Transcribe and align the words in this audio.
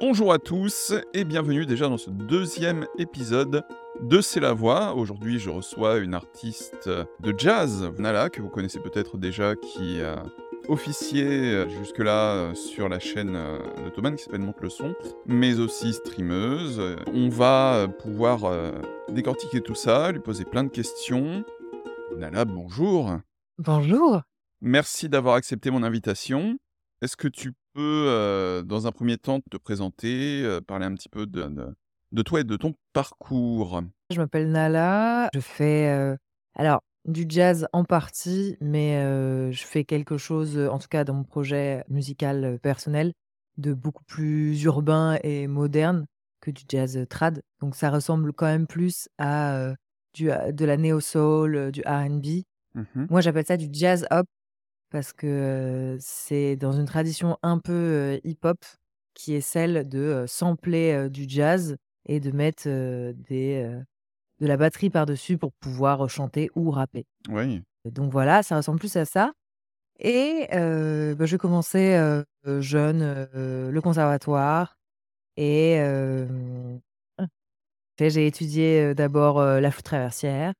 Bonjour 0.00 0.32
à 0.32 0.38
tous 0.38 0.92
et 1.14 1.24
bienvenue 1.24 1.66
déjà 1.66 1.88
dans 1.88 1.96
ce 1.96 2.10
deuxième 2.10 2.86
épisode 2.98 3.64
de 4.00 4.20
C'est 4.20 4.40
la 4.40 4.52
voix. 4.52 4.94
Aujourd'hui, 4.94 5.38
je 5.38 5.50
reçois 5.50 5.98
une 5.98 6.14
artiste 6.14 6.88
de 6.88 7.34
jazz, 7.36 7.90
Nala, 7.98 8.28
que 8.30 8.42
vous 8.42 8.48
connaissez 8.48 8.80
peut-être 8.80 9.18
déjà, 9.18 9.54
qui 9.56 10.00
a 10.00 10.22
officié 10.68 11.68
jusque-là 11.70 12.54
sur 12.54 12.88
la 12.88 12.98
chaîne 12.98 13.32
de 13.32 13.90
Thomas 13.90 14.12
qui 14.12 14.24
s'appelle 14.24 14.40
Monte 14.40 14.60
le 14.60 14.70
son, 14.70 14.94
mais 15.26 15.58
aussi 15.58 15.92
streameuse. 15.92 16.80
On 17.12 17.28
va 17.28 17.88
pouvoir 17.88 18.72
décortiquer 19.08 19.60
tout 19.60 19.74
ça, 19.74 20.12
lui 20.12 20.20
poser 20.20 20.44
plein 20.44 20.64
de 20.64 20.70
questions. 20.70 21.44
Nala, 22.16 22.44
bonjour. 22.44 23.18
Bonjour. 23.58 24.22
Merci 24.60 25.08
d'avoir 25.08 25.34
accepté 25.34 25.70
mon 25.70 25.82
invitation. 25.82 26.56
Est-ce 27.00 27.16
que 27.16 27.28
tu 27.28 27.52
peux, 27.74 28.04
euh, 28.08 28.62
dans 28.62 28.86
un 28.86 28.92
premier 28.92 29.18
temps, 29.18 29.40
te 29.50 29.56
présenter, 29.56 30.42
euh, 30.44 30.60
parler 30.60 30.86
un 30.86 30.94
petit 30.94 31.08
peu 31.08 31.26
de, 31.26 31.42
de- 31.44 31.74
de 32.12 32.22
toi 32.22 32.40
et 32.40 32.44
de 32.44 32.56
ton 32.56 32.74
parcours? 32.92 33.82
Je 34.10 34.18
m'appelle 34.18 34.50
Nala. 34.50 35.28
Je 35.34 35.40
fais 35.40 35.88
euh, 35.88 36.16
alors 36.54 36.80
du 37.06 37.24
jazz 37.28 37.66
en 37.72 37.84
partie, 37.84 38.56
mais 38.60 39.00
je 39.50 39.64
fais 39.64 39.84
quelque 39.84 40.18
chose, 40.18 40.56
en 40.58 40.78
tout 40.78 40.86
cas 40.88 41.02
dans 41.04 41.14
mon 41.14 41.24
projet 41.24 41.82
musical 41.88 42.58
personnel, 42.62 43.12
de 43.58 43.72
beaucoup 43.74 44.04
plus 44.04 44.62
urbain 44.62 45.18
et 45.24 45.46
moderne 45.48 46.06
que 46.40 46.50
du 46.52 46.62
jazz 46.68 47.04
trad. 47.08 47.42
Donc 47.60 47.74
ça 47.74 47.90
ressemble 47.90 48.32
quand 48.32 48.46
même 48.46 48.66
plus 48.68 49.08
à 49.18 49.74
du, 50.14 50.26
de 50.52 50.64
la 50.64 50.76
néo 50.76 51.00
soul, 51.00 51.56
euh, 51.56 51.70
du 51.72 51.80
R&B. 51.80 52.42
Mhm. 52.74 53.06
Moi, 53.10 53.20
j'appelle 53.20 53.46
ça 53.46 53.56
du 53.56 53.68
jazz 53.72 54.06
hop 54.10 54.26
parce 54.92 55.12
que 55.12 55.96
c'est 56.00 56.56
dans 56.56 56.72
une 56.72 56.86
tradition 56.86 57.38
un 57.42 57.58
peu 57.58 58.20
hip-hop 58.24 58.58
qui 59.14 59.34
est 59.34 59.40
celle 59.40 59.88
de 59.88 60.24
sampler 60.28 61.08
du 61.10 61.24
jazz 61.28 61.76
et 62.06 62.20
de 62.20 62.30
mettre 62.30 62.64
des, 62.68 63.80
de 64.40 64.46
la 64.46 64.56
batterie 64.56 64.90
par-dessus 64.90 65.38
pour 65.38 65.52
pouvoir 65.54 66.08
chanter 66.08 66.50
ou 66.54 66.70
rapper. 66.70 67.06
Oui. 67.28 67.62
Donc 67.84 68.12
voilà, 68.12 68.42
ça 68.42 68.56
ressemble 68.56 68.78
plus 68.78 68.96
à 68.96 69.04
ça. 69.04 69.32
Et 69.98 70.48
euh, 70.52 71.14
bah, 71.14 71.26
j'ai 71.26 71.38
commencé 71.38 71.94
euh, 71.94 72.22
euh, 72.46 72.60
jeune 72.60 73.02
euh, 73.02 73.70
le 73.70 73.80
conservatoire 73.80 74.76
et 75.36 75.78
fait, 77.98 78.10
j'ai 78.10 78.26
étudié 78.26 78.94
d'abord 78.94 79.42
la 79.42 79.70
flûte 79.70 79.84
traversière, 79.84 80.52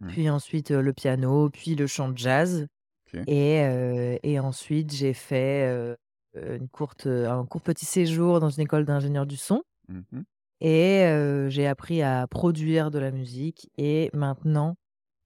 Mm. 0.00 0.08
puis 0.08 0.30
ensuite 0.30 0.70
le 0.70 0.92
piano, 0.94 1.50
puis 1.50 1.74
le 1.74 1.86
chant 1.86 2.08
de 2.08 2.16
jazz. 2.16 2.66
Ok. 3.14 3.20
Et, 3.26 4.18
et 4.22 4.38
ensuite, 4.40 4.92
j'ai 4.92 5.12
fait 5.14 5.96
une 6.34 6.68
courte, 6.68 7.06
un 7.06 7.44
court 7.46 7.60
petit 7.62 7.86
séjour 7.86 8.40
dans 8.40 8.50
une 8.50 8.62
école 8.62 8.84
d'ingénieur 8.84 9.26
du 9.26 9.36
son. 9.36 9.62
Mhm. 9.88 10.24
Et 10.60 11.46
j'ai 11.48 11.66
appris 11.66 12.02
à 12.02 12.26
produire 12.26 12.90
de 12.90 12.98
la 12.98 13.10
musique. 13.10 13.70
Et 13.78 14.10
maintenant, 14.12 14.76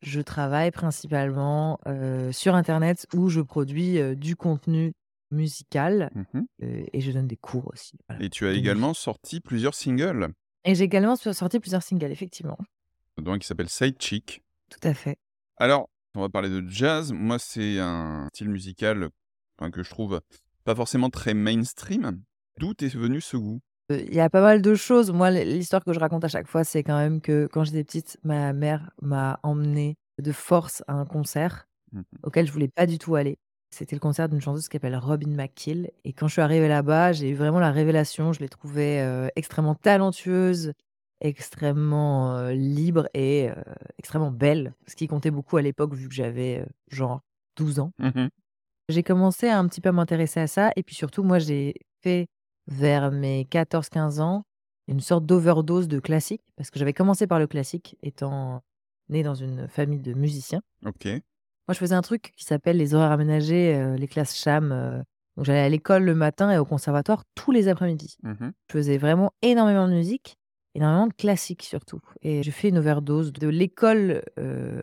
je 0.02 0.20
travaille 0.20 0.70
principalement 0.70 1.78
sur 2.32 2.54
Internet 2.54 3.06
où 3.14 3.28
je 3.28 3.40
produis 3.40 3.98
du 4.16 4.36
contenu 4.36 4.92
musical 5.30 6.10
euh, 6.62 6.84
et 6.92 7.00
je 7.00 7.10
donne 7.10 7.26
des 7.26 7.36
cours 7.36 7.68
aussi. 7.72 7.98
voilà. 8.08 8.24
Et 8.24 8.30
tu 8.30 8.46
as 8.46 8.52
également 8.52 8.94
sorti 8.94 9.40
plusieurs 9.40 9.74
singles, 9.74 10.28
Et 10.64 10.74
j'ai 10.76 10.84
également 10.84 11.16
sorti 11.16 11.58
plusieurs 11.58 11.82
singles, 11.82 12.12
effectivement. 12.12 12.56
dont 13.20 13.32
un 13.32 13.38
qui 13.38 13.46
s'appelle 13.46 13.68
Side 13.68 13.96
Chick. 14.00 14.42
Tout 14.70 14.86
à 14.86 14.94
fait. 14.94 15.16
Alors, 15.56 15.88
on 16.14 16.20
va 16.20 16.28
parler 16.28 16.48
de 16.48 16.64
jazz. 16.68 17.12
Moi, 17.12 17.38
c'est 17.38 17.78
un 17.78 18.28
style 18.32 18.48
musical 18.50 19.08
enfin, 19.58 19.70
que 19.70 19.82
je 19.82 19.90
trouve 19.90 20.20
pas 20.64 20.74
forcément 20.74 21.10
très 21.10 21.34
mainstream. 21.34 22.22
D'où 22.58 22.72
est 22.80 22.94
venu 22.96 23.20
ce 23.20 23.36
goût? 23.36 23.60
Euh, 23.92 24.02
Il 24.08 24.14
y 24.14 24.20
a 24.20 24.30
pas 24.30 24.40
mal 24.40 24.62
de 24.62 24.74
choses. 24.74 25.10
Moi, 25.10 25.30
l'histoire 25.30 25.84
que 25.84 25.92
je 25.92 26.00
raconte 26.00 26.24
à 26.24 26.28
chaque 26.28 26.48
fois, 26.48 26.64
c'est 26.64 26.82
quand 26.82 26.96
même 26.96 27.20
que 27.20 27.46
quand 27.52 27.64
j'étais 27.64 27.84
petite, 27.84 28.18
ma 28.24 28.52
mère 28.52 28.90
m'a 29.02 29.40
emmenée 29.42 29.96
de 30.22 30.32
force 30.32 30.82
à 30.88 30.94
un 30.94 31.04
concert 31.06 31.66
Mhm. 31.92 32.02
auquel 32.24 32.46
je 32.46 32.52
voulais 32.52 32.68
pas 32.68 32.86
du 32.86 32.98
tout 32.98 33.14
aller. 33.14 33.36
C'était 33.70 33.94
le 33.96 34.00
concert 34.00 34.28
d'une 34.28 34.40
chanteuse 34.40 34.68
qui 34.68 34.76
s'appelle 34.76 34.96
Robin 34.96 35.30
McKill. 35.30 35.90
Et 36.04 36.12
quand 36.12 36.26
je 36.28 36.32
suis 36.34 36.42
arrivée 36.42 36.68
là-bas, 36.68 37.12
j'ai 37.12 37.30
eu 37.30 37.34
vraiment 37.34 37.60
la 37.60 37.70
révélation. 37.72 38.32
Je 38.32 38.40
l'ai 38.40 38.48
trouvée 38.48 39.00
euh, 39.00 39.28
extrêmement 39.36 39.74
talentueuse, 39.76 40.72
extrêmement 41.24 42.36
euh, 42.36 42.52
libre 42.52 43.08
et 43.14 43.48
euh, 43.48 43.54
extrêmement 43.98 44.30
belle. 44.30 44.74
Ce 44.86 44.94
qui 44.94 45.08
comptait 45.08 45.30
beaucoup 45.30 45.56
à 45.56 45.62
l'époque, 45.62 45.94
vu 45.94 46.08
que 46.08 46.14
j'avais 46.14 46.60
euh, 46.60 46.66
genre 46.88 47.22
12 47.56 47.80
ans. 47.80 47.92
Mhm. 47.98 48.28
J'ai 48.90 49.02
commencé 49.02 49.48
à 49.48 49.58
un 49.58 49.66
petit 49.66 49.80
peu 49.80 49.90
m'intéresser 49.90 50.40
à 50.40 50.46
ça. 50.46 50.70
Et 50.76 50.82
puis 50.82 50.94
surtout, 50.94 51.22
moi, 51.22 51.38
j'ai 51.38 51.74
fait 52.02 52.28
vers 52.66 53.10
mes 53.10 53.44
14-15 53.50 54.20
ans 54.20 54.44
une 54.86 55.00
sorte 55.00 55.24
d'overdose 55.24 55.88
de 55.88 55.98
classique. 55.98 56.42
Parce 56.56 56.70
que 56.70 56.78
j'avais 56.78 56.92
commencé 56.92 57.26
par 57.26 57.38
le 57.38 57.46
classique, 57.46 57.96
étant 58.02 58.62
née 59.08 59.22
dans 59.22 59.34
une 59.34 59.66
famille 59.68 60.00
de 60.00 60.12
musiciens. 60.12 60.60
Ok. 60.84 61.06
Moi, 61.06 61.72
je 61.72 61.78
faisais 61.78 61.94
un 61.94 62.02
truc 62.02 62.34
qui 62.36 62.44
s'appelle 62.44 62.76
les 62.76 62.94
horaires 62.94 63.12
aménagés, 63.12 63.96
les 63.96 64.08
classes 64.08 64.36
CHAM. 64.36 65.02
Donc, 65.36 65.46
j'allais 65.46 65.60
à 65.60 65.68
l'école 65.70 66.04
le 66.04 66.14
matin 66.14 66.50
et 66.50 66.58
au 66.58 66.66
conservatoire 66.66 67.24
tous 67.34 67.52
les 67.52 67.68
après-midi. 67.68 68.18
Mhm. 68.22 68.52
Je 68.68 68.72
faisais 68.72 68.98
vraiment 68.98 69.32
énormément 69.40 69.88
de 69.88 69.94
musique, 69.94 70.36
énormément 70.74 71.06
de 71.06 71.12
classique 71.12 71.62
surtout. 71.62 72.00
Et 72.22 72.42
j'ai 72.42 72.50
fait 72.50 72.68
une 72.68 72.78
overdose 72.78 73.32
de 73.32 73.48
l'école 73.48 74.22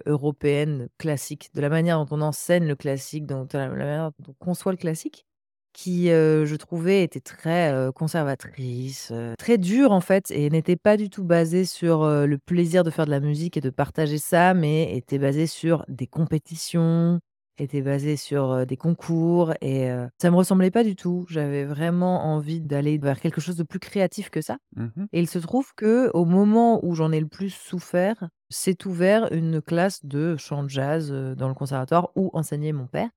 européenne 0.05 0.87
classique, 0.97 1.49
de 1.53 1.61
la 1.61 1.69
manière 1.69 2.03
dont 2.03 2.17
on 2.17 2.21
enseigne 2.21 2.67
le 2.67 2.75
classique, 2.75 3.25
dont, 3.25 3.47
la 3.53 3.67
la 3.67 3.69
manière 3.69 4.11
dont 4.19 4.31
on 4.39 4.45
conçoit 4.45 4.71
le 4.71 4.77
classique, 4.77 5.25
qui, 5.73 6.07
je 6.07 6.55
trouvais, 6.55 7.03
était 7.03 7.21
très 7.21 7.73
conservatrice, 7.95 9.13
très 9.37 9.57
dure 9.57 9.91
en 9.91 10.01
fait, 10.01 10.31
et 10.31 10.49
n'était 10.49 10.75
pas 10.75 10.97
du 10.97 11.09
tout 11.09 11.23
basée 11.23 11.65
sur 11.65 12.05
le 12.05 12.37
plaisir 12.37 12.83
de 12.83 12.89
faire 12.89 13.05
de 13.05 13.11
la 13.11 13.19
musique 13.19 13.57
et 13.57 13.61
de 13.61 13.69
partager 13.69 14.17
ça, 14.17 14.53
mais 14.53 14.95
était 14.97 15.19
basée 15.19 15.47
sur 15.47 15.85
des 15.87 16.07
compétitions, 16.07 17.19
était 17.61 17.81
basée 17.81 18.17
sur 18.17 18.65
des 18.65 18.77
concours, 18.77 19.53
et 19.61 19.89
euh, 19.91 20.07
ça 20.21 20.31
me 20.31 20.35
ressemblait 20.35 20.71
pas 20.71 20.83
du 20.83 20.95
tout. 20.95 21.25
J'avais 21.29 21.65
vraiment 21.65 22.25
envie 22.25 22.61
d'aller 22.61 22.97
vers 22.97 23.19
quelque 23.19 23.41
chose 23.41 23.55
de 23.55 23.63
plus 23.63 23.79
créatif 23.79 24.29
que 24.29 24.41
ça. 24.41 24.57
Mhm. 24.75 25.07
Et 25.13 25.19
il 25.19 25.27
se 25.27 25.39
trouve 25.39 25.73
que 25.75 26.09
au 26.13 26.25
moment 26.25 26.83
où 26.85 26.95
j'en 26.95 27.11
ai 27.11 27.19
le 27.19 27.27
plus 27.27 27.49
souffert, 27.51 28.29
s'est 28.49 28.85
ouvert 28.85 29.31
une 29.31 29.61
classe 29.61 30.03
de 30.05 30.35
chant 30.37 30.63
de 30.63 30.69
jazz 30.69 31.11
dans 31.11 31.47
le 31.47 31.53
conservatoire 31.53 32.09
où 32.15 32.29
enseignait 32.33 32.73
mon 32.73 32.87
père, 32.87 33.09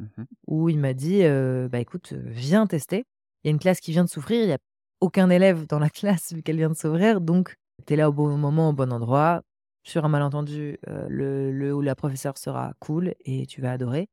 Mhm. 0.00 0.26
où 0.48 0.68
il 0.68 0.78
m'a 0.80 0.92
dit 0.92 1.20
euh, 1.22 1.68
bah 1.68 1.78
écoute, 1.78 2.12
viens 2.12 2.66
tester. 2.66 3.04
Il 3.44 3.46
y 3.46 3.48
a 3.48 3.52
une 3.52 3.60
classe 3.60 3.80
qui 3.80 3.92
vient 3.92 4.04
de 4.04 4.08
s'ouvrir, 4.08 4.42
il 4.42 4.46
n'y 4.48 4.52
a 4.52 4.58
aucun 5.00 5.30
élève 5.30 5.66
dans 5.68 5.78
la 5.78 5.88
classe 5.90 6.32
vu 6.32 6.42
qu'elle 6.42 6.56
vient 6.56 6.70
de 6.70 6.74
s'ouvrir, 6.76 7.20
donc 7.20 7.54
tu 7.86 7.92
es 7.92 7.96
là 7.96 8.08
au 8.08 8.12
bon 8.12 8.36
moment, 8.36 8.70
au 8.70 8.72
bon 8.72 8.92
endroit. 8.92 9.42
Sur 9.84 10.04
un 10.04 10.08
malentendu, 10.08 10.78
euh, 10.88 11.06
le, 11.08 11.52
le 11.52 11.74
ou 11.74 11.80
la 11.82 11.94
professeure 11.94 12.38
sera 12.38 12.72
cool 12.80 13.14
et 13.24 13.46
tu 13.46 13.60
vas 13.60 13.72
adorer. 13.72 14.08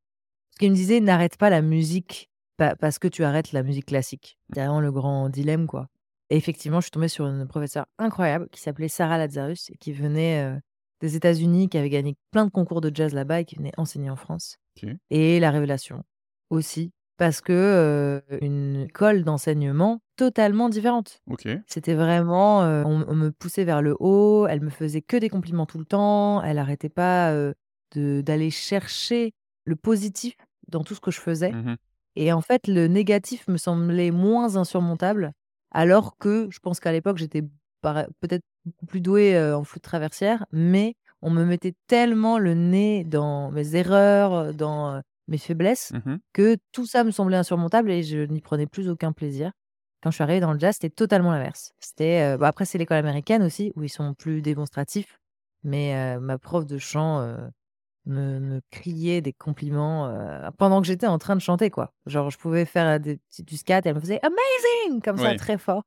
Parce 0.51 0.59
qu'il 0.59 0.71
me 0.71 0.75
disait 0.75 0.99
n'arrête 0.99 1.37
pas 1.37 1.49
la 1.49 1.61
musique 1.61 2.29
pa- 2.57 2.75
parce 2.75 2.99
que 2.99 3.07
tu 3.07 3.23
arrêtes 3.23 3.53
la 3.53 3.63
musique 3.63 3.85
classique. 3.87 4.37
C'est 4.53 4.61
vraiment 4.61 4.81
le 4.81 4.91
grand 4.91 5.29
dilemme 5.29 5.67
quoi. 5.67 5.87
Et 6.29 6.37
effectivement, 6.37 6.79
je 6.79 6.85
suis 6.85 6.91
tombée 6.91 7.07
sur 7.07 7.25
une 7.27 7.47
professeure 7.47 7.85
incroyable 7.97 8.47
qui 8.51 8.61
s'appelait 8.61 8.87
Sarah 8.89 9.17
Lazarus 9.17 9.69
et 9.69 9.77
qui 9.77 9.91
venait 9.93 10.43
euh, 10.43 10.59
des 11.01 11.15
États-Unis, 11.15 11.69
qui 11.69 11.77
avait 11.77 11.89
gagné 11.89 12.15
plein 12.31 12.45
de 12.45 12.51
concours 12.51 12.81
de 12.81 12.91
jazz 12.93 13.13
là-bas 13.13 13.41
et 13.41 13.45
qui 13.45 13.55
venait 13.55 13.73
enseigner 13.77 14.09
en 14.09 14.15
France. 14.15 14.57
Et 15.09 15.39
la 15.39 15.51
révélation 15.51 16.03
aussi, 16.49 16.91
parce 17.17 17.41
que 17.41 17.51
euh, 17.53 18.19
une 18.41 18.85
école 18.87 19.23
d'enseignement 19.23 20.01
totalement 20.15 20.69
différente. 20.69 21.21
C'était 21.67 21.93
vraiment, 21.93 22.63
euh, 22.63 22.83
on, 22.85 23.05
on 23.07 23.15
me 23.15 23.29
poussait 23.31 23.63
vers 23.63 23.81
le 23.81 23.95
haut, 23.99 24.47
elle 24.47 24.61
me 24.61 24.69
faisait 24.69 25.01
que 25.01 25.17
des 25.17 25.29
compliments 25.29 25.65
tout 25.65 25.77
le 25.77 25.85
temps, 25.85 26.41
elle 26.43 26.57
arrêtait 26.57 26.89
pas 26.89 27.31
euh, 27.31 27.53
de- 27.95 28.21
d'aller 28.21 28.49
chercher 28.49 29.33
le 29.65 29.75
positif 29.75 30.35
dans 30.67 30.83
tout 30.83 30.95
ce 30.95 31.01
que 31.01 31.11
je 31.11 31.19
faisais. 31.19 31.51
Mhm. 31.51 31.75
Et 32.15 32.33
en 32.33 32.41
fait, 32.41 32.67
le 32.67 32.87
négatif 32.87 33.47
me 33.47 33.57
semblait 33.57 34.11
moins 34.11 34.55
insurmontable, 34.57 35.31
alors 35.71 36.17
que 36.17 36.47
je 36.51 36.59
pense 36.59 36.79
qu'à 36.79 36.91
l'époque, 36.91 37.17
j'étais 37.17 37.43
peut-être 37.81 38.43
beaucoup 38.65 38.85
plus 38.85 39.01
douée 39.01 39.39
en 39.53 39.63
flûte 39.63 39.83
traversière, 39.83 40.45
mais 40.51 40.95
on 41.21 41.29
me 41.29 41.45
mettait 41.45 41.73
tellement 41.87 42.37
le 42.37 42.53
nez 42.53 43.03
dans 43.03 43.51
mes 43.51 43.75
erreurs, 43.75 44.53
dans 44.53 45.01
mes 45.27 45.37
faiblesses, 45.37 45.91
Mhm. 45.93 46.19
que 46.33 46.57
tout 46.71 46.85
ça 46.85 47.03
me 47.03 47.11
semblait 47.11 47.37
insurmontable 47.37 47.91
et 47.91 48.03
je 48.03 48.19
n'y 48.19 48.41
prenais 48.41 48.67
plus 48.67 48.89
aucun 48.89 49.11
plaisir. 49.11 49.51
Quand 50.03 50.09
je 50.11 50.15
suis 50.15 50.23
arrivée 50.23 50.39
dans 50.39 50.51
le 50.53 50.59
jazz, 50.59 50.75
c'était 50.79 50.89
totalement 50.93 51.31
l'inverse. 51.31 51.73
C'était, 51.79 52.21
euh, 52.33 52.37
bon, 52.37 52.45
après, 52.45 52.65
c'est 52.65 52.77
l'école 52.77 52.97
américaine 52.97 53.43
aussi, 53.43 53.71
où 53.75 53.83
ils 53.83 53.89
sont 53.89 54.13
plus 54.15 54.41
démonstratifs, 54.41 55.19
mais 55.63 55.95
euh, 55.95 56.19
ma 56.19 56.37
prof 56.39 56.65
de 56.65 56.77
chant 56.79 57.19
euh, 57.19 57.37
me, 58.05 58.39
me 58.39 58.61
criait 58.71 59.21
des 59.21 59.31
compliments 59.33 60.11
pendant 60.57 60.81
que 60.81 60.87
j'étais 60.87 61.05
en 61.07 61.19
train 61.19 61.35
de 61.35 61.41
chanter, 61.41 61.69
quoi. 61.69 61.93
Genre, 62.07 62.31
je 62.31 62.37
pouvais 62.39 62.65
faire 62.65 62.99
des, 62.99 63.19
du 63.39 63.57
scat, 63.57 63.81
elle 63.85 63.93
me 63.95 63.99
faisait 63.99 64.19
amazing 64.23 65.01
comme 65.03 65.17
ça, 65.17 65.35
très 65.37 65.57
fort. 65.59 65.83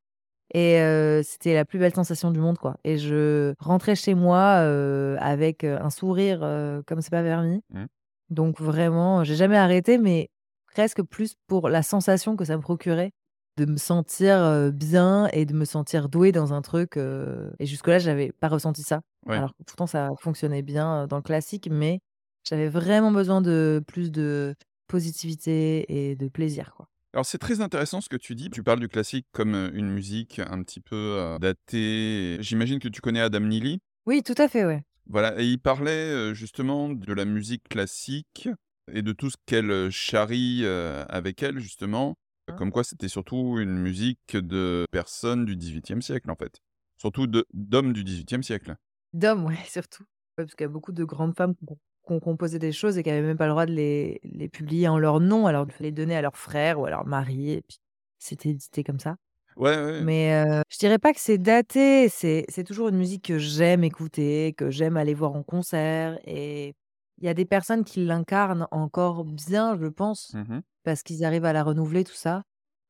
Et 0.52 0.78
euh, 0.81 1.22
c'était 1.25 1.54
la 1.54 1.64
plus 1.64 1.81
belle 1.81 1.94
sensation 1.94 2.31
du 2.31 2.38
monde, 2.38 2.58
quoi. 2.58 2.76
Et 2.84 2.98
je 2.98 3.54
rentrais 3.58 3.96
chez 3.96 4.14
moi 4.14 4.58
euh, 4.60 5.16
avec 5.19 5.64
un 5.64 5.90
sourire 5.90 6.40
euh, 6.44 6.82
comme 6.86 7.00
c'est 7.00 7.10
pas 7.10 7.22
permis. 7.25 7.62
Mm. 7.70 7.86
Donc 8.31 8.61
vraiment, 8.61 9.25
j'ai 9.25 9.37
jamais 9.37 9.56
arrêté, 9.56 9.99
mais 9.99 10.31
presque 10.73 11.03
plus 11.03 11.35
pour 11.47 11.69
la 11.69 11.82
sensation 11.82 12.37
que 12.37 12.44
ça 12.44 12.56
me 12.56 12.62
procurait 12.62 13.12
de 13.56 13.67
me 13.67 13.76
sentir, 13.76 14.73
bien 14.73 15.29
et 15.32 15.47
de 15.47 15.55
me 15.55 15.65
sentir 15.65 16.09
douée 16.09 16.32
dans 16.32 16.53
un 16.53 16.61
truc, 16.61 16.97
et 16.97 17.67
jusque-là, 17.67 18.00
j'avais 18.00 18.32
pas 18.32 18.49
ressenti 18.49 18.82
ça. 18.82 19.00
Ouais. 19.26 19.37
Alors 19.37 19.50
que 19.50 19.62
pourtant 19.65 19.87
ça 19.87 20.11
fonctionnait 20.21 20.62
bien, 20.62 21.06
dans 21.06 21.17
le 21.17 21.23
classique, 21.23 21.69
mais 21.71 22.00
j'avais 22.49 22.69
vraiment 22.69 23.12
besoin 23.12 23.41
de 23.41 23.81
plus 23.87 24.11
de 24.11 24.56
positivité 24.88 26.11
et 26.11 26.17
de 26.17 26.29
plaisir, 26.29 26.75
quoi. 26.77 26.88
Alors 27.12 27.25
c'est 27.25 27.38
très 27.38 27.61
intéressant 27.61 28.00
ce 28.00 28.09
que 28.09 28.17
tu 28.17 28.35
dis. 28.35 28.50
Tu 28.50 28.65
parles 28.65 28.81
du 28.81 28.88
classique 28.88 29.27
comme, 29.31 29.70
une 29.73 29.88
musique 29.88 30.41
un 30.41 30.61
petit 30.65 30.81
peu, 30.81 31.37
datée. 31.41 32.38
J'imagine 32.41 32.81
que 32.81 32.88
tu 32.88 33.00
connais 33.00 33.20
Adam 33.20 33.38
Neely? 33.38 33.79
Oui, 34.05 34.25
tout 34.25 34.35
à 34.37 34.49
fait, 34.49 34.65
ouais. 34.65 34.82
Voilà 35.06 35.41
et 35.41 35.47
il 35.47 35.59
parlait, 35.59 36.35
justement 36.35 36.89
de 36.89 37.12
la 37.12 37.25
musique 37.25 37.69
classique 37.69 38.49
et 38.93 39.03
de 39.03 39.12
tout 39.12 39.31
ce 39.31 39.37
qu'elle, 39.47 39.91
charrie, 39.91 40.67
avec 40.67 41.43
elle 41.43 41.59
justement. 41.59 42.17
Hein? 42.49 42.55
Comme 42.56 42.71
quoi 42.73 42.85
c'était 42.85 43.09
surtout 43.09 43.59
une 43.59 43.79
musique 43.79 44.37
de 44.37 44.87
personnes 44.91 45.45
du 45.45 45.56
XVIIIe 45.56 46.03
siècle, 46.03 46.31
en 46.31 46.37
fait. 46.37 46.61
Surtout 46.99 47.27
d'hommes 47.27 47.93
du 47.93 48.05
XVIIIe 48.05 48.45
siècle. 48.45 48.77
D'hommes, 49.12 49.45
ouais, 49.45 49.56
surtout. 49.67 50.05
Ouais, 50.37 50.45
parce 50.45 50.55
qu'il 50.55 50.65
y 50.65 50.69
a 50.69 50.73
beaucoup 50.73 50.93
de 50.93 51.05
grandes 51.05 51.37
femmes 51.37 51.55
qui 51.55 51.65
ont 52.12 52.21
composé 52.21 52.59
des 52.59 52.73
choses 52.73 52.99
et 52.99 53.03
qui 53.03 53.11
avaient 53.11 53.23
même 53.23 53.39
pas 53.39 53.47
le 53.47 53.53
droit 53.53 53.67
de 53.67 53.73
les 53.73 54.21
les 54.25 54.49
publier 54.49 54.89
en 54.89 54.99
leur 54.99 55.21
nom, 55.21 55.47
alors 55.47 55.65
il 55.67 55.73
fallait 55.73 55.89
les 55.91 55.93
donner 55.93 56.17
à 56.17 56.23
leurs 56.23 56.37
frères 56.37 56.79
ou 56.79 56.87
à 56.87 56.91
leurs 56.91 57.06
maris 57.06 57.53
et 57.53 57.62
puis 57.62 57.79
c'était 58.19 58.51
édité 58.51 58.85
comme 58.85 58.99
ça. 58.99 59.17
Ouais, 59.56 59.77
ouais. 59.85 60.05
Mais 60.05 60.33
heu, 60.47 60.62
je 60.71 60.79
dirais 60.79 60.99
pas 60.99 61.12
que 61.12 61.21
c'est 61.21 61.39
daté, 61.39 62.09
c'est 62.09 62.45
c'est 62.49 62.65
toujours 62.65 62.89
une 62.89 62.97
musique 62.97 63.25
que 63.27 63.39
j'aime 63.39 63.85
écouter, 63.85 64.53
que 64.56 64.71
j'aime 64.71 64.97
aller 64.97 65.15
voir 65.15 65.35
en 65.35 65.43
concert 65.45 66.19
et 66.25 66.75
il 67.19 67.25
y 67.25 67.29
a 67.29 67.35
des 67.35 67.45
personnes 67.45 67.85
qui 67.85 68.05
l'incarnent 68.05 68.67
encore 68.73 69.25
bien, 69.25 69.79
je 69.81 69.87
pense, 69.87 70.35
Mmh 70.35 70.62
parce 70.85 71.03
qu'ils 71.05 71.25
arrivent 71.25 71.45
à 71.45 71.53
la 71.53 71.62
renouveler, 71.62 72.03
tout 72.05 72.15
ça. 72.15 72.43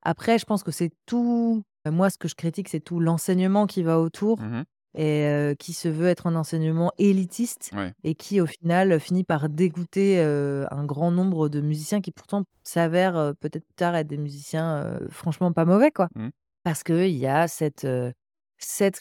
Après, 0.02 0.38
je 0.38 0.46
pense 0.46 0.62
que 0.62 0.70
c'est 0.72 0.92
tout 1.06 1.62
moi, 1.90 2.08
ce 2.10 2.16
que 2.18 2.28
je 2.28 2.34
critique, 2.34 2.68
c'est 2.70 2.80
tout 2.80 2.98
l'enseignement 3.00 3.66
qui 3.66 3.82
va 3.82 4.00
autour 4.00 4.38
Mmh 4.38 4.64
et 4.96 5.54
qui 5.58 5.72
se 5.74 5.88
veut 5.88 6.06
être 6.08 6.26
un 6.28 6.36
enseignement 6.36 6.92
élitiste 6.98 7.72
Ouais. 7.72 7.94
et 8.04 8.14
qui, 8.14 8.40
au 8.40 8.46
final, 8.46 8.98
finit 9.00 9.24
par 9.24 9.48
dégoûter, 9.50 10.20
un 10.22 10.84
grand 10.86 11.10
nombre 11.10 11.48
de 11.50 11.60
musiciens 11.60 12.00
qui 12.00 12.12
pourtant 12.12 12.44
s'avèrent, 12.64 13.34
peut-être 13.40 13.64
plus 13.66 13.74
tard 13.76 13.94
être 13.96 14.06
des 14.08 14.16
musiciens, 14.18 14.98
franchement 15.10 15.52
pas 15.52 15.64
mauvais, 15.66 15.90
quoi. 15.90 16.08
Mmh. 16.14 16.30
Parce 16.64 16.82
qu'il 16.82 17.10
y 17.10 17.26
a 17.26 17.46
cette, 17.46 17.86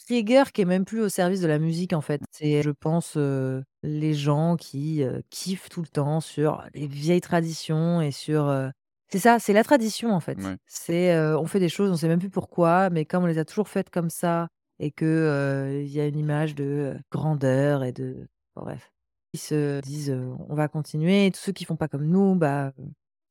rigueur 0.08 0.52
qui 0.52 0.60
est 0.60 0.66
même 0.66 0.84
plus 0.84 1.00
au 1.00 1.08
service 1.08 1.40
de 1.40 1.46
la 1.46 1.58
musique, 1.58 1.94
en 1.94 2.02
fait. 2.02 2.20
C'est, 2.30 2.62
je 2.62 2.70
pense, 2.70 3.16
les 3.82 4.14
gens 4.14 4.56
qui, 4.56 5.02
kiffent 5.30 5.70
tout 5.70 5.80
le 5.80 5.88
temps 5.88 6.20
sur 6.20 6.62
les 6.74 6.86
vieilles 6.86 7.22
traditions 7.22 8.00
et 8.02 8.10
sur, 8.10 8.54
c'est 9.10 9.18
ça, 9.18 9.38
c'est 9.38 9.54
la 9.54 9.64
tradition, 9.64 10.12
en 10.12 10.20
fait. 10.20 10.38
Ouais. 10.38 10.56
C'est, 10.66 11.18
on 11.18 11.46
fait 11.46 11.60
des 11.60 11.70
choses, 11.70 11.90
on 11.90 11.96
sait 11.96 12.08
même 12.08 12.20
plus 12.20 12.30
pourquoi, 12.30 12.90
mais 12.90 13.06
comme 13.06 13.24
on 13.24 13.26
les 13.26 13.38
a 13.38 13.46
toujours 13.46 13.68
faites 13.68 13.90
comme 13.90 14.10
ça 14.10 14.48
et 14.78 14.90
que, 14.90 15.82
il 15.82 15.90
y 15.90 16.00
a 16.00 16.06
une 16.06 16.18
image 16.18 16.54
de, 16.54 16.98
grandeur 17.10 17.82
et 17.82 17.92
de 17.92 18.28
bon 18.54 18.62
bref. 18.62 18.92
Ils 19.32 19.40
se 19.40 19.80
disent, 19.80 20.16
«On 20.48 20.54
va 20.54 20.68
continuer» 20.68 21.26
et 21.26 21.30
tous 21.32 21.40
ceux 21.40 21.52
qui 21.52 21.64
font 21.64 21.76
pas 21.76 21.88
comme 21.88 22.06
nous, 22.06 22.36
bah, 22.36 22.72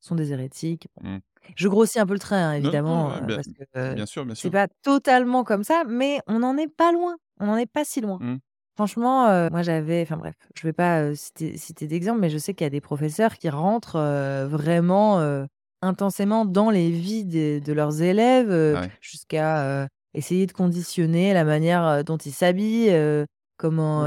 sont 0.04 0.16
des 0.16 0.32
hérétiques. 0.34 0.88
Mmh. 1.02 1.18
Je 1.56 1.68
grossis 1.68 2.00
un 2.00 2.06
peu 2.06 2.14
le 2.14 2.20
trait, 2.20 2.36
hein, 2.38 2.54
Non, 2.54 2.60
non, 2.60 2.60
évidemment, 2.60 3.10
heu, 3.16 3.22
bien 3.22 3.36
parce 3.36 3.48
que, 3.48 3.64
heu, 3.78 3.96
bien 3.96 4.06
sûr, 4.06 4.26
bien 4.26 4.36
c'est 4.36 4.50
pas 4.50 4.68
totalement 4.82 5.44
comme 5.44 5.64
ça, 5.64 5.84
mais 5.88 6.20
on 6.28 6.40
n'en 6.40 6.58
est 6.58 6.68
pas 6.68 6.92
loin. 6.92 7.16
On 7.40 7.46
n'en 7.48 7.58
est 7.58 7.66
pas 7.72 7.84
si 7.84 8.02
loin. 8.02 8.18
Mmh. 8.22 8.38
Franchement, 8.76 9.28
heu, 9.30 9.50
moi 9.52 9.62
j'avais 9.62 10.02
enfin 10.02 10.18
bref, 10.18 10.36
je 10.56 10.64
vais 10.68 10.74
pas, 10.74 11.04
heu, 11.04 11.16
citer 11.16 11.58
citer 11.58 11.88
d'exemple, 11.88 12.20
mais 12.20 12.30
je 12.30 12.38
sais 12.38 12.54
qu'il 12.54 12.66
y 12.66 12.68
a 12.68 12.70
des 12.72 12.82
professeurs 12.82 13.38
qui 13.38 13.50
rentrent, 13.50 14.00
vraiment, 14.50 15.20
intensément 15.82 16.46
dans 16.46 16.70
les 16.70 16.90
vies 16.92 17.26
des 17.26 17.60
de 17.62 17.74
leurs 17.74 18.02
élèves, 18.02 18.50
ouais. 18.50 18.90
jusqu'à, 19.02 19.88
essayer 20.14 20.46
de 20.48 20.54
conditionner 20.54 21.34
la 21.34 21.44
manière, 21.44 22.04
dont 22.04 22.18
ils 22.18 22.32
s'habillent, 22.32 22.96
comment, 23.58 24.06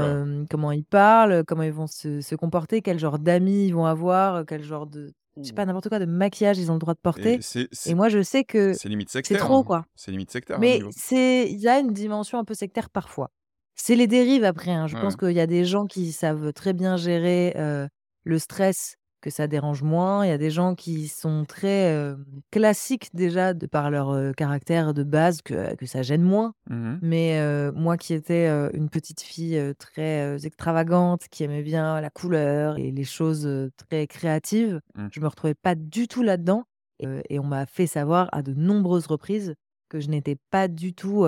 comment 0.49 0.71
ils 0.71 0.85
parlent, 0.85 1.43
comment 1.45 1.63
ils 1.63 1.71
vont 1.73 1.87
se 1.87 2.19
se 2.21 2.35
comporter, 2.35 2.81
quel 2.81 2.99
genre 2.99 3.19
d'amis 3.19 3.67
ils 3.67 3.71
vont 3.75 3.85
avoir, 3.85 4.45
quel 4.45 4.63
genre 4.63 4.87
de 4.87 5.13
je 5.43 5.47
sais 5.49 5.53
pas, 5.53 5.65
n'importe 5.65 5.89
quoi, 5.89 5.99
de 5.99 6.05
maquillage 6.05 6.57
ils 6.59 6.69
ont 6.71 6.75
le 6.75 6.79
droit 6.79 6.93
de 6.93 6.99
Et 6.99 7.01
porter 7.01 7.41
c'est 7.41 7.67
et 7.85 7.93
c'est 7.93 7.95
moi 7.95 8.09
je 8.09 8.21
sais 8.21 8.43
que 8.43 8.73
c'est 8.73 8.89
limite 8.89 9.09
c'est 9.23 9.35
sectaire, 9.35 9.45
trop, 9.45 9.59
hein. 9.59 9.63
quoi. 9.63 9.85
C'est 9.95 10.11
limite 10.11 10.31
sectaire 10.31 10.59
un 10.61 10.61
Mais 10.61 10.79
c'est 10.91 11.49
il 11.51 11.59
y 11.59 11.67
a 11.69 11.79
une 11.79 11.93
dimension 11.93 12.39
un 12.39 12.45
peu 12.45 12.53
sectaire 12.55 12.89
parfois. 12.89 13.29
C'est 13.75 13.95
les 13.95 14.07
dérives 14.07 14.43
après, 14.45 14.71
hein. 14.71 14.87
Je 14.87 14.95
Ouais, 14.95 15.01
pense 15.01 15.15
qu'il 15.15 15.31
y 15.31 15.39
a 15.39 15.47
des 15.47 15.65
gens 15.65 15.85
qui 15.87 16.11
savent 16.11 16.53
très 16.53 16.73
bien 16.73 16.97
gérer, 16.97 17.53
heu, 17.57 17.87
le 18.23 18.39
stress, 18.39 18.95
que 19.21 19.29
ça 19.29 19.47
dérange 19.47 19.83
moins. 19.83 20.25
Il 20.25 20.29
y 20.29 20.31
a 20.31 20.37
des 20.37 20.51
gens 20.51 20.75
qui 20.75 21.07
sont 21.07 21.45
très, 21.45 22.15
classiques 22.51 23.09
déjà 23.13 23.53
de 23.53 23.65
par 23.65 23.89
leur, 23.91 24.35
caractère 24.35 24.93
de 24.93 25.03
base 25.03 25.41
que 25.41 25.75
que 25.75 25.85
ça 25.85 26.01
gêne 26.01 26.21
moins. 26.21 26.53
Mmh 26.69 26.97
Mais 27.01 27.71
moi 27.71 27.97
qui 27.97 28.13
étais, 28.13 28.47
une 28.73 28.89
petite 28.89 29.21
fille, 29.21 29.59
très, 29.77 30.45
extravagante, 30.45 31.27
qui 31.29 31.43
aimait 31.43 31.63
bien 31.63 31.99
la 32.01 32.09
couleur 32.09 32.77
et 32.77 32.91
les 32.91 33.03
choses, 33.03 33.49
très 33.77 34.07
créatives, 34.07 34.79
Mmh. 34.95 35.07
je 35.11 35.19
me 35.19 35.27
retrouvais 35.27 35.53
pas 35.53 35.75
du 35.75 36.07
tout 36.07 36.23
là-dedans, 36.23 36.63
heu 37.03 37.21
et 37.29 37.39
on 37.39 37.43
m'a 37.43 37.65
fait 37.65 37.87
savoir 37.87 38.29
à 38.31 38.41
de 38.41 38.53
nombreuses 38.53 39.07
reprises 39.07 39.55
que 39.89 39.99
je 39.99 40.09
n'étais 40.09 40.37
pas 40.49 40.67
du 40.67 40.93
tout, 40.93 41.25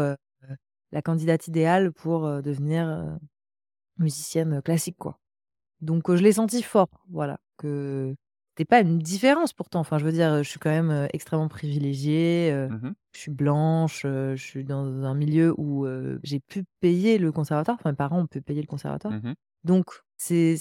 la 0.92 1.02
candidate 1.02 1.48
idéale 1.48 1.92
pour, 1.92 2.22
devenir, 2.42 3.18
musicienne, 3.98 4.62
classique, 4.62 4.98
quoi. 4.98 5.20
Donc 5.82 6.14
je 6.14 6.22
l'ai 6.22 6.34
senti 6.34 6.62
fort, 6.64 6.90
voilà, 7.10 7.40
que 7.60 8.16
c'était 8.58 8.66
pas 8.66 8.82
une 8.82 9.00
différence 9.00 9.54
pourtant. 9.54 9.80
Enfin, 9.82 9.98
je 10.00 10.06
veux 10.06 10.12
dire, 10.12 10.44
je 10.44 10.50
suis 10.50 10.60
quand 10.60 10.70
même, 10.72 11.08
extrêmement 11.14 11.48
privilégiée, 11.50 12.52
Mmh 12.70 12.94
je 13.16 13.20
suis 13.22 13.32
blanche, 13.32 14.02
je 14.04 14.36
suis 14.38 14.64
dans 14.66 14.86
un 15.04 15.16
milieu 15.16 15.54
où, 15.58 15.88
j'ai 16.24 16.40
pu 16.40 16.64
payer 16.82 17.18
le 17.18 17.32
conservatoire. 17.32 17.78
Enfin, 17.80 17.92
mes 17.92 17.96
parents 17.96 18.20
ont 18.22 18.28
pu 18.28 18.42
payer 18.42 18.62
le 18.62 18.68
conservatoire. 18.68 19.14
Mmh 19.14 19.34
Donc 19.64 19.86
c'est 20.18 20.56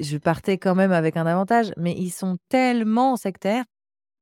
je 0.00 0.16
partais 0.18 0.58
quand 0.58 0.74
même 0.74 0.92
avec 0.92 1.16
un 1.16 1.26
avantage, 1.26 1.72
mais 1.76 1.94
ils 1.96 2.10
sont 2.10 2.38
tellement 2.48 3.16
sectaires 3.16 3.64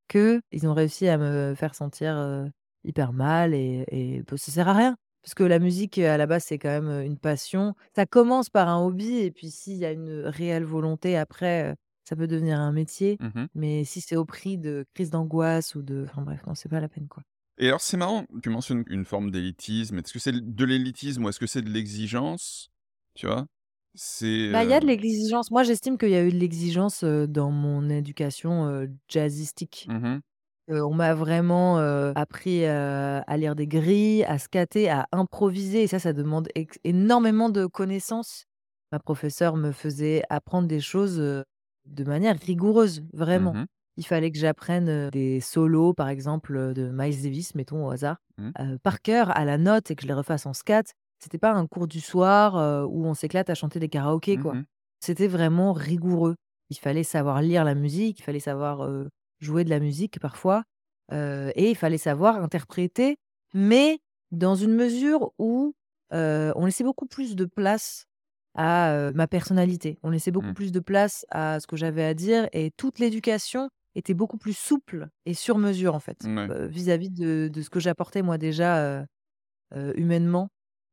qu'ils 0.09 0.69
ont 0.69 0.75
réussi 0.75 1.09
à 1.09 1.19
me 1.19 1.55
faire 1.57 1.75
sentir, 1.75 2.51
hyper 2.85 3.13
mal 3.13 3.55
et 3.55 3.85
et 3.89 4.23
bah, 4.23 4.37
ça 4.37 4.53
sert 4.53 4.69
à 4.69 4.75
rien. 4.75 4.97
Parce 5.23 5.35
que 5.35 5.45
la 5.45 5.61
musique, 5.61 5.99
à 5.99 6.17
la 6.17 6.27
base, 6.27 6.45
c'est 6.45 6.59
quand 6.59 6.69
même, 6.83 7.03
une 7.07 7.19
passion. 7.19 7.75
Ça 7.95 8.07
commence 8.07 8.51
par 8.51 8.69
un 8.69 8.85
hobby 8.85 9.19
et 9.19 9.31
puis 9.31 9.51
s'il 9.51 9.77
y 9.77 9.85
a 9.85 9.93
une 9.93 10.23
réelle 10.27 10.65
volonté 10.65 11.17
après, 11.17 11.77
ça 12.05 12.17
peut 12.17 12.27
devenir 12.27 12.59
un 12.61 12.73
métier. 12.73 13.19
Mmh 13.19 13.49
Mais 13.55 13.85
si 13.85 14.01
c'est 14.01 14.17
au 14.17 14.25
prix 14.25 14.59
de 14.59 14.87
crises 14.95 15.11
d'angoisse 15.11 15.75
ou 15.75 15.83
de 15.83 16.05
enfin 16.09 16.23
bref, 16.23 16.43
non, 16.47 16.55
c'est 16.55 16.69
pas 16.69 16.81
la 16.81 16.89
peine, 16.89 17.09
quoi. 17.09 17.23
Et 17.59 17.69
alors 17.69 17.81
c'est 17.81 17.97
marrant, 17.97 18.27
tu 18.43 18.49
mentionnes 18.51 18.85
une 18.89 19.05
forme 19.05 19.31
d'élitisme. 19.31 19.99
Est-ce 19.99 20.13
que 20.13 20.19
c'est 20.19 20.33
de 20.33 20.65
l'élitisme 20.65 21.25
ou 21.25 21.29
est-ce 21.29 21.39
que 21.41 21.47
c'est 21.47 21.63
de 21.63 21.71
l'exigence? 21.71 22.71
Tu 23.15 23.27
vois? 23.27 23.47
C'est, 23.95 24.27
Bah, 24.51 24.65
il 24.65 24.71
y 24.71 24.75
a 24.75 24.81
de 24.81 24.87
heu 24.87 24.87
l'exigence. 24.87 25.51
Moi, 25.51 25.63
j'estime 25.63 25.97
qu'il 25.97 26.11
y 26.11 26.15
a 26.17 26.23
eu 26.25 26.31
de 26.31 26.37
l'exigence, 26.39 27.05
dans 27.05 27.51
mon 27.51 27.89
éducation, 27.89 28.87
jazzistique. 29.09 29.89
mmh 29.89 30.23
on 30.69 30.95
m'a 30.95 31.15
vraiment, 31.15 31.79
appris, 32.15 32.65
à 32.67 33.37
lire 33.39 33.57
des 33.57 33.67
grilles, 33.69 34.25
à 34.25 34.39
scatter, 34.39 34.91
à 34.91 35.09
improviser 35.13 35.83
et 35.85 35.87
ça, 35.89 35.99
ça 36.01 36.13
demande 36.15 36.49
énormément 36.85 37.51
de 37.51 37.67
connaissances. 37.67 38.47
Ma 38.93 38.99
professeure 39.01 39.57
me 39.57 39.73
faisait 39.73 40.23
apprendre 40.31 40.69
des 40.69 40.81
choses, 40.81 41.45
de 41.87 42.05
manière 42.05 42.37
rigoureuse, 42.39 43.03
vraiment. 43.13 43.55
Mmh 43.55 43.67
Il 43.99 44.07
fallait 44.07 44.31
que 44.33 44.39
j'apprenne, 44.39 45.11
des 45.11 45.41
solos, 45.41 45.93
par 45.93 46.09
exemple, 46.09 46.73
de 46.73 46.91
Miles 46.91 47.23
Davis, 47.23 47.55
mettons 47.55 47.87
au 47.87 47.91
hasard, 47.91 48.17
Mmh. 48.39 48.79
par 48.83 49.03
cœur, 49.03 49.37
à 49.37 49.45
la 49.45 49.59
note 49.59 49.91
et 49.91 49.95
que 49.97 50.03
je 50.03 50.07
les 50.09 50.15
refasse 50.15 50.47
en 50.47 50.55
scat. 50.55 50.85
C'était 51.19 51.39
pas 51.39 51.53
un 51.53 51.67
cours 51.67 51.87
du 51.87 52.01
soir, 52.01 52.55
où 52.91 53.07
on 53.07 53.13
s'éclate 53.15 53.51
à 53.51 53.55
chanter 53.55 53.79
des 53.81 53.89
karaokés, 53.91 54.39
quoi. 54.39 54.55
Mmh 54.55 54.65
C'était 55.01 55.29
vraiment 55.29 55.73
rigoureux. 55.75 56.37
Il 56.71 56.79
fallait 56.79 57.03
savoir 57.05 57.43
lire 57.43 57.65
la 57.65 57.75
musique, 57.75 58.21
il 58.21 58.23
fallait 58.23 58.41
savoir, 58.41 58.89
jouer 59.41 59.65
de 59.65 59.71
la 59.71 59.79
musique 59.81 60.19
parfois, 60.21 60.65
et 61.13 61.71
il 61.71 61.77
fallait 61.77 61.99
savoir 61.99 62.37
interpréter, 62.43 63.17
mais 63.53 63.99
dans 64.31 64.55
une 64.55 64.75
mesure 64.75 65.33
où, 65.39 65.75
on 66.11 66.65
laissait 66.65 66.85
beaucoup 66.85 67.07
plus 67.07 67.37
de 67.37 67.45
place 67.45 68.07
à, 68.55 69.11
ma 69.15 69.27
personnalité. 69.29 69.99
On 70.03 70.11
laissait 70.11 70.31
beaucoup 70.33 70.53
Mmh. 70.53 70.55
plus 70.55 70.73
de 70.73 70.81
place 70.81 71.25
à 71.31 71.61
ce 71.61 71.67
que 71.67 71.77
j'avais 71.77 72.05
à 72.05 72.15
dire 72.15 72.49
et 72.53 72.71
toute 72.77 72.99
l'éducation 72.99 73.69
était 73.95 74.15
beaucoup 74.15 74.39
plus 74.39 74.57
souple 74.57 75.09
et 75.27 75.35
sur 75.35 75.59
mesure, 75.59 75.95
en 75.95 76.01
fait, 76.01 76.31
vis-à-vis 76.49 77.11
de 77.11 77.49
de 77.53 77.63
ce 77.63 77.71
que 77.71 77.81
j'apportais 77.81 78.23
moi 78.23 78.39
déjà, 78.39 79.05
humainement, 79.97 80.49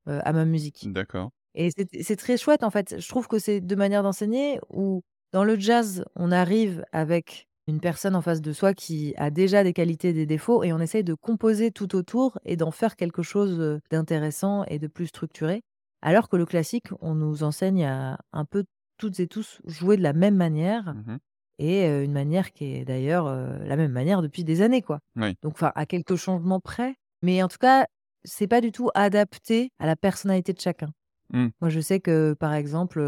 à 0.05 0.33
ma 0.33 0.45
musique. 0.45 0.91
d'accord. 0.93 1.31
Et 1.55 1.71
c'est 2.03 2.15
très 2.17 2.37
chouette, 2.37 2.63
en 2.63 2.71
fait. 2.71 2.99
Je 3.01 3.07
trouve 3.09 3.27
que 3.27 3.39
c'est 3.39 3.61
2 3.61 3.75
manières 3.77 4.03
d'enseigner 4.03 4.59
où, 4.69 5.03
dans 5.33 5.43
le 5.45 5.59
jazz, 5.59 6.05
on 6.15 6.31
arrive 6.31 6.85
avec 6.93 7.47
une 7.67 7.81
personne 7.81 8.15
en 8.15 8.21
face 8.21 8.41
de 8.41 8.53
soi 8.53 8.73
qui 8.75 9.13
a 9.17 9.31
déjà 9.31 9.63
des 9.63 9.73
qualités, 9.73 10.13
des 10.13 10.25
défauts 10.27 10.63
et 10.63 10.73
on 10.73 10.79
essaye 10.79 11.03
de 11.03 11.15
composer 11.15 11.71
tout 11.71 11.95
autour 11.95 12.39
et 12.45 12.57
d'en 12.57 12.71
faire 12.71 12.95
quelque 12.97 13.23
chose, 13.23 13.79
d'intéressant 13.91 14.65
et 14.65 14.79
de 14.79 14.87
plus 14.87 15.07
structuré. 15.07 15.63
Alors 16.01 16.29
que 16.29 16.37
le 16.37 16.45
classique, 16.45 16.87
on 17.01 17.15
nous 17.15 17.43
enseigne 17.43 17.85
à 17.85 18.17
un 18.33 18.45
peu 18.45 18.65
toutes 18.97 19.19
et 19.19 19.27
tous 19.27 19.61
jouer 19.65 19.97
de 19.97 20.03
la 20.03 20.13
même 20.13 20.35
manière 20.35 20.95
Mmh 20.95 21.19
et 21.59 21.85
une 22.03 22.13
manière 22.13 22.51
qui 22.53 22.65
est 22.75 22.85
d'ailleurs, 22.85 23.25
la 23.25 23.75
même 23.75 23.91
manière 23.91 24.21
depuis 24.21 24.43
des 24.45 24.61
années, 24.61 24.81
quoi. 24.81 24.99
Oui. 25.15 25.35
Donc 25.43 25.53
enfin, 25.55 25.71
à 25.75 25.85
quelques 25.85 26.15
changements 26.15 26.61
près, 26.61 26.95
mais 27.21 27.43
en 27.43 27.49
tout 27.49 27.57
cas, 27.59 27.85
c'est 28.23 28.47
pas 28.47 28.61
du 28.61 28.71
tout 28.71 28.89
adapté 28.95 29.71
à 29.79 29.85
la 29.85 29.95
personnalité 29.95 30.53
de 30.53 30.59
chacun. 30.61 30.91
Mmh. 31.31 31.49
Moi, 31.61 31.69
je 31.69 31.79
sais 31.81 31.99
que, 31.99 32.33
par 32.39 32.53
exemple, 32.53 33.01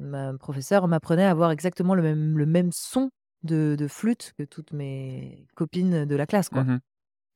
ma 0.00 0.34
professeure 0.38 0.88
m'apprenait 0.88 1.24
à 1.24 1.30
avoir 1.30 1.50
exactement 1.50 1.94
le 1.94 2.02
même 2.02 2.36
le 2.36 2.46
même 2.46 2.70
son 2.72 3.10
de 3.42 3.76
de 3.78 3.88
flûte 3.88 4.34
que 4.38 4.44
toutes 4.44 4.72
mes 4.72 5.46
copines 5.54 6.04
de 6.04 6.16
la 6.16 6.26
classe, 6.26 6.48
quoi. 6.50 6.64
Mmh 6.64 6.78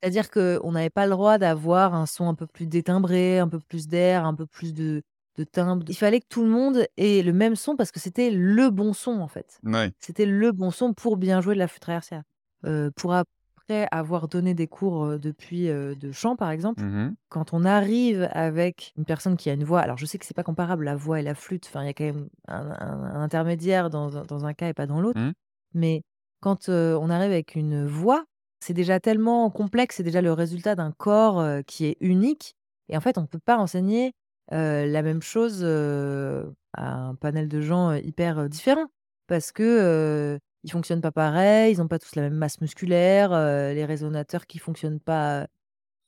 C'est-à-dire 0.02 0.30
qu'on 0.30 0.73
n'avait 0.73 0.90
pas 0.90 1.06
le 1.06 1.12
droit 1.12 1.38
d'avoir 1.38 1.94
un 1.94 2.06
son 2.06 2.28
un 2.28 2.35
peu 2.35 2.47
plus 2.47 2.66
détimbré, 2.66 3.38
un 3.38 3.49
peu 3.49 3.61
plus 3.61 3.87
d'air, 3.87 4.25
un 4.25 4.35
peu 4.35 4.47
plus 4.47 4.75
de 4.75 5.02
de 5.38 5.44
timbre. 5.44 5.85
Il 5.88 5.97
fallait 5.97 6.21
que 6.21 6.26
tout 6.28 6.42
le 6.42 6.50
monde 6.50 6.87
ait 6.99 7.23
le 7.23 7.32
même 7.32 7.56
son 7.56 7.75
parce 7.76 7.90
que 7.90 8.00
c'était 8.00 8.30
le 8.30 8.68
bon 8.71 8.92
son, 8.92 9.21
en 9.21 9.28
fait. 9.28 9.61
Ouais. 9.64 9.90
C'était 9.99 10.26
le 10.26 10.52
bon 10.52 10.71
son 10.71 10.92
pour 10.92 11.16
bien 11.16 11.40
jouer 11.40 11.54
de 11.54 11.59
la 11.59 11.68
flûte 11.68 11.80
traversière. 11.80 12.23
Heu, 12.66 12.90
pour 12.97 13.14
après 13.14 13.88
avoir 13.90 14.28
donné 14.28 14.52
des 14.52 14.66
cours, 14.66 15.18
depuis, 15.18 15.68
de 15.68 16.12
chant, 16.12 16.37
par 16.37 16.50
exemple, 16.50 16.82
Mmh 16.82 17.14
quand 17.30 17.54
on 17.54 17.64
arrive 17.64 18.28
avec 18.32 18.92
une 18.99 19.06
personne 19.06 19.38
qui 19.38 19.49
a 19.49 19.54
une 19.54 19.64
voix 19.64 19.80
alors 19.80 19.97
je 19.97 20.04
sais 20.04 20.18
que 20.18 20.26
c'est 20.26 20.37
pas 20.37 20.42
comparable 20.42 20.85
la 20.85 20.94
voix 20.97 21.18
et 21.18 21.23
la 21.23 21.35
flûte, 21.35 21.66
enfin 21.66 21.82
il 21.82 21.87
y 21.87 21.88
a 21.88 21.94
quand 21.94 22.04
même 22.04 22.28
un 22.47 22.71
un 22.73 23.04
un 23.04 23.23
intermédiaire 23.23 23.88
dans 23.88 24.18
un 24.18 24.25
dans 24.25 24.44
un 24.44 24.52
cas 24.52 24.68
et 24.68 24.75
pas 24.75 24.85
dans 24.87 25.00
l'autre. 25.00 25.18
Mmh. 25.18 25.32
Mais 25.73 26.02
quand, 26.40 26.68
on 26.68 27.09
arrive 27.09 27.30
avec 27.30 27.54
une 27.54 27.87
voix, 27.87 28.25
c'est 28.62 28.75
déjà 28.75 29.00
tellement 29.00 29.50
complexe, 29.50 29.97
c'est 29.97 30.02
déjà 30.02 30.23
le 30.23 30.33
résultat 30.33 30.75
d'un 30.76 30.92
corps, 30.92 31.45
qui 31.66 31.87
est 31.87 31.97
unique 32.00 32.54
et 32.88 32.97
en 32.97 33.00
fait, 33.00 33.19
on 33.19 33.23
ne 33.23 33.26
peut 33.26 33.38
pas 33.38 33.57
enseigner, 33.59 34.12
la 34.50 35.02
même 35.02 35.23
chose, 35.23 35.64
à 35.64 36.83
un 36.95 37.14
panel 37.16 37.49
de 37.49 37.61
gens, 37.61 37.92
hyper, 37.95 38.49
différents. 38.49 38.87
Parce 39.26 39.52
que, 39.52 40.38
ils 40.64 40.71
fonctionnent 40.73 41.00
pas 41.00 41.12
pareil, 41.12 41.73
ils 41.75 41.81
ont 41.83 41.88
pas 41.88 41.99
tous 41.99 42.14
la 42.16 42.23
même 42.23 42.35
masse 42.35 42.61
musculaire, 42.61 43.31
les 43.31 43.85
résonateurs 43.85 44.47
qui 44.47 44.59
fonctionnent 44.59 45.00
pas, 45.00 45.47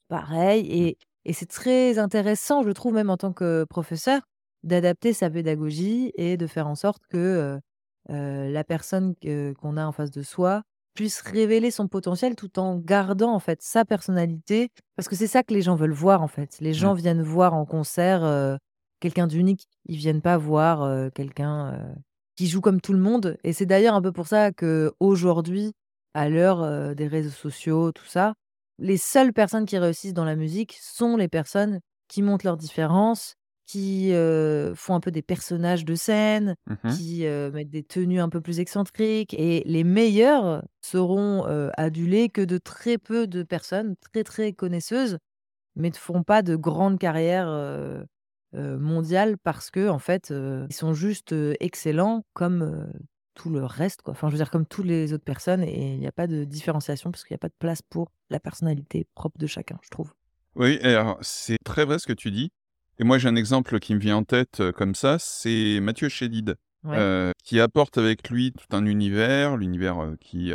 pareil 0.09 0.67
et 0.71 0.99
et 1.27 1.33
c'est 1.33 1.47
très 1.47 1.99
intéressant, 1.99 2.63
je 2.63 2.71
trouve, 2.71 2.95
même 2.95 3.11
en 3.11 3.17
tant 3.17 3.33
que 3.33 3.65
professeur, 3.71 4.23
d'adapter 4.63 5.13
sa 5.15 5.31
pédagogie 5.31 6.13
et 6.17 6.37
de 6.37 6.47
faire 6.47 6.67
en 6.69 6.75
sorte 6.75 7.03
que, 7.09 7.59
la 8.09 8.65
personne 8.65 9.15
qu'on 9.61 9.77
a 9.79 9.87
en 9.87 9.93
face 9.93 10.11
de 10.11 10.23
soi 10.23 10.63
puisse 10.95 11.21
révéler 11.21 11.71
son 11.71 11.89
potentiel 11.89 12.37
tout 12.37 12.59
en 12.59 12.77
gardant, 12.79 13.33
en 13.35 13.39
fait, 13.41 13.63
sa 13.63 13.85
personnalité. 13.85 14.71
Parce 14.97 15.09
que 15.09 15.17
c'est 15.17 15.27
ça 15.27 15.43
que 15.43 15.53
les 15.55 15.63
gens 15.63 15.75
veulent 15.77 15.93
voir, 15.93 16.23
en 16.23 16.29
fait. 16.29 16.57
Les 16.61 16.73
gens 16.75 16.95
viennent 16.95 17.23
voir 17.23 17.55
en 17.55 17.67
concert, 17.67 18.25
heu, 18.25 18.59
quelqu'un 19.01 19.27
d'unique. 19.27 19.67
Ils 19.87 19.97
viennent 19.97 20.23
pas 20.23 20.37
voir, 20.39 20.85
heu, 20.85 21.11
quelqu'un, 21.15 21.75
heu, 21.75 21.95
qui 22.37 22.47
joue 22.49 22.61
comme 22.61 22.81
tout 22.81 22.93
le 22.93 22.99
monde 22.99 23.37
et 23.45 23.53
c'est 23.53 23.67
d'ailleurs 23.67 23.95
un 23.95 24.03
peu 24.03 24.13
pour 24.13 24.27
ça 24.27 24.51
qu'aujourd'hui, 24.53 25.73
à 26.15 26.29
l'heure, 26.29 26.63
heu, 26.65 26.95
des 26.95 27.07
réseaux 27.07 27.31
sociaux, 27.31 27.93
tout 27.93 28.07
ça, 28.07 28.35
les 28.79 28.97
seules 28.97 29.33
personnes 29.33 29.67
qui 29.67 29.79
réussissent 29.79 30.15
dans 30.15 30.25
la 30.25 30.37
musique 30.37 30.77
sont 30.81 31.17
les 31.17 31.29
personnes 31.29 31.81
qui 32.09 32.23
montrent 32.23 32.45
leurs 32.47 32.57
différences, 32.57 33.35
qui, 33.67 34.13
font 34.75 34.95
un 34.95 35.01
peu 35.01 35.11
des 35.11 35.23
personnages 35.23 35.85
de 35.85 35.95
scène, 35.95 36.57
Mmh 36.67 36.89
qui, 36.91 37.25
mettent 37.53 37.71
des 37.71 37.83
tenues 37.83 38.21
un 38.21 38.29
peu 38.29 38.41
plus 38.41 38.61
excentriques 38.61 39.35
et 39.35 39.63
les 39.67 39.85
meilleurs 39.85 40.65
seront, 40.83 41.45
adulés 41.77 42.29
que 42.29 42.43
de 42.43 42.59
très 42.59 42.99
peu 42.99 43.27
de 43.27 43.43
personnes 43.43 43.97
très, 44.13 44.25
très 44.25 44.53
connaisseuses, 44.53 45.19
mais 45.77 45.91
ne 45.91 45.95
feront 45.97 46.23
pas 46.25 46.43
de 46.43 46.57
grandes 46.57 46.99
carrières, 46.99 47.49
heu 47.49 48.07
heu, 48.55 48.79
mondiales 48.79 49.37
parce 49.39 49.71
qu'en 49.71 49.99
fait, 49.99 50.31
heu, 50.31 50.67
ils 50.71 50.75
sont 50.75 50.95
juste, 50.95 51.35
excellents 51.61 52.25
comme, 52.35 52.89
tout 53.35 53.51
le 53.51 53.65
reste, 53.65 54.03
quoi. 54.03 54.13
Enfin, 54.13 54.29
je 54.29 54.33
veux 54.33 54.39
dire 54.39 54.51
comme 54.51 54.67
toutes 54.67 54.87
les 54.87 55.13
autres 55.13 55.25
personnes 55.25 55.63
et 55.63 55.95
il 55.95 56.01
y 56.01 56.07
a 56.07 56.13
pas 56.13 56.27
de 56.27 56.45
différenciation 56.45 57.11
parce 57.11 57.25
qu'il 57.25 57.35
y 57.35 57.37
a 57.37 57.39
pas 57.39 57.49
de 57.49 57.55
place 57.59 57.83
pour 57.83 58.11
la 58.31 58.41
personnalité 58.41 59.07
propre 59.15 59.39
de 59.39 59.47
chacun, 59.47 59.79
je 59.83 59.91
trouve. 59.91 60.13
Oui 60.57 60.79
alors 60.83 61.19
c'est 61.21 61.59
très 61.65 61.85
vrai 61.85 61.99
ce 61.99 62.07
que 62.07 62.13
tu 62.13 62.31
dis 62.31 62.51
et 62.99 63.05
moi 63.05 63.19
j'ai 63.19 63.29
un 63.29 63.37
exemple 63.37 63.79
qui 63.81 63.95
me 63.95 64.01
vient 64.01 64.17
en 64.17 64.25
tête, 64.25 64.61
heu, 64.61 64.73
comme 64.73 64.95
ça, 64.95 65.19
c'est 65.19 65.81
Mathieu 65.81 66.09
Chédid, 66.09 66.57
Ouais. 66.85 66.99
heu, 66.99 67.33
qui 67.43 67.61
apporte 67.61 67.99
avec 67.99 68.29
lui 68.31 68.53
tout 68.53 68.77
un 68.77 68.87
univers, 68.87 69.57
l'univers, 69.57 70.03
heu, 70.03 70.17
qui, 70.21 70.53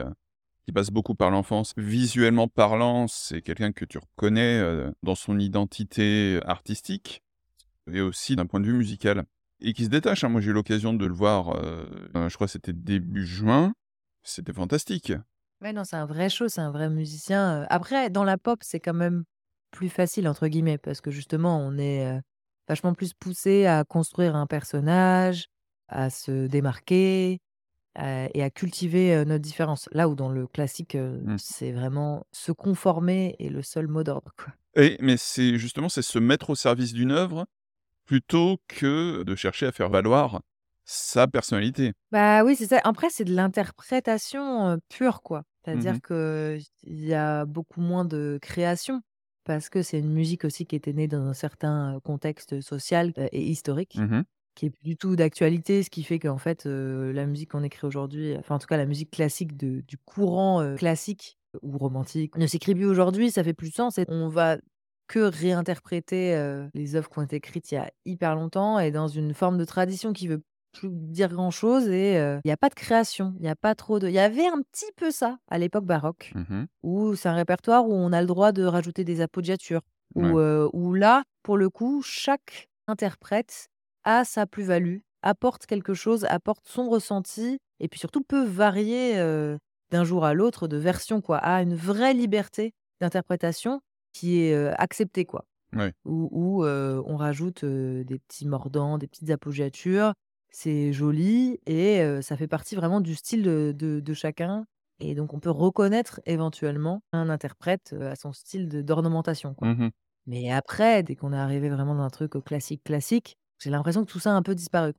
qui 0.65 0.71
passe 0.71 0.89
beaucoup 0.91 1.15
par 1.15 1.31
l'enfance. 1.31 1.73
Visuellement 1.77 2.47
parlant, 2.47 3.07
c'est 3.07 3.41
quelqu'un 3.41 3.71
que 3.71 3.85
tu 3.85 3.97
reconnais, 3.97 4.61
dans 5.03 5.15
son 5.15 5.39
identité 5.39 6.39
artistique 6.45 7.21
et 7.91 8.01
aussi 8.01 8.35
d'un 8.35 8.45
point 8.45 8.59
de 8.59 8.65
vue 8.67 8.73
musical 8.73 9.23
et 9.61 9.73
qui 9.73 9.83
se 9.85 9.89
détache, 9.89 10.23
hein. 10.23 10.29
Moi 10.29 10.41
j'ai 10.41 10.51
eu 10.51 10.53
l'occasion 10.53 10.93
de 10.93 11.05
le 11.05 11.13
voir, 11.13 11.59
je 12.13 12.33
crois 12.35 12.47
que 12.47 12.53
c'était 12.53 12.73
début 12.73 13.25
juin, 13.25 13.73
c'était 14.23 14.53
fantastique. 14.53 15.11
Ouais, 15.61 15.73
non, 15.73 15.83
c'est 15.83 15.97
un 15.97 16.05
vrai 16.05 16.29
show, 16.29 16.47
c'est 16.47 16.61
un 16.61 16.71
vrai 16.71 16.89
musicien. 16.89 17.65
Après, 17.69 18.09
dans 18.09 18.23
la 18.23 18.37
pop, 18.37 18.59
c'est 18.61 18.79
quand 18.79 18.93
même 18.93 19.25
«plus 19.71 19.89
facile» 19.89 20.27
entre 20.29 20.47
guillemets 20.47 20.77
parce 20.77 21.01
que 21.01 21.11
justement, 21.11 21.59
on 21.59 21.77
est, 21.77 22.17
vachement 22.69 22.93
plus 22.93 23.13
poussé 23.13 23.65
à 23.65 23.83
construire 23.85 24.35
un 24.37 24.47
personnage, 24.47 25.47
à 25.89 26.09
se 26.09 26.47
démarquer, 26.47 27.39
et 27.97 28.43
à 28.43 28.49
cultiver, 28.49 29.25
notre 29.25 29.41
différence. 29.41 29.89
Là 29.91 30.09
où 30.09 30.15
dans 30.15 30.29
le 30.29 30.47
classique, 30.47 30.97
Mmh. 31.25 31.37
c'est 31.37 31.71
vraiment 31.73 32.25
se 32.31 32.51
conformer 32.53 33.35
est 33.39 33.49
le 33.49 33.61
seul 33.61 33.87
mot 33.87 34.03
d'ordre. 34.03 34.33
Et 34.75 34.97
mais 35.01 35.17
c'est 35.17 35.57
justement, 35.57 35.89
c'est 35.89 36.01
se 36.01 36.19
mettre 36.19 36.49
au 36.51 36.55
service 36.55 36.93
d'une 36.93 37.11
œuvre 37.11 37.45
Plutôt 38.05 38.61
que 38.67 39.23
de 39.23 39.35
chercher 39.35 39.67
à 39.67 39.71
faire 39.73 39.89
valoir 39.89 40.41
sa 40.85 41.27
personnalité. 41.27 41.93
Bah, 42.11 42.43
oui, 42.43 42.55
c'est 42.55 42.67
ça. 42.67 42.79
Après, 42.83 43.09
c'est 43.11 43.23
de 43.23 43.33
l'interprétation, 43.35 44.79
pure, 44.89 45.21
quoi. 45.21 45.43
Mmh 45.71 45.85
C'est-à-dire 45.85 45.95
mh. 45.95 45.99
qu'il 46.01 46.61
y 46.85 47.13
a 47.13 47.45
beaucoup 47.45 47.81
moins 47.81 48.03
de 48.05 48.39
création 48.41 49.01
parce 49.49 49.69
que 49.69 49.81
c'est 49.81 49.97
une 49.97 50.11
musique 50.13 50.45
aussi 50.45 50.67
qui 50.67 50.75
était 50.75 50.93
née 50.93 51.07
dans 51.07 51.23
un 51.25 51.33
certain, 51.33 51.99
contexte 52.03 52.61
social, 52.61 53.13
et 53.31 53.41
historique, 53.41 53.97
Mmh 53.97 54.23
qui 54.55 54.67
est 54.67 54.69
plus 54.69 54.83
du 54.83 54.95
tout 54.95 55.15
d'actualité. 55.15 55.81
Ce 55.81 55.89
qui 55.89 56.03
fait 56.03 56.19
qu'en 56.19 56.37
fait, 56.37 56.65
la 56.65 57.25
musique 57.25 57.49
qu'on 57.51 57.63
écrit 57.63 57.87
aujourd'hui, 57.87 58.35
enfin, 58.37 58.55
en 58.55 58.59
tout 58.59 58.67
cas, 58.67 58.77
la 58.77 58.85
musique 58.85 59.09
classique 59.09 59.57
de 59.57 59.81
du 59.81 59.97
courant, 59.97 60.75
classique 60.77 61.39
ou 61.63 61.79
romantique 61.79 62.37
ne 62.37 62.45
s'écrit 62.45 62.75
plus 62.75 62.85
aujourd'hui, 62.85 63.31
ça 63.31 63.43
fait 63.43 63.55
plus 63.55 63.71
sens 63.71 63.97
et 63.97 64.05
on 64.07 64.27
va 64.29 64.57
que 65.07 65.19
réinterpréter, 65.19 66.35
les 66.75 66.95
œuvres 66.95 67.09
qui 67.09 67.17
ont 67.17 67.23
été 67.23 67.37
écrites 67.37 67.71
il 67.71 67.75
y 67.75 67.77
a 67.79 67.91
hyper 68.05 68.35
longtemps 68.35 68.77
et 68.77 68.91
dans 68.91 69.07
une 69.07 69.33
forme 69.33 69.57
de 69.57 69.65
tradition 69.65 70.13
qui 70.13 70.27
veut 70.27 70.43
plus 70.71 70.89
dire 70.91 71.29
grand-chose 71.29 71.87
et 71.87 72.13
il 72.43 72.47
y 72.47 72.51
a 72.51 72.57
pas 72.57 72.69
de 72.69 72.75
création, 72.75 73.33
il 73.39 73.45
y 73.45 73.49
a 73.49 73.55
pas 73.55 73.75
trop 73.75 73.99
de 73.99 74.07
il 74.07 74.13
y 74.13 74.19
avait 74.19 74.47
un 74.47 74.61
petit 74.61 74.91
peu 74.95 75.11
ça 75.11 75.37
à 75.49 75.57
l'époque 75.57 75.85
baroque, 75.85 76.31
Mmh 76.35 76.65
où 76.83 77.15
c'est 77.15 77.29
un 77.29 77.33
répertoire 77.35 77.87
où 77.87 77.93
on 77.93 78.11
a 78.13 78.21
le 78.21 78.27
droit 78.27 78.51
de 78.51 78.63
rajouter 78.63 79.03
des 79.03 79.21
appoggiatures, 79.21 79.81
Ouais. 80.15 80.31
où, 80.73 80.93
là, 80.93 81.23
pour 81.43 81.55
le 81.57 81.69
coup, 81.69 82.01
chaque 82.03 82.67
interprète 82.87 83.67
a 84.03 84.23
sa 84.25 84.45
plus-value, 84.47 84.97
apporte 85.21 85.65
quelque 85.67 85.93
chose, 85.93 86.25
apporte 86.25 86.67
son 86.67 86.89
ressenti 86.89 87.59
et 87.79 87.87
puis 87.87 87.99
surtout 87.99 88.21
peut 88.21 88.43
varier, 88.45 89.15
d'un 89.91 90.03
jour 90.03 90.23
à 90.25 90.33
l'autre 90.33 90.67
de 90.67 90.77
version 90.77 91.21
quoi, 91.21 91.37
a 91.37 91.61
une 91.61 91.75
vraie 91.75 92.13
liberté 92.13 92.73
d'interprétation 93.01 93.81
qui 94.13 94.41
est, 94.41 94.55
acceptée 94.77 95.25
quoi. 95.25 95.45
Ouais. 95.73 95.93
Où 96.05 96.29
où, 96.31 96.65
on 96.65 97.15
rajoute, 97.15 97.63
des 97.65 98.19
petits 98.19 98.47
mordants, 98.47 98.97
des 98.97 99.07
petites 99.07 99.29
appoggiatures. 99.29 100.13
C'est 100.51 100.93
joli 100.93 101.59
et 101.67 102.01
ça 102.21 102.35
fait 102.37 102.47
partie 102.47 102.75
vraiment 102.75 103.01
du 103.01 103.15
style 103.15 103.43
de 103.43 103.73
de 103.75 103.99
de 103.99 104.13
chacun 104.13 104.65
et 104.99 105.13
donc 105.15 105.33
on 105.33 105.39
peut 105.39 105.51
reconnaître 105.51 106.19
éventuellement 106.25 107.01
un 107.13 107.29
interprète, 107.29 107.93
à 107.99 108.15
son 108.15 108.33
style 108.33 108.67
de 108.67 108.81
d'ornementation, 108.81 109.53
quoi. 109.53 109.67
Mmh 109.67 109.91
Mais 110.27 110.51
après, 110.51 111.03
dès 111.03 111.15
qu'on 111.15 111.33
est 111.33 111.37
arrivé 111.37 111.69
vraiment 111.69 111.95
dans 111.95 112.03
un 112.03 112.09
truc, 112.09 112.33
classique, 112.45 112.83
classique, 112.83 113.37
j'ai 113.59 113.69
l'impression 113.71 114.05
que 114.05 114.11
tout 114.11 114.19
ça 114.19 114.31
a 114.31 114.35
un 114.35 114.43
peu 114.43 114.55
disparu. 114.55 114.93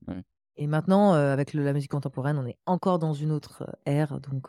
Et 0.56 0.66
maintenant, 0.66 1.12
avec 1.14 1.54
le 1.54 1.64
la 1.64 1.72
musique 1.72 1.90
contemporaine, 1.90 2.38
on 2.38 2.46
est 2.46 2.58
encore 2.66 2.98
dans 2.98 3.14
une 3.14 3.32
autre, 3.32 3.64
ère 3.86 4.20
donc 4.20 4.48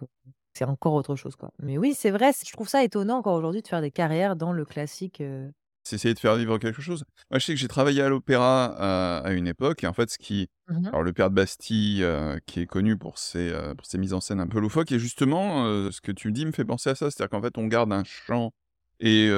c'est 0.53 0.65
encore 0.65 0.93
autre 0.93 1.15
chose, 1.15 1.35
quoi. 1.35 1.51
Mais 1.59 1.77
oui, 1.77 1.93
c'est 1.95 2.11
vrai, 2.11 2.31
je 2.45 2.51
trouve 2.53 2.67
ça 2.69 2.83
étonnant 2.83 3.17
encore 3.19 3.35
aujourd'hui 3.35 3.61
de 3.61 3.67
faire 3.67 3.81
des 3.81 3.91
carrières 3.91 4.35
dans 4.35 4.51
le 4.53 4.65
classique, 4.65 5.21
C'est 5.83 5.95
essayer 5.95 6.13
de 6.13 6.19
faire 6.19 6.35
vivre 6.35 6.57
quelque 6.59 6.81
chose. 6.81 7.03
Moi, 7.31 7.39
je 7.39 7.45
sais 7.45 7.53
que 7.53 7.59
j'ai 7.59 7.67
travaillé 7.67 8.01
à 8.01 8.09
l'opéra 8.09 8.65
à 8.77 9.17
à 9.19 9.31
une 9.33 9.47
époque 9.47 9.83
et 9.83 9.87
en 9.87 9.93
fait, 9.93 10.09
ce 10.09 10.17
qui 10.17 10.47
Mmh 10.67 10.81
mh. 10.87 10.87
alors 10.89 11.03
le 11.03 11.13
Père 11.13 11.29
de 11.29 11.35
Bastille, 11.35 12.03
heu, 12.03 12.39
qui 12.45 12.59
est 12.61 12.65
connu 12.65 12.97
pour 12.97 13.17
ses, 13.17 13.49
heu, 13.49 13.73
pour 13.75 13.85
ses 13.85 13.97
mises 13.97 14.13
en 14.13 14.21
scène 14.21 14.39
un 14.39 14.47
peu 14.47 14.59
loufoques 14.59 14.91
et 14.91 14.99
justement, 14.99 15.65
ce 15.91 16.01
que 16.01 16.11
tu 16.11 16.31
dis 16.31 16.45
me 16.45 16.51
fait 16.51 16.65
penser 16.65 16.89
à 16.91 16.95
ça. 16.95 17.09
C'est-à-dire 17.09 17.29
qu'en 17.29 17.41
fait, 17.41 17.57
on 17.57 17.67
garde 17.67 17.91
un 17.93 18.03
chant 18.03 18.51
et 18.99 19.29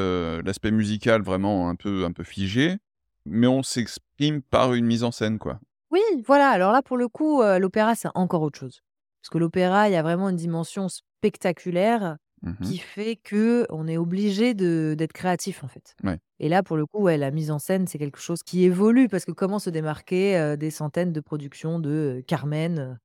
l'aspect 0.43 0.71
musical 0.71 1.21
vraiment 1.21 1.69
un 1.69 1.75
peu 1.75 2.03
un 2.05 2.12
peu 2.12 2.23
figé, 2.23 2.77
mais 3.25 3.47
on 3.47 3.63
s'exprime 3.63 4.41
par 4.41 4.73
une 4.73 4.85
mise 4.85 5.03
en 5.03 5.12
scène, 5.12 5.39
quoi. 5.39 5.59
Oui, 5.91 6.01
voilà, 6.25 6.50
alors 6.50 6.71
là, 6.71 6.81
pour 6.81 6.97
le 6.97 7.07
coup, 7.07 7.41
l'opéra, 7.59 7.95
c'est 7.95 8.09
encore 8.15 8.41
autre 8.41 8.59
chose. 8.59 8.81
Parce 9.21 9.29
que 9.29 9.38
l'opéra, 9.38 9.88
il 9.89 9.93
y 9.93 9.95
a 9.95 10.01
vraiment 10.03 10.29
une 10.29 10.35
dimension 10.35 10.89
spectaculaire 10.89 12.17
Mmh 12.43 12.53
qui 12.62 12.77
fait 12.77 13.17
qu'on 13.17 13.88
est 13.88 13.97
obligé 13.97 14.53
d'être 14.53 15.13
créatif, 15.13 15.63
en 15.63 15.67
fait. 15.67 15.95
Ouais. 16.03 16.19
Et 16.39 16.50
là, 16.50 16.63
pour 16.63 16.77
le 16.77 16.85
coup, 16.85 17.01
ouais, 17.01 17.17
la 17.17 17.31
mise 17.31 17.51
en 17.51 17.59
scène, 17.59 17.88
c'est 17.88 17.97
quelque 17.97 18.19
chose 18.19 18.43
qui 18.43 18.63
évolue 18.63 19.07
parce 19.07 19.25
que 19.25 19.31
comment 19.31 19.59
se 19.59 19.69
démarquer, 19.69 20.55
des 20.57 20.69
centaines 20.71 21.13
de 21.13 21.19
productions 21.21 21.79
de, 21.79 22.23
Carmen, 22.27 23.00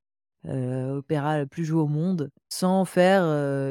opéra 0.44 1.38
le 1.38 1.46
plus 1.46 1.64
joué 1.64 1.80
au 1.82 1.86
monde, 1.88 2.30
sans 2.48 2.84
faire, 2.84 3.22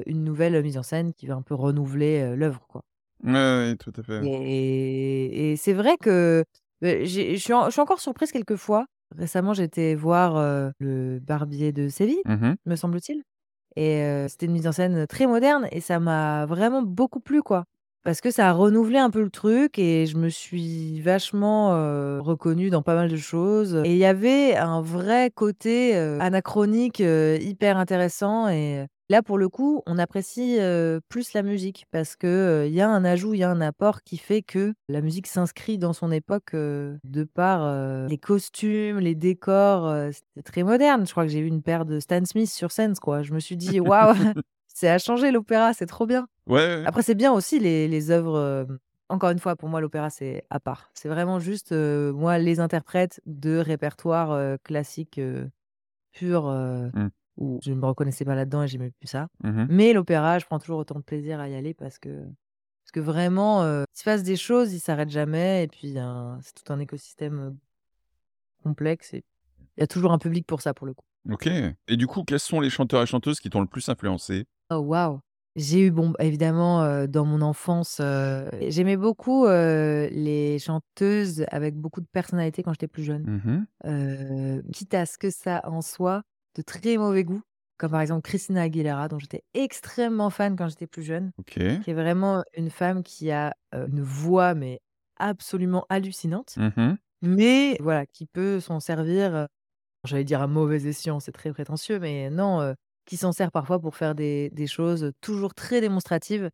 une 0.05 0.23
nouvelle 0.23 0.61
mise 0.63 0.77
en 0.77 0.83
scène 0.83 1.13
qui 1.13 1.27
va 1.27 1.35
un 1.35 1.41
peu 1.41 1.55
renouveler, 1.55 2.35
l'œuvre, 2.35 2.65
quoi. 2.67 2.83
Ouais, 3.23 3.75
tout 3.77 3.91
à 3.97 4.03
fait. 4.03 4.25
Et 4.25 5.51
et 5.51 5.55
c'est 5.57 5.73
vrai 5.73 5.97
que, 5.97 6.43
je 6.81 7.35
suis 7.37 7.53
en 7.53 7.69
encore 7.77 7.99
surprise 7.99 8.31
quelquefois. 8.31 8.85
Récemment, 9.17 9.53
j'étais 9.53 9.95
voir, 9.95 10.71
Le 10.79 11.19
Barbier 11.19 11.71
de 11.71 11.89
Séville, 11.89 12.23
Mmh 12.25 12.57
me 12.65 12.75
semble-t-il 12.75 13.23
et 13.77 14.01
heu, 14.03 14.27
c'était 14.29 14.47
une 14.47 14.53
mise 14.53 14.67
en 14.67 14.71
scène 14.73 15.07
très 15.07 15.27
moderne 15.27 15.67
et 15.71 15.81
ça 15.81 15.99
m'a 15.99 16.45
vraiment 16.47 16.81
beaucoup 16.83 17.19
plu, 17.21 17.41
quoi. 17.43 17.65
Parce 18.03 18.21
que 18.21 18.31
ça 18.31 18.49
a 18.49 18.53
renouvelé 18.53 18.97
un 18.99 19.09
peu 19.09 19.21
le 19.21 19.29
truc 19.29 19.79
et 19.79 20.05
je 20.07 20.17
me 20.17 20.29
suis 20.29 21.01
vachement, 21.01 21.75
heu, 21.75 22.19
reconnue 22.21 22.69
dans 22.69 22.81
pas 22.81 22.95
mal 22.95 23.09
de 23.09 23.17
choses 23.17 23.81
et 23.85 23.91
il 23.93 23.97
y 23.97 24.05
avait 24.05 24.55
un 24.55 24.81
vrai 24.81 25.31
côté, 25.35 25.95
heu, 25.97 26.17
anachronique, 26.21 26.99
hyper 27.01 27.77
intéressant 27.77 28.47
et 28.49 28.85
là, 29.09 29.23
pour 29.23 29.37
le 29.37 29.49
coup, 29.49 29.81
on 29.85 29.97
apprécie, 29.97 30.57
plus 31.09 31.33
la 31.33 31.43
musique 31.43 31.85
parce 31.91 32.15
que, 32.15 32.65
il 32.67 32.73
y 32.73 32.81
a 32.81 32.89
un 32.89 33.05
ajout, 33.05 33.33
il 33.33 33.39
y 33.39 33.43
a 33.43 33.49
un 33.49 33.61
apport 33.61 34.03
qui 34.03 34.17
fait 34.17 34.41
que 34.41 34.73
la 34.89 35.01
musique 35.01 35.27
s'inscrit 35.27 35.77
dans 35.77 35.93
son 35.93 36.11
époque, 36.11 36.53
de 36.53 37.23
par, 37.23 38.07
les 38.07 38.17
costumes, 38.17 38.99
les 38.99 39.15
décors, 39.15 39.93
c'était 40.11 40.43
très 40.43 40.63
moderne. 40.63 41.05
Je 41.05 41.11
crois 41.11 41.23
que 41.25 41.31
j'ai 41.31 41.41
vu 41.41 41.47
une 41.47 41.61
paire 41.61 41.85
de 41.85 41.99
Stan 41.99 42.23
Smith 42.25 42.49
sur 42.49 42.71
scène, 42.71 42.93
quoi. 42.95 43.23
Je 43.23 43.33
me 43.33 43.39
suis 43.39 43.57
dit: 43.57 43.79
«Waouh, 43.79 44.13
ça 44.67 44.93
a 44.93 44.97
changé 44.97 45.31
l'opéra, 45.31 45.73
c'est 45.73 45.85
trop 45.87 46.05
bien». 46.05 46.27
Ouais, 46.47 46.55
ouais, 46.55 46.75
ouais. 46.77 46.83
Après, 46.85 47.01
c'est 47.01 47.15
bien 47.15 47.31
aussi 47.33 47.59
les 47.59 47.87
les 47.87 48.11
œuvres, 48.11 48.67
encore 49.09 49.29
une 49.29 49.39
fois, 49.39 49.55
pour 49.55 49.69
moi, 49.69 49.81
l'opéra, 49.81 50.09
c'est 50.09 50.43
à 50.49 50.59
part. 50.59 50.91
C'est 50.93 51.09
vraiment 51.09 51.39
juste, 51.39 51.71
moi, 51.71 52.37
les 52.37 52.59
interprètes 52.59 53.21
de 53.25 53.57
répertoire, 53.57 54.57
classique, 54.63 55.19
pur, 56.11 56.43
Mmh. 56.93 57.09
Où 57.37 57.59
je 57.63 57.71
ne 57.71 57.75
me 57.75 57.85
reconnaissais 57.85 58.25
pas 58.25 58.35
là-dedans 58.35 58.63
et 58.63 58.67
j'aimais 58.67 58.91
plus 58.91 59.07
ça. 59.07 59.27
Mmh 59.43 59.69
Mais 59.69 59.93
l'opéra, 59.93 60.39
je 60.39 60.45
prends 60.45 60.59
toujours 60.59 60.79
autant 60.79 60.95
de 60.99 61.03
plaisir 61.03 61.39
à 61.39 61.49
y 61.49 61.55
aller 61.55 61.73
parce 61.73 61.99
que 61.99 62.23
parce 62.85 62.91
que 62.93 62.99
vraiment, 63.01 63.63
heu, 63.65 63.85
il 63.95 63.99
se 63.99 64.03
passe 64.05 64.23
des 64.23 64.37
choses, 64.37 64.73
ils 64.73 64.79
s'arrêtent 64.79 65.09
jamais 65.11 65.63
et 65.65 65.67
puis, 65.67 65.95
c'est 66.41 66.53
tout 66.63 66.73
un 66.73 66.79
écosystème, 66.79 67.39
heu, 67.39 67.57
complexe 68.63 69.13
et 69.15 69.23
il 69.77 69.81
y 69.81 69.83
a 69.83 69.87
toujours 69.87 70.11
un 70.13 70.19
public 70.19 70.47
pour 70.47 70.61
ça, 70.61 70.73
pour 70.73 70.87
le 70.87 70.93
coup. 70.93 71.05
OK 71.29 71.47
et 71.47 71.97
du 71.97 72.07
coup, 72.07 72.23
quels 72.23 72.39
sont 72.39 72.59
les 72.59 72.69
chanteurs 72.69 73.01
et 73.03 73.05
chanteuses 73.05 73.39
qui 73.39 73.49
t'ont 73.49 73.61
le 73.61 73.67
plus 73.67 73.87
influencé? 73.89 74.45
Oh 74.69 74.79
waouh! 74.79 75.19
J'ai 75.55 75.79
eu 75.87 75.91
bon, 75.91 76.13
évidemment, 76.19 76.83
heu, 76.83 77.07
dans 77.07 77.25
mon 77.25 77.41
enfance, 77.41 77.99
heu, 77.99 78.49
j'aimais 78.69 78.97
beaucoup, 78.97 79.45
les 79.47 80.59
chanteuses 80.59 81.45
avec 81.51 81.75
beaucoup 81.75 82.01
de 82.01 82.07
personnalité 82.11 82.63
quand 82.63 82.73
j'étais 82.73 82.87
plus 82.87 83.03
jeune. 83.03 83.27
Mmh 83.27 83.67
quitte 84.73 84.93
à 84.93 85.05
ce 85.05 85.17
que 85.17 85.29
ça 85.29 85.61
en 85.65 85.81
soit 85.81 86.23
de 86.57 86.61
très 86.63 86.97
mauvais 86.97 87.23
goût, 87.23 87.41
comme 87.77 87.91
par 87.91 88.01
exemple 88.01 88.21
Christina 88.23 88.63
Aguilera, 88.63 89.07
dont 89.07 89.19
j'étais 89.19 89.43
extrêmement 89.53 90.29
fan 90.29 90.55
quand 90.57 90.67
j'étais 90.69 90.87
plus 90.87 91.03
jeune, 91.03 91.31
qui 91.81 91.91
est 91.91 91.93
vraiment 91.93 92.43
une 92.55 92.69
femme 92.69 93.03
qui 93.03 93.31
a, 93.31 93.53
une 93.73 94.01
voix 94.01 94.55
mais 94.55 94.81
absolument 95.17 95.85
hallucinante, 95.89 96.59
Mmh 96.59 96.95
mais 97.23 97.77
voilà, 97.81 98.05
qui 98.05 98.27
peut 98.27 98.59
s'en 98.59 98.79
servir, 98.79 99.47
J'allais 100.05 100.23
dire 100.23 100.41
à 100.41 100.47
mauvais 100.47 100.85
escient, 100.87 101.19
c'est 101.19 101.31
très 101.33 101.51
prétentieux, 101.53 101.99
mais 101.99 102.29
non, 102.29 102.73
qui 103.05 103.17
s'en 103.17 103.31
sert 103.33 103.51
parfois 103.51 103.79
pour 103.79 103.95
faire 103.97 104.15
des 104.15 104.49
des 104.51 104.67
choses, 104.67 105.11
toujours 105.21 105.53
très 105.55 105.81
démonstratives. 105.81 106.49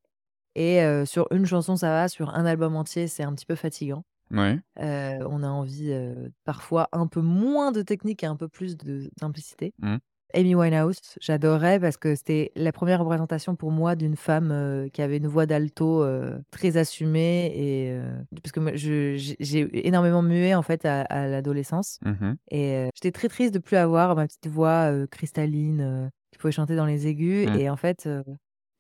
Et 0.56 0.82
sur 1.06 1.28
une 1.32 1.46
chanson 1.46 1.76
ça 1.78 1.90
va, 1.90 2.10
sur 2.10 2.30
un 2.32 2.46
album 2.46 2.76
entier, 2.76 3.08
c'est 3.08 3.24
un 3.24 3.34
petit 3.36 3.46
peu 3.46 3.56
fatigant. 3.56 4.04
Ouais. 4.34 4.60
On 4.78 5.44
a 5.44 5.48
envie, 5.48 5.94
parfois 6.46 6.90
un 6.92 7.08
peu 7.08 7.22
moins 7.22 7.72
de 7.72 7.82
technique 7.82 8.24
et 8.24 8.28
un 8.28 8.36
peu 8.36 8.48
plus 8.48 8.78
de 8.78 9.10
simplicité. 9.20 9.74
Mmh. 9.80 9.98
Amy 10.36 10.56
Winehouse, 10.56 10.98
j'adorais 11.22 11.80
parce 11.80 11.98
que 11.98 12.16
c'était 12.16 12.52
la 12.56 12.72
première 12.72 13.00
représentation 13.00 13.56
pour 13.56 13.70
moi 13.72 13.96
d'une 13.96 14.16
femme, 14.16 14.90
qui 14.92 15.02
avait 15.04 15.18
une 15.18 15.28
voix 15.28 15.46
d'alto, 15.46 16.04
très 16.52 16.78
assumée 16.78 17.52
et 17.56 18.00
parce 18.42 18.52
que 18.52 18.76
j'ai 18.76 19.88
énormément 19.88 20.24
mué 20.24 20.56
en 20.56 20.64
fait 20.64 20.86
à 20.86 21.02
à 21.02 21.28
l'adolescence 21.28 22.00
Mmh 22.02 22.36
et 22.50 22.90
j'étais 22.96 23.12
très 23.12 23.30
triste 23.30 23.54
de 23.54 23.60
plus 23.60 23.78
avoir 23.78 24.16
ma 24.16 24.26
petite 24.28 24.48
voix, 24.48 24.92
cristalline, 25.08 26.10
qui 26.32 26.40
pouvait 26.40 26.52
chanter 26.52 26.76
dans 26.76 26.86
les 26.88 27.06
aigus 27.08 27.48
Mmh. 27.48 27.56
et 27.60 27.70
en 27.70 27.78
fait, 27.78 28.10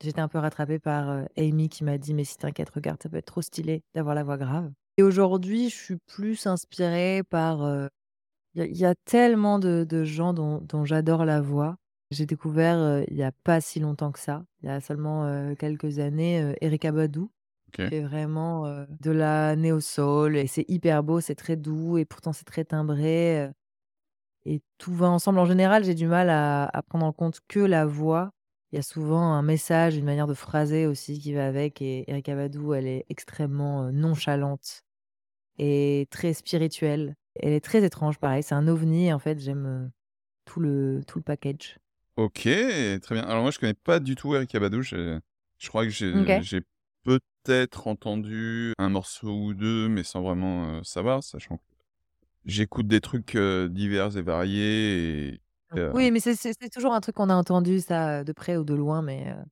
j'étais 0.03 0.21
un 0.21 0.27
peu 0.27 0.39
rattrapée 0.39 0.79
par, 0.79 1.25
Amy 1.37 1.69
qui 1.69 1.83
m'a 1.83 1.97
dit: 1.99 2.13
«Mais 2.15 2.23
si 2.23 2.37
t'inquiète, 2.37 2.71
regarde, 2.71 3.01
ça 3.03 3.09
peut 3.09 3.17
être 3.17 3.25
trop 3.25 3.41
stylé 3.43 3.83
d'avoir 3.93 4.15
la 4.15 4.23
voix 4.23 4.37
grave» 4.37 4.71
et 4.97 5.03
aujourd'hui, 5.03 5.69
je 5.69 5.75
suis 5.75 5.97
plus 6.07 6.47
inspirée 6.47 7.23
par, 7.29 7.61
il 8.55 8.59
y 8.61 8.63
a 8.63 8.65
il 8.67 8.77
y 8.77 8.85
a 8.85 8.95
tellement 9.05 9.59
de 9.59 9.85
de 9.89 10.03
gens 10.05 10.33
dont 10.33 10.59
dont 10.61 10.85
j'adore 10.85 11.25
la 11.25 11.41
voix. 11.41 11.77
J'ai 12.11 12.25
découvert, 12.27 13.03
il 13.09 13.17
y 13.17 13.23
a 13.23 13.31
pas 13.43 13.61
si 13.61 13.79
longtemps 13.79 14.11
que 14.11 14.19
ça, 14.19 14.45
il 14.61 14.67
y 14.67 14.71
a 14.71 14.81
seulement, 14.81 15.55
quelques 15.57 15.99
années, 15.99 16.41
heu, 16.43 16.55
Erykah 16.61 16.91
Badu 16.91 17.21
qui 17.73 17.81
OK. 17.81 17.93
fait 17.95 18.01
vraiment, 18.01 18.67
de 19.01 19.11
la 19.11 19.55
néo 19.57 19.79
soul 19.81 20.37
et 20.37 20.47
c'est 20.47 20.65
hyper 20.69 21.03
beau, 21.03 21.21
c'est 21.21 21.35
très 21.35 21.57
doux 21.57 21.97
et 21.99 22.05
pourtant 22.05 22.33
c'est 22.33 22.45
très 22.45 22.65
timbré, 22.65 23.49
et 24.45 24.61
tout 24.77 24.93
va 24.93 25.09
ensemble. 25.09 25.39
En 25.39 25.45
général, 25.45 25.83
j'ai 25.83 25.95
du 25.95 26.07
mal 26.07 26.29
à 26.29 26.65
à 26.65 26.81
prendre 26.83 27.05
en 27.05 27.13
compte 27.13 27.39
que 27.47 27.59
la 27.59 27.85
voix. 27.85 28.31
Il 28.73 28.77
y 28.77 28.79
a 28.79 28.81
souvent 28.81 29.33
un 29.33 29.43
message, 29.43 29.97
une 29.97 30.05
manière 30.05 30.25
de 30.25 30.33
phraser 30.33 30.87
aussi 30.87 31.19
qui 31.19 31.31
va 31.31 31.45
avec 31.45 31.79
et 31.79 32.09
Erykah 32.09 32.33
Badu, 32.33 32.73
elle 32.73 32.87
est 32.87 33.05
extrêmement, 33.07 33.91
nonchalante 33.91 34.81
et 35.59 36.07
très 36.09 36.33
spirituelle. 36.33 37.15
Elle 37.35 37.53
est 37.53 37.63
très 37.63 37.85
étrange, 37.85 38.17
pareil, 38.17 38.41
c'est 38.41 38.55
un 38.55 38.67
ovni 38.67 39.13
en 39.13 39.19
fait, 39.19 39.39
j'aime, 39.39 39.91
tout 40.45 40.59
le 40.59 41.03
tout 41.05 41.19
le 41.19 41.23
package. 41.23 41.77
OK, 42.15 42.41
très 42.41 43.15
bien. 43.15 43.21
Alors 43.25 43.43
moi, 43.43 43.51
je 43.51 43.59
connais 43.59 43.75
pas 43.75 43.99
du 43.99 44.15
tout 44.15 44.33
Erykah 44.33 44.59
Badu, 44.59 44.81
je 44.81 45.19
je 45.59 45.67
crois 45.67 45.85
que 45.85 45.91
j'ai 45.91 46.61
peut-être 47.03 47.85
entendu 47.85 48.73
un 48.79 48.89
morceau 48.89 49.29
ou 49.29 49.53
2, 49.53 49.87
mais 49.87 50.01
sans 50.01 50.23
vraiment, 50.23 50.83
savoir, 50.83 51.21
sachant 51.23 51.57
que 51.57 51.63
j'écoute 52.45 52.87
des 52.87 53.01
trucs, 53.01 53.37
divers 53.37 54.17
et 54.17 54.23
variés 54.23 55.27
et 55.27 55.41
heu 55.75 55.93
Oui, 55.93 56.11
mais 56.11 56.19
c'est 56.19 56.35
c'est 56.35 56.53
c'est 56.59 56.69
toujours 56.69 56.93
un 56.93 57.01
truc 57.01 57.15
qu'on 57.15 57.29
a 57.29 57.35
entendu 57.35 57.79
ça, 57.79 58.23
de 58.23 58.31
près 58.33 58.57
ou 58.57 58.63
de 58.63 58.73
loin, 58.73 59.01
mais 59.01 59.31
heu, 59.31 59.43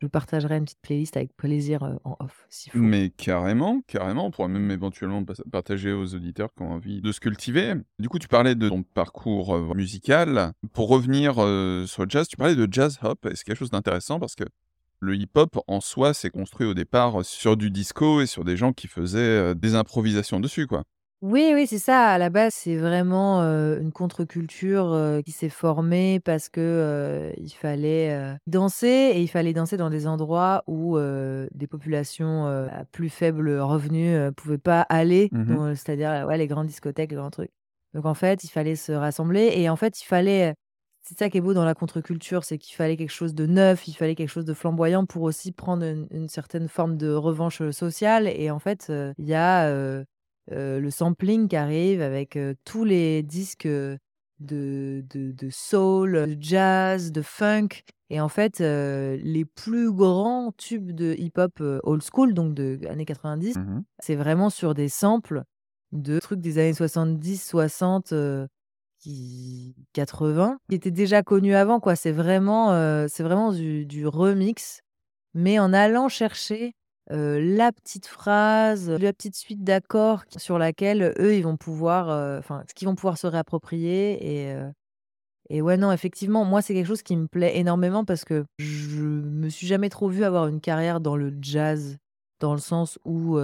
je 0.00 0.06
partagerai 0.08 0.56
une 0.58 0.64
petite 0.64 0.80
playlist 0.82 1.16
avec 1.18 1.36
plaisir, 1.36 1.84
heu, 1.84 1.98
en 2.04 2.16
off, 2.20 2.46
s'il 2.50 2.72
faut. 2.72 2.78
Mais 2.78 3.10
carrément, 3.10 3.80
carrément, 3.86 4.26
on 4.26 4.30
pourra 4.30 4.48
même 4.48 4.70
éventuellement 4.70 5.24
pas 5.24 5.32
partager 5.50 5.92
aux 5.92 6.14
auditeurs 6.14 6.50
qui 6.54 6.62
ont 6.62 6.72
envie 6.72 7.00
de 7.00 7.10
se 7.10 7.20
cultiver. 7.20 7.74
Du 7.98 8.08
coup, 8.10 8.18
tu 8.18 8.28
parlais 8.28 8.54
de 8.54 8.68
ton 8.68 8.82
parcours, 8.82 9.74
musical. 9.74 10.52
Pour 10.74 10.88
revenir, 10.88 11.34
sur 11.34 12.02
le 12.04 12.10
jazz, 12.10 12.28
tu 12.28 12.36
parlais 12.36 12.54
de 12.56 12.68
jazz 12.70 12.98
hop 13.02 13.24
et 13.26 13.34
c'est 13.34 13.44
quelque 13.44 13.56
chose 13.58 13.70
d'intéressant? 13.70 14.18
Parce 14.20 14.34
que 14.34 14.44
le 15.00 15.14
hip-hop, 15.16 15.58
en 15.68 15.80
soi, 15.80 16.12
s'est 16.12 16.30
construit 16.30 16.66
au 16.66 16.74
départ 16.74 17.24
sur 17.24 17.56
du 17.56 17.70
disco 17.70 18.20
et 18.20 18.26
sur 18.26 18.44
des 18.44 18.56
gens 18.56 18.72
qui 18.72 18.88
faisaient, 18.88 19.54
des 19.54 19.74
improvisations 19.74 20.40
dessus, 20.40 20.66
quoi. 20.66 20.84
Oui, 21.28 21.50
oui, 21.54 21.66
c'est 21.66 21.78
ça. 21.80 22.10
À 22.10 22.18
la 22.18 22.30
base, 22.30 22.54
c'est 22.54 22.76
vraiment, 22.76 23.42
heu, 23.42 23.80
une 23.80 23.90
contre-culture, 23.90 24.92
heu, 24.94 25.22
qui 25.24 25.32
s'est 25.32 25.48
formée 25.48 26.20
parce 26.20 26.48
que, 26.48 26.60
heu, 26.60 27.34
il 27.42 27.50
fallait, 27.50 28.12
heu, 28.14 28.36
danser 28.46 28.86
et 29.14 29.22
il 29.22 29.26
fallait 29.26 29.52
danser 29.52 29.76
dans 29.76 29.90
des 29.90 30.06
endroits 30.06 30.62
où, 30.68 30.96
heu, 30.98 31.48
des 31.52 31.66
populations, 31.66 32.46
heu, 32.46 32.68
à 32.70 32.84
plus 32.84 33.08
faible 33.08 33.50
revenu, 33.58 34.14
heu, 34.14 34.30
pouvaient 34.30 34.56
pas 34.58 34.82
aller, 34.82 35.32
Mmh 35.32 35.58
donc 35.58 35.76
c'est-à-dire, 35.76 36.26
ouais, 36.28 36.38
les 36.38 36.46
grandes 36.46 36.68
discothèques, 36.68 37.10
les 37.10 37.16
grands 37.16 37.30
trucs. 37.30 37.50
Donc 37.92 38.04
en 38.06 38.14
fait, 38.14 38.44
il 38.44 38.48
fallait 38.50 38.76
se 38.76 38.92
rassembler 38.92 39.50
et 39.56 39.68
en 39.68 39.74
fait, 39.76 40.00
il 40.00 40.04
fallait, 40.04 40.54
c'est 41.02 41.18
ça 41.18 41.28
qui 41.28 41.38
est 41.38 41.40
beau 41.40 41.54
dans 41.54 41.64
la 41.64 41.74
contre-culture, 41.74 42.44
c'est 42.44 42.58
qu'il 42.58 42.76
fallait 42.76 42.96
quelque 42.96 43.10
chose 43.12 43.34
de 43.34 43.46
neuf, 43.46 43.88
il 43.88 43.94
fallait 43.94 44.14
quelque 44.14 44.28
chose 44.28 44.44
de 44.44 44.54
flamboyant 44.54 45.06
pour 45.06 45.22
aussi 45.22 45.50
prendre 45.52 45.84
une 45.84 46.06
une 46.10 46.28
certaine 46.28 46.68
forme 46.68 46.96
de 46.96 47.10
revanche, 47.12 47.60
heu, 47.62 47.72
sociale 47.72 48.28
et 48.28 48.50
en 48.50 48.58
fait, 48.60 48.88
heu, 48.90 49.12
il 49.18 49.26
y 49.26 49.34
a, 49.34 49.70
heu 49.72 50.04
heu, 50.52 50.80
le 50.80 50.90
sampling 50.90 51.48
qui 51.48 51.56
arrive 51.56 52.00
avec, 52.02 52.36
heu, 52.36 52.56
tous 52.64 52.84
les 52.84 53.22
disques, 53.22 53.66
heu, 53.66 53.98
de 54.40 55.04
de 55.10 55.32
de 55.32 55.50
soul, 55.50 56.12
de 56.26 56.36
jazz, 56.40 57.12
de 57.12 57.22
funk 57.22 57.68
et 58.10 58.20
en 58.20 58.28
fait, 58.28 58.60
les 58.60 59.44
plus 59.44 59.92
grands 59.92 60.52
tubes 60.52 60.92
de 60.92 61.14
hip-hop, 61.18 61.60
old 61.82 62.02
school, 62.02 62.34
donc 62.34 62.54
de 62.54 62.78
années 62.88 63.04
90, 63.04 63.56
mh. 63.56 63.84
c'est 64.00 64.14
vraiment 64.14 64.50
sur 64.50 64.74
des 64.74 64.88
samples 64.88 65.42
de 65.92 66.18
trucs 66.20 66.40
des 66.40 66.58
années 66.58 66.72
70-60, 66.74 68.12
heu, 68.12 68.46
qui 68.98 69.76
80, 69.92 70.58
qui 70.68 70.76
étaient 70.76 70.90
déjà 70.92 71.22
connus 71.22 71.54
avant, 71.54 71.80
quoi. 71.80 71.96
C'est 71.96 72.12
vraiment, 72.12 72.70
c'est 73.08 73.22
vraiment 73.24 73.52
du 73.52 73.86
du 73.86 74.06
remix, 74.06 74.80
mais 75.34 75.58
en 75.58 75.72
allant 75.72 76.08
chercher 76.08 76.74
Heu, 77.12 77.38
la 77.56 77.70
petite 77.72 78.06
phrase, 78.06 78.90
la 78.90 79.12
petite 79.12 79.36
suite 79.36 79.62
d'accords 79.64 80.24
sur 80.36 80.58
laquelle, 80.58 81.14
eux, 81.18 81.34
ils 81.36 81.42
vont 81.42 81.56
pouvoir, 81.56 82.10
heu, 82.10 82.38
enfin, 82.38 82.64
ce 82.68 82.74
qu'ils 82.74 82.88
vont 82.88 82.96
pouvoir 82.96 83.16
se 83.18 83.26
réapproprier 83.28 84.44
et 84.48 84.52
heu 84.54 84.72
et 85.50 85.62
ouais, 85.62 85.76
non, 85.76 85.92
effectivement, 85.92 86.44
moi, 86.44 86.62
c'est 86.62 86.74
quelque 86.74 86.86
chose 86.86 87.02
qui 87.02 87.16
me 87.16 87.28
plaît 87.28 87.58
énormément 87.58 88.04
parce 88.04 88.24
que 88.24 88.44
je 88.58 89.02
me 89.02 89.48
suis 89.48 89.66
jamais 89.66 89.90
trop 89.90 90.08
vue 90.08 90.24
avoir 90.24 90.48
une 90.48 90.60
carrière 90.60 91.00
dans 91.00 91.16
le 91.16 91.32
jazz, 91.42 91.98
dans 92.40 92.52
le 92.54 92.60
sens 92.60 92.98
où, 93.04 93.38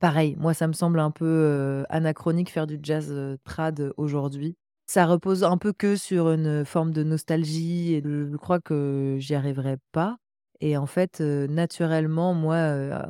pareil, 0.00 0.36
moi, 0.38 0.54
ça 0.54 0.66
me 0.68 0.72
semble 0.72 1.00
un 1.00 1.10
peu, 1.10 1.84
anachronique 1.88 2.50
faire 2.50 2.66
du 2.66 2.78
jazz, 2.82 3.14
trad 3.44 3.92
aujourd'hui. 3.96 4.56
Ça 4.86 5.06
repose 5.06 5.44
un 5.44 5.58
peu 5.58 5.72
que 5.72 5.96
sur 5.96 6.30
une 6.30 6.64
forme 6.64 6.92
de 6.92 7.02
nostalgie 7.02 7.94
et 7.94 8.02
je 8.04 8.36
crois 8.36 8.60
que 8.60 9.16
j'y 9.18 9.34
arriverai 9.34 9.78
pas 9.92 10.18
et 10.60 10.76
en 10.76 10.86
fait, 10.86 11.20
naturellement, 11.20 12.34
moi, 12.34 12.56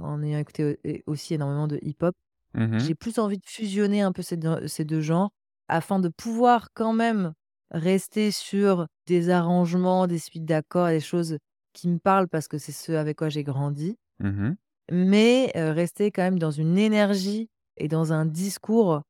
en 0.02 0.22
ayant 0.22 0.38
écouté 0.38 1.02
aussi 1.06 1.34
énormément 1.34 1.66
de 1.68 1.78
hip-hop, 1.82 2.14
Mmh 2.54 2.78
j'ai 2.78 2.94
plus 2.94 3.18
envie 3.18 3.38
de 3.38 3.46
fusionner 3.46 4.02
un 4.02 4.12
peu 4.12 4.22
ces 4.22 4.36
deux 4.36 4.68
ces 4.68 4.84
2 4.84 5.00
genres 5.00 5.30
afin 5.68 5.98
de 6.00 6.08
pouvoir 6.08 6.68
quand 6.74 6.92
même 6.92 7.32
rester 7.72 8.30
sur 8.30 8.86
des 9.06 9.30
arrangements, 9.30 10.06
des 10.06 10.18
suites 10.18 10.44
d'accords, 10.44 10.88
des 10.88 11.00
choses 11.00 11.38
qui 11.72 11.88
me 11.88 11.98
parlent 11.98 12.28
parce 12.28 12.48
que 12.48 12.58
c'est 12.58 12.72
ce 12.72 12.92
avec 12.92 13.18
quoi 13.18 13.28
j'ai 13.30 13.44
grandi, 13.44 13.96
Mmh 14.18 14.56
mais 14.90 15.52
rester 15.54 16.10
quand 16.10 16.22
même 16.22 16.38
dans 16.38 16.50
une 16.50 16.78
énergie 16.78 17.48
et 17.76 17.88
dans 17.88 18.12
un 18.12 18.26
discours, 18.26 19.02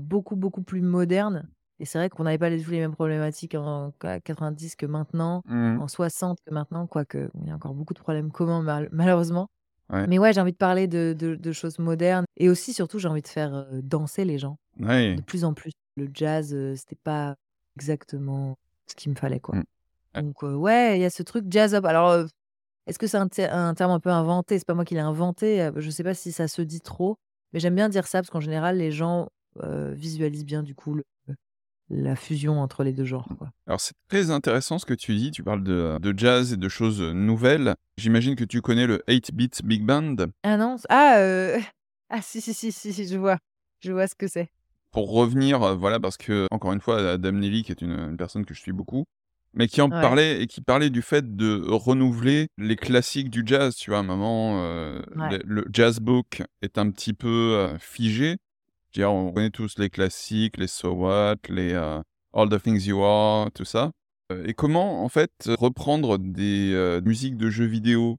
beaucoup, 0.00 0.36
beaucoup 0.36 0.62
plus 0.62 0.82
moderne 0.82 1.48
et 1.82 1.84
c'est 1.84 1.98
vrai 1.98 2.08
qu'on 2.08 2.22
n'avait 2.22 2.38
pas 2.38 2.48
du 2.48 2.62
tout 2.62 2.70
les 2.70 2.78
mêmes 2.78 2.94
problématiques 2.94 3.56
en 3.56 3.92
qua 3.98 4.20
90 4.20 4.76
que 4.76 4.86
maintenant, 4.86 5.42
Mmh 5.46 5.80
en 5.80 5.88
60 5.88 6.38
que 6.46 6.54
maintenant, 6.54 6.86
quoique 6.86 7.28
il 7.40 7.48
y 7.48 7.50
a 7.50 7.54
encore 7.56 7.74
beaucoup 7.74 7.92
de 7.92 7.98
problèmes 7.98 8.30
communs 8.30 8.62
mal 8.62 8.88
malheureusement. 8.92 9.48
Ouais. 9.90 10.06
Mais 10.06 10.20
ouais, 10.20 10.32
j'ai 10.32 10.40
envie 10.40 10.52
de 10.52 10.56
parler 10.56 10.86
de 10.86 11.12
de 11.18 11.34
de 11.34 11.52
choses 11.52 11.80
modernes 11.80 12.24
et 12.36 12.48
aussi, 12.48 12.72
surtout, 12.72 13.00
j'ai 13.00 13.08
envie 13.08 13.20
de 13.20 13.26
faire, 13.26 13.66
danser 13.82 14.24
les 14.24 14.38
gens, 14.38 14.58
de 14.78 15.20
plus 15.22 15.44
en 15.44 15.54
plus. 15.54 15.72
Le 15.96 16.08
jazz, 16.14 16.56
c'était 16.76 17.00
pas 17.02 17.34
exactement 17.76 18.56
ce 18.86 18.94
qu'il 18.94 19.10
me 19.10 19.16
fallait, 19.16 19.40
quoi. 19.40 19.56
Mmh. 19.56 19.64
Ouais. 20.14 20.22
Donc 20.22 20.42
ouais, 20.42 20.98
il 20.98 21.02
y 21.02 21.04
a 21.04 21.10
ce 21.10 21.24
truc 21.24 21.46
jazz 21.50 21.74
up. 21.74 21.84
Alors, 21.84 22.26
est-ce 22.86 22.98
que 22.98 23.08
c'est 23.08 23.18
un 23.18 23.26
ter 23.26 23.52
un 23.52 23.74
terme 23.74 23.90
un 23.90 24.00
peu 24.00 24.10
inventé? 24.10 24.56
C'est 24.56 24.66
pas 24.66 24.74
moi 24.74 24.84
qui 24.84 24.94
l'ai 24.94 25.00
inventé, 25.00 25.68
je 25.74 25.90
sais 25.90 26.04
pas 26.04 26.14
si 26.14 26.30
ça 26.30 26.46
se 26.46 26.62
dit 26.62 26.80
trop, 26.80 27.18
mais 27.52 27.58
j'aime 27.58 27.74
bien 27.74 27.88
dire 27.88 28.06
ça 28.06 28.20
parce 28.20 28.30
qu'en 28.30 28.40
général, 28.40 28.78
les 28.78 28.92
gens, 28.92 29.28
visualisent 29.60 30.46
bien, 30.46 30.62
du 30.62 30.76
coup, 30.76 30.94
le 30.94 31.02
la 31.92 32.16
fusion 32.16 32.60
entre 32.60 32.82
les 32.84 32.92
2 32.92 33.04
genres, 33.04 33.28
quoi. 33.38 33.50
Alors 33.66 33.80
c'est 33.80 33.94
très 34.08 34.30
intéressant 34.30 34.78
ce 34.78 34.86
que 34.86 34.94
tu 34.94 35.14
dis, 35.14 35.30
tu 35.30 35.44
parles 35.44 35.62
de, 35.62 35.96
de 36.00 36.18
jazz 36.18 36.52
et 36.52 36.56
de 36.56 36.68
choses, 36.68 37.00
nouvelles. 37.00 37.74
J'imagine 37.96 38.34
que 38.34 38.44
tu 38.44 38.60
connais 38.60 38.86
le 38.86 39.02
8-Bit 39.06 39.64
Big 39.64 39.84
Band? 39.84 40.16
Ah 40.42 40.56
non, 40.56 40.76
ah, 40.88 41.16
heu, 41.20 41.58
ah 42.10 42.22
si, 42.22 42.40
si, 42.40 42.54
si, 42.54 42.72
si, 42.72 42.92
si, 42.92 43.06
je 43.06 43.16
vois. 43.16 43.38
Je 43.80 43.92
vois 43.92 44.08
ce 44.08 44.14
que 44.14 44.26
c'est. 44.26 44.48
Pour 44.90 45.12
revenir, 45.12 45.62
heu, 45.64 45.74
voilà, 45.74 46.00
parce 46.00 46.16
que 46.16 46.46
encore 46.50 46.72
une 46.72 46.80
fois, 46.80 47.12
Adam 47.12 47.32
Levy 47.32 47.62
qui 47.62 47.72
est 47.72 47.82
une, 47.82 47.92
une 47.92 48.16
personne 48.16 48.44
que 48.44 48.52
je 48.54 48.60
suis 48.60 48.72
beaucoup, 48.72 49.04
mais 49.54 49.68
qui 49.68 49.80
en 49.80 49.90
Ouais, 49.90 50.00
parlait 50.00 50.42
et 50.42 50.46
qui 50.46 50.60
parlait 50.60 50.90
du 50.90 51.02
fait 51.02 51.36
de 51.36 51.64
renouveler 51.70 52.48
les 52.58 52.76
classiques 52.76 53.30
du 53.30 53.42
jazz, 53.46 53.74
tu 53.76 53.90
vois? 53.90 53.98
À 53.98 54.02
un 54.02 54.04
moment, 54.04 54.60
ouais. 54.60 55.38
le 55.38 55.40
le 55.44 55.64
jazz 55.72 56.00
book 56.00 56.42
est 56.62 56.78
un 56.78 56.90
petit 56.90 57.14
peu, 57.14 57.68
figé. 57.78 58.38
Je 58.94 59.00
veux 59.00 59.06
dire, 59.06 59.12
on 59.14 59.32
connaît 59.32 59.48
tous 59.50 59.78
les 59.78 59.88
classiques, 59.88 60.58
les 60.58 60.66
So 60.66 60.90
What, 60.92 61.36
les, 61.48 61.72
heu, 61.72 62.02
All 62.34 62.48
the 62.50 62.62
Things 62.62 62.86
You 62.86 63.02
Are, 63.02 63.50
tout 63.52 63.64
ça. 63.64 63.90
Heu 64.30 64.46
et 64.46 64.52
comment, 64.52 65.02
en 65.02 65.08
fait, 65.08 65.30
reprendre 65.46 66.18
des, 66.18 66.72
heu, 66.74 67.00
musiques 67.00 67.38
de 67.38 67.48
jeux 67.48 67.64
vidéo 67.64 68.18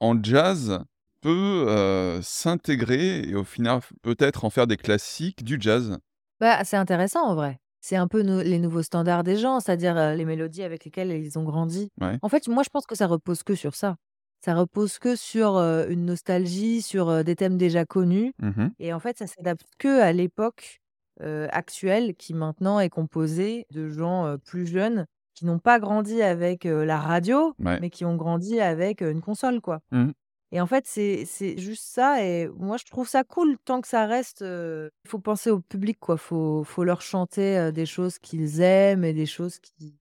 en 0.00 0.22
jazz 0.22 0.80
peut, 1.20 2.20
s'intégrer 2.22 3.20
et 3.28 3.34
au 3.34 3.44
final, 3.44 3.80
peut-être 4.00 4.46
en 4.46 4.50
faire 4.50 4.66
des 4.66 4.78
classiques 4.78 5.44
du 5.44 5.58
jazz? 5.60 5.98
Bah, 6.40 6.64
c'est 6.64 6.76
intéressant 6.78 7.26
en 7.26 7.34
vrai. 7.34 7.58
C'est 7.82 7.96
un 7.96 8.08
peu 8.08 8.22
les 8.22 8.58
nouveaux 8.58 8.82
standards 8.82 9.24
des 9.24 9.36
gens, 9.36 9.60
c'est-à-dire, 9.60 10.14
les 10.14 10.24
mélodies 10.24 10.62
avec 10.62 10.86
lesquelles 10.86 11.12
ils 11.12 11.38
ont 11.38 11.44
grandi. 11.44 11.90
Ouais. 12.00 12.18
En 12.22 12.30
fait, 12.30 12.48
moi, 12.48 12.62
je 12.62 12.70
pense 12.70 12.86
que 12.86 12.94
ça 12.94 13.06
repose 13.06 13.42
que 13.42 13.54
sur 13.54 13.74
ça. 13.74 13.96
Ça 14.44 14.54
repose 14.54 14.98
que 14.98 15.16
sur, 15.16 15.56
une 15.56 16.04
nostalgie, 16.04 16.82
sur, 16.82 17.24
des 17.24 17.34
thèmes 17.34 17.56
déjà 17.56 17.86
connus 17.86 18.34
Mmh 18.42 18.66
et 18.78 18.92
en 18.92 19.00
fait, 19.00 19.16
ça 19.16 19.26
s'adapte 19.26 19.66
que 19.78 20.00
à 20.00 20.12
l'époque, 20.12 20.82
actuelle 21.20 22.14
qui 22.14 22.34
maintenant 22.34 22.78
est 22.78 22.90
composée 22.90 23.66
de 23.70 23.88
gens, 23.88 24.36
plus 24.44 24.66
jeunes 24.66 25.06
qui 25.32 25.46
n'ont 25.46 25.58
pas 25.58 25.80
grandi 25.80 26.20
avec, 26.20 26.64
la 26.64 26.98
radio, 26.98 27.54
Ouais. 27.58 27.80
mais 27.80 27.88
qui 27.88 28.04
ont 28.04 28.16
grandi 28.16 28.60
avec, 28.60 29.00
une 29.00 29.22
console, 29.22 29.62
quoi. 29.62 29.80
Mmh 29.92 30.10
Et 30.52 30.60
en 30.60 30.66
fait, 30.66 30.86
c'est 30.86 31.24
c'est 31.24 31.56
juste 31.56 31.86
ça 31.86 32.22
et 32.22 32.48
moi, 32.48 32.76
je 32.76 32.84
trouve 32.84 33.08
ça 33.08 33.24
cool 33.24 33.56
tant 33.64 33.80
que 33.80 33.88
ça 33.88 34.04
reste, 34.04 34.42
il 34.42 35.08
faut 35.08 35.20
penser 35.20 35.50
au 35.50 35.60
public, 35.60 35.98
quoi. 35.98 36.18
Faut 36.18 36.64
faut 36.64 36.84
leur 36.84 37.00
chanter, 37.00 37.72
des 37.72 37.86
choses 37.86 38.18
qu'ils 38.18 38.60
aiment 38.60 39.04
et 39.04 39.14
des 39.14 39.26
choses 39.26 39.58
qui 39.58 39.96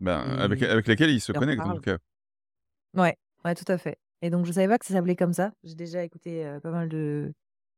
Ben, 0.00 0.20
avec 0.38 0.62
avec 0.62 0.86
lesquels 0.86 1.10
ils 1.10 1.20
se 1.20 1.32
connectent 1.32 1.60
en 1.60 1.74
tout 1.74 1.82
cas. 1.82 1.98
Ouais, 2.94 3.16
ouais, 3.44 3.54
tout 3.54 3.70
à 3.70 3.78
fait 3.78 3.98
et 4.22 4.30
donc 4.30 4.46
je 4.46 4.52
savais 4.52 4.68
pas 4.68 4.78
que 4.78 4.86
ça 4.86 4.94
s'appelait 4.94 5.16
comme 5.16 5.32
ça. 5.32 5.52
J'ai 5.64 5.74
déjà 5.74 6.04
écouté, 6.04 6.48
pas 6.62 6.70
mal 6.70 6.88
de 6.88 7.34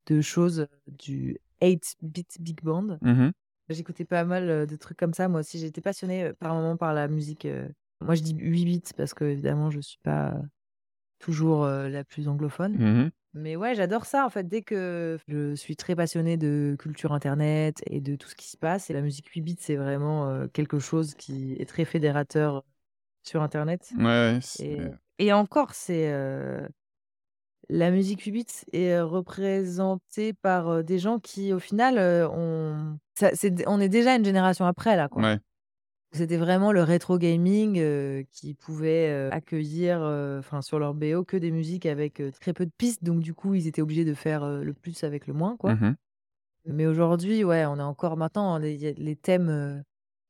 de 0.07 0.21
choses, 0.21 0.67
du 0.87 1.39
8 1.63 1.97
Bit 2.03 2.37
Big 2.41 2.63
Band. 2.63 2.99
Mmh 3.01 3.31
J'écoutais 3.71 4.05
pas 4.05 4.25
mal, 4.25 4.67
de 4.67 4.77
trucs 4.77 4.99
comme 4.99 5.15
ça. 5.15 5.27
Moi 5.27 5.41
aussi, 5.41 5.65
été 5.65 5.81
passionnée, 5.81 6.33
par 6.39 6.55
moments 6.55 6.77
par 6.77 6.93
la 6.93 7.09
musique, 7.09 7.49
moi 8.03 8.15
je 8.15 8.21
dis 8.23 8.35
8 8.37 8.65
bits 8.67 8.83
parce 8.95 9.15
qu'évidemment 9.15 9.71
je 9.71 9.81
suis 9.81 9.99
pas 10.03 10.35
toujours, 11.19 11.65
la 11.67 12.05
plus 12.05 12.29
anglophone. 12.29 12.77
Mmh 12.77 13.11
Mais 13.33 13.57
ouais, 13.57 13.75
j'adore 13.75 14.05
ça 14.05 14.27
en 14.27 14.29
fait. 14.29 14.47
Dès 14.47 14.61
que 14.61 15.19
je 15.29 15.55
suis 15.55 15.77
très 15.77 15.97
passionnée 15.97 16.37
de 16.37 16.77
culture 16.79 17.15
internet 17.15 17.83
et 17.87 18.03
de 18.03 18.17
tout 18.17 18.29
ce 18.29 18.35
qui 18.35 18.51
se 18.51 18.59
passe 18.59 18.91
et 18.91 18.93
la 18.93 19.01
musique 19.01 19.29
8 19.29 19.41
bits, 19.41 19.57
c'est 19.59 19.77
vraiment, 19.77 20.47
quelque 20.49 20.79
chose 20.79 21.15
qui 21.15 21.55
est 21.59 21.67
très 21.67 21.87
fédérateur 21.87 22.65
sur 23.23 23.41
internet 23.41 23.95
Ouais, 23.99 24.41
et 24.59 24.79
et 25.19 25.33
encore 25.33 25.75
c'est, 25.75 26.13
la 27.69 27.91
musique 27.91 28.23
8 28.23 28.31
bits 28.33 28.47
est, 28.73 29.01
représentée 29.01 30.33
par, 30.33 30.85
des 30.85 30.99
gens 30.99 31.19
qui 31.19 31.53
au 31.53 31.59
final, 31.59 31.97
ça 33.15 33.31
c'est 33.35 33.67
on 33.67 33.81
est 33.81 33.89
déjà 33.89 34.17
une 34.17 34.25
génération 34.25 34.67
après 34.67 34.97
là, 34.97 35.09
quoi. 35.09 35.23
ouais. 35.23 35.39
C'était 36.13 36.37
vraiment 36.37 36.71
le 36.71 36.85
rétro 36.85 37.19
gaming, 37.19 38.25
qui 38.31 38.55
pouvait, 38.55 39.29
accueillir, 39.33 39.99
enfin 40.39 40.63
sur 40.63 40.79
leur 40.79 40.95
BO 40.95 41.25
que 41.25 41.37
des 41.37 41.51
musiques 41.51 41.87
avec, 41.87 42.23
très 42.41 42.53
peu 42.53 42.67
de 42.67 42.71
pistes, 42.79 43.03
donc 43.03 43.21
du 43.21 43.35
coup, 43.35 43.55
ils 43.55 43.67
étaient 43.67 43.83
obligés 43.83 44.05
de 44.05 44.15
faire, 44.15 44.47
le 44.47 44.73
plus 44.75 45.03
avec 45.03 45.27
le 45.27 45.35
moins, 45.35 45.57
quoi. 45.57 45.75
Mmh 45.75 45.97
Mais 46.67 46.87
aujourd'hui, 46.87 47.43
ouais, 47.43 47.67
on 47.67 47.79
est 47.79 47.83
encore 47.83 48.17
maintenant 48.17 48.59
les 48.59 48.75
il 48.75 48.81
y 48.81 48.87
a 48.87 48.93
les 48.93 49.17
thèmes, 49.17 49.83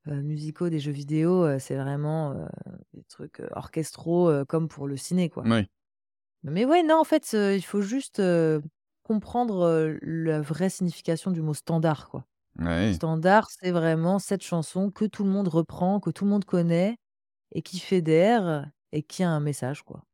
heu, 0.09 0.23
musicaux 0.23 0.69
des 0.71 0.81
jeux 0.81 0.93
vidéo, 0.93 1.45
heu, 1.47 1.59
c'est 1.59 1.77
vraiment, 1.77 2.33
heu, 2.35 2.47
des 2.95 3.05
trucs, 3.05 3.41
heu, 3.41 3.49
orchestraux, 3.53 4.45
comme 4.47 4.69
pour 4.69 4.89
le 4.89 4.97
ciné, 4.97 5.31
quoi. 5.31 5.45
Oui. 5.45 5.69
Mais 6.43 6.65
ouais, 6.65 6.83
non, 6.83 6.97
en 7.01 7.05
fait, 7.05 7.33
il 7.35 7.63
faut 7.63 7.81
juste, 7.83 8.21
comprendre, 9.03 9.99
la 10.03 10.41
vraie 10.43 10.71
signification 10.71 11.31
du 11.31 11.43
mot 11.43 11.55
standard, 11.55 12.09
quoi. 12.11 12.27
Ouais. 12.59 13.01
Standard, 13.01 13.49
c'est 13.51 13.73
vraiment 13.73 14.19
cette 14.21 14.43
chanson 14.45 14.91
que 14.91 15.05
tout 15.07 15.25
le 15.25 15.31
monde 15.31 15.49
reprend, 15.49 16.01
que 16.01 16.11
tout 16.11 16.25
le 16.25 16.31
monde 16.31 16.45
connaît 16.47 16.97
et 17.53 17.63
qui 17.63 17.81
fédère 17.81 18.71
et 18.93 19.03
qui 19.05 19.23
a 19.25 19.31
un 19.31 19.41
message, 19.41 19.83
quoi. 19.85 20.05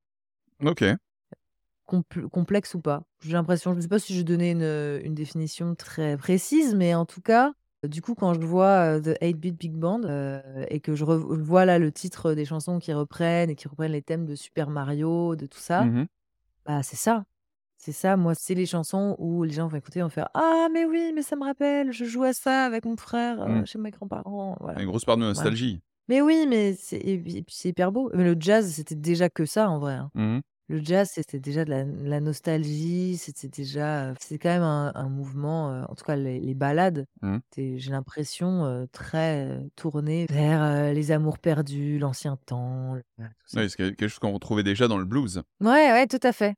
OK. 0.63 0.97
Compl 1.87 2.29
complexe 2.29 2.75
ou 2.75 2.81
pas. 2.81 3.03
J'ai 3.21 3.33
l'impression, 3.33 3.73
je 3.73 3.77
ne 3.79 3.81
sais 3.83 3.89
pas 3.89 3.99
si 3.99 4.17
je 4.17 4.23
donnais 4.23 4.53
une, 4.53 4.63
une 5.05 5.15
définition 5.15 5.75
très 5.75 6.17
précise, 6.17 6.75
mais 6.77 6.95
en 6.95 7.05
tout 7.05 7.21
cas, 7.21 7.53
du 7.89 8.03
coup, 8.03 8.15
quand 8.15 8.35
je 8.35 8.41
vois, 8.47 9.01
The 9.01 9.17
8 9.23 9.35
Bit 9.39 9.57
Big 9.59 9.73
Band, 9.73 10.03
et 10.69 10.81
que 10.81 10.95
je 10.95 11.05
rev 11.05 11.23
vois 11.43 11.65
là 11.65 11.79
le 11.79 11.91
titre 11.93 12.35
des 12.35 12.45
chansons 12.45 12.79
qui 12.79 12.93
reprennent 12.93 13.51
et 13.51 13.57
qui 13.57 13.69
reprennent 13.69 13.93
les 13.93 14.03
thèmes 14.03 14.27
de 14.27 14.35
Super 14.35 14.69
Mario, 14.71 15.37
de 15.37 15.47
tout 15.47 15.59
ça, 15.59 15.85
Mmh 15.85 16.05
bah, 16.67 16.83
c'est 16.83 16.97
ça. 16.97 17.25
C'est 17.79 17.93
ça, 17.93 18.17
moi, 18.17 18.35
c'est 18.37 18.55
les 18.55 18.67
chansons 18.67 19.17
où 19.19 19.43
les 19.45 19.53
gens 19.55 19.69
vont 19.69 19.77
écouter, 19.79 20.03
vont 20.03 20.11
faire: 20.11 20.29
«Ah 20.35 20.69
mais 20.73 20.85
oui, 20.85 21.13
mais 21.15 21.23
ça 21.23 21.37
me 21.37 21.45
rappelle, 21.45 21.93
je 21.93 22.05
jouais 22.05 22.29
à 22.31 22.33
ça 22.35 22.65
avec 22.67 22.85
mon 22.85 22.97
frère, 22.97 23.49
Mmh. 23.49 23.67
chez 23.67 23.79
mes 23.79 23.91
grands-parents», 23.91 24.57
voilà, 24.61 24.81
Une 24.83 24.87
grosse 24.89 25.05
part 25.07 25.17
de 25.17 25.23
voilà. 25.23 25.35
nostalgie. 25.35 25.81
Mais 26.09 26.21
oui, 26.21 26.47
mais 26.49 26.75
c'est 26.75 26.99
et 26.99 27.19
puis 27.19 27.37
et 27.39 27.43
puis 27.43 27.55
c'est 27.57 27.71
hyper 27.71 27.93
beau. 27.93 28.11
Mais 28.15 28.25
le 28.25 28.37
jazz, 28.39 28.71
c'était 28.75 28.95
déjà 28.97 29.31
que 29.31 29.47
ça 29.47 29.71
en 29.71 29.79
vrai, 29.79 29.95
hein. 29.95 30.11
Mmh 30.15 30.41
Le 30.71 30.81
jazz, 30.85 31.11
c'était 31.13 31.41
déjà 31.41 31.65
de 31.65 31.71
la 31.71 31.85
la 31.85 32.21
nostalgie, 32.21 33.17
c'était 33.17 33.49
déjà, 33.49 34.15
c'est 34.21 34.39
quand 34.39 34.51
même 34.51 34.63
un 34.63 34.93
un 34.95 35.09
mouvement, 35.09 35.83
en 35.89 35.95
tout 35.97 36.05
cas 36.05 36.15
les 36.17 36.39
les 36.39 36.55
ballades, 36.55 37.07
Mmh. 37.23 37.39
j'ai 37.57 37.91
l'impression, 37.91 38.87
très, 38.93 39.47
heu, 39.49 39.71
tournées 39.77 40.27
vers, 40.31 40.93
les 40.95 41.11
amours 41.11 41.39
perdus, 41.39 41.99
l'ancien 41.99 42.37
temps, 42.47 42.95
le 42.95 43.03
voilà 43.19 43.31
tout 43.41 43.49
ça. 43.49 43.61
Oui, 43.61 43.69
c'est 43.69 43.77
quel 43.77 43.97
quelque 43.97 44.09
chose 44.09 44.21
qu'on 44.21 44.33
retrouvait 44.33 44.63
déjà 44.63 44.87
dans 44.87 44.97
le 44.99 45.05
blues. 45.05 45.43
Ouais, 45.61 45.91
ouais, 45.93 46.07
tout 46.07 46.21
à 46.23 46.33
fait. 46.33 46.55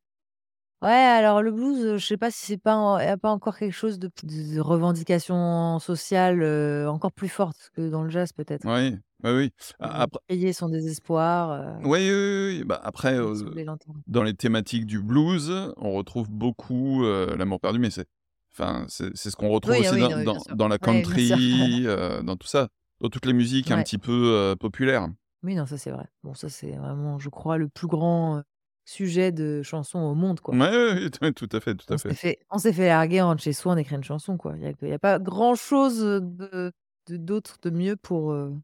Ouais, 0.83 0.89
alors 0.91 1.43
le 1.43 1.53
blues, 1.53 1.79
heu, 1.85 1.97
je 1.97 2.05
sais 2.05 2.17
pas 2.17 2.33
si 2.33 2.45
c'est 2.45 2.59
pas 2.59 2.75
en 2.75 2.95
a 2.97 3.17
pas 3.17 3.31
encore 3.31 3.57
quelque 3.57 3.71
chose 3.73 4.01
de 4.01 4.09
p 4.09 4.27
de 4.27 4.59
revendication 4.61 5.79
sociale, 5.79 6.43
heu, 6.43 6.89
encore 6.89 7.13
plus 7.13 7.29
forte 7.29 7.71
que 7.73 7.89
dans 7.89 8.03
le 8.03 8.11
jazz 8.11 8.33
peut-être? 8.33 8.65
Oui, 8.65 8.97
oui, 9.25 9.31
oui. 9.31 9.53
A 9.81 10.03
Heu, 10.03 10.03
après 10.03 10.21
crier 10.29 10.53
son 10.53 10.69
désespoir, 10.69 11.53
heu, 11.53 11.85
oui, 11.85 12.11
oui, 12.11 12.11
oui, 12.11 12.57
oui. 12.59 12.65
Bah, 12.65 12.81
après, 12.83 13.15
et 13.21 13.31
heu, 13.35 13.35
soulever 13.35 13.65
l'entend. 13.65 13.95
dans 14.07 14.23
les 14.23 14.35
thématiques 14.35 14.87
du 14.87 15.01
blues, 15.03 15.53
on 15.77 15.93
retrouve 15.93 16.31
beaucoup, 16.31 17.05
heu, 17.05 17.35
l'amour 17.37 17.61
perdu, 17.61 17.79
mais 17.79 17.91
c'est 17.91 18.07
enfin, 18.55 18.87
c'est 18.89 19.17
c'est 19.17 19.31
ce 19.31 19.37
qu'on 19.37 19.49
retrouve 19.51 19.79
Oui, 19.79 19.87
ah 19.87 19.93
aussi 19.93 19.97
oui, 19.97 20.07
dans 20.07 20.09
non, 20.09 20.17
oui, 20.19 20.27
bien 20.27 20.39
dans 20.39 20.45
sûr. 20.47 20.55
dans 20.55 20.69
la 20.69 20.79
Oui, 20.81 21.07
bien 21.07 21.19
sûr. 21.19 21.39
country, 21.39 21.85
heu, 21.87 22.23
dans 22.23 22.37
tout 22.37 22.47
ça, 22.49 22.69
dans 23.01 23.09
toutes 23.09 23.27
les 23.27 23.33
musiques 23.33 23.71
un 23.71 23.79
Ouais. 23.79 23.85
petit 23.85 23.99
peu, 23.99 24.53
heu, 24.53 24.57
populaires. 24.57 25.09
Oui, 25.43 25.55
non, 25.57 25.67
ça 25.67 25.77
c'est 25.77 25.91
vrai. 25.91 26.07
Bon, 26.23 26.35
ça 26.35 26.49
c'est 26.49 26.71
vraiment, 26.77 27.19
je 27.19 27.29
crois, 27.29 27.59
le 27.59 27.69
plus 27.69 27.89
grand, 27.89 28.39
heu, 28.39 28.43
sujet 28.85 29.33
de 29.33 29.63
chansons 29.63 30.01
au 30.01 30.15
monde, 30.15 30.41
quoi. 30.41 30.59
Ouais, 30.59 31.11
tout 31.35 31.49
à 31.53 31.61
fait, 31.61 31.75
tout 31.75 31.93
On 31.93 31.95
à 31.95 31.99
s'est 31.99 32.15
fait. 32.15 32.17
fait 32.17 32.39
on 32.51 32.59
s'est 32.59 32.73
fait 32.73 32.89
larguer, 32.89 33.23
on 33.23 33.27
rentre 33.27 33.43
chez 33.43 33.53
soi, 33.53 33.75
on 33.75 33.77
écrit 33.77 33.95
une 33.97 34.03
chanson, 34.05 34.37
quoi. 34.37 34.55
Il 34.57 34.63
y 34.63 34.67
a 34.67 34.89
y 34.89 34.93
a 34.93 34.99
pas 34.99 35.19
grand 35.21 35.55
chose, 35.55 36.03
heu, 36.03 36.21
de 36.21 36.73
de 37.09 37.17
d'autre 37.17 37.59
de 37.63 37.71
mieux 37.71 37.97
pour, 37.97 38.33
heu, 38.33 38.55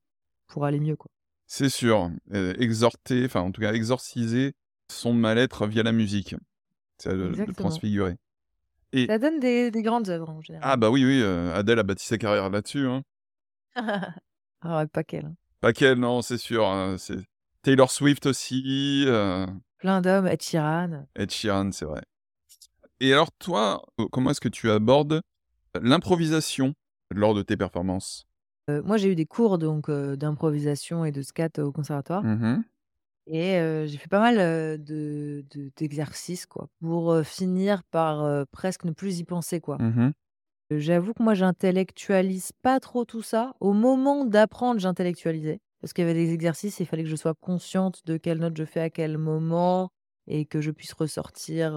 pour 0.49 0.65
aller 0.65 0.81
mieux, 0.81 0.97
quoi. 0.97 1.11
C'est 1.47 1.69
sûr, 1.71 2.11
heu, 2.33 2.55
exhorter, 2.63 3.25
enfin, 3.25 3.41
en 3.41 3.51
tout 3.53 3.61
cas, 3.61 3.73
exorciser 3.73 4.53
son 4.91 5.13
mal-être 5.15 5.67
via 5.67 5.83
la 5.83 5.93
musique. 5.93 6.35
C'est 6.99 7.15
le 7.15 7.31
le 7.47 7.55
Exactement. 7.55 7.55
transfigurer 7.55 8.17
Ça 9.09 9.19
donne 9.19 9.41
des 9.41 9.73
des 9.73 9.83
grandes 9.83 10.09
œuvres, 10.09 10.31
en 10.31 10.41
ah 10.61 10.77
général. 10.77 10.77
bah, 10.77 10.91
oui, 10.91 11.05
oui, 11.05 11.21
heu, 11.21 11.53
Adèle 11.53 11.79
a 11.79 11.83
bâti 11.83 12.07
sa 12.07 12.19
carrière 12.19 12.51
là-dessus, 12.51 12.87
hein. 12.87 13.03
Ah 14.63 14.79
ouais, 14.79 14.87
pas 14.89 15.05
qu'elle, 15.05 15.27
hein. 15.27 15.37
Pas 15.61 15.73
qu'elle, 15.73 15.99
non, 15.99 16.23
c'est 16.23 16.39
sûr, 16.39 16.67
hein, 16.67 16.97
c'est 16.99 17.19
Taylor 17.63 17.91
Swift 17.91 18.27
aussi, 18.27 19.05
heu, 19.07 19.47
Plein 19.79 20.01
d'hommes, 20.01 20.27
Ed 20.27 20.43
Sheeran. 20.43 21.07
Ed 21.17 21.31
Sheeran, 21.31 21.73
c'est 21.73 21.85
vrai 21.85 22.03
et 23.01 23.13
alors 23.13 23.31
toi, 23.39 23.83
heu, 24.01 24.07
comment 24.11 24.31
est-ce 24.31 24.41
que 24.41 24.49
tu 24.49 24.71
abordes 24.71 25.23
l'improvisation 25.81 26.75
lors 27.15 27.35
de 27.35 27.43
tes 27.43 27.57
performances? 27.57 28.27
Heu, 28.69 28.83
moi, 28.83 28.97
j'ai 28.99 29.11
eu 29.13 29.15
des 29.15 29.27
cours 29.27 29.59
donc 29.59 29.91
d'improvisation 29.91 31.05
et 31.05 31.13
de 31.13 31.23
scat 31.23 31.51
au 31.59 31.73
conservatoire 31.73 32.23
Mmh 32.25 32.43
mh. 32.43 32.65
et 33.27 33.85
j'ai 33.87 33.99
fait 33.99 34.09
pas 34.09 34.21
mal, 34.21 34.37
de 34.83 35.45
de 35.51 35.71
d'exercices, 35.77 36.47
quoi, 36.47 36.69
pour, 36.81 37.17
finir 37.25 37.83
par, 37.85 38.47
presque 38.53 38.85
ne 38.85 38.93
plus 38.93 39.19
y 39.21 39.25
penser, 39.25 39.61
quoi. 39.61 39.79
Mmh 39.79 40.13
j'avoue 40.71 41.15
que 41.15 41.23
moi, 41.23 41.35
j'intellectualise 41.35 42.53
pas 42.63 42.81
trop 42.81 43.05
tout 43.05 43.23
ça. 43.23 43.55
Au 43.61 43.73
moment 43.75 44.25
d'apprendre, 44.27 44.81
j'intellectualisais 44.81 45.61
parce 45.81 45.93
qu'il 45.93 46.03
y 46.05 46.09
avait 46.11 46.15
des 46.19 46.33
exercices, 46.33 46.81
il 46.81 46.87
fallait 46.87 47.05
que 47.05 47.09
je 47.09 47.17
sois 47.17 47.35
consciente 47.35 48.03
de 48.07 48.17
quelle 48.17 48.39
note 48.39 48.57
je 48.57 48.65
fais 48.65 48.81
à 48.81 48.91
quel 48.91 49.19
moment 49.19 49.91
et 50.27 50.45
que 50.45 50.61
je 50.61 50.71
puisse 50.71 50.93
ressortir, 50.93 51.73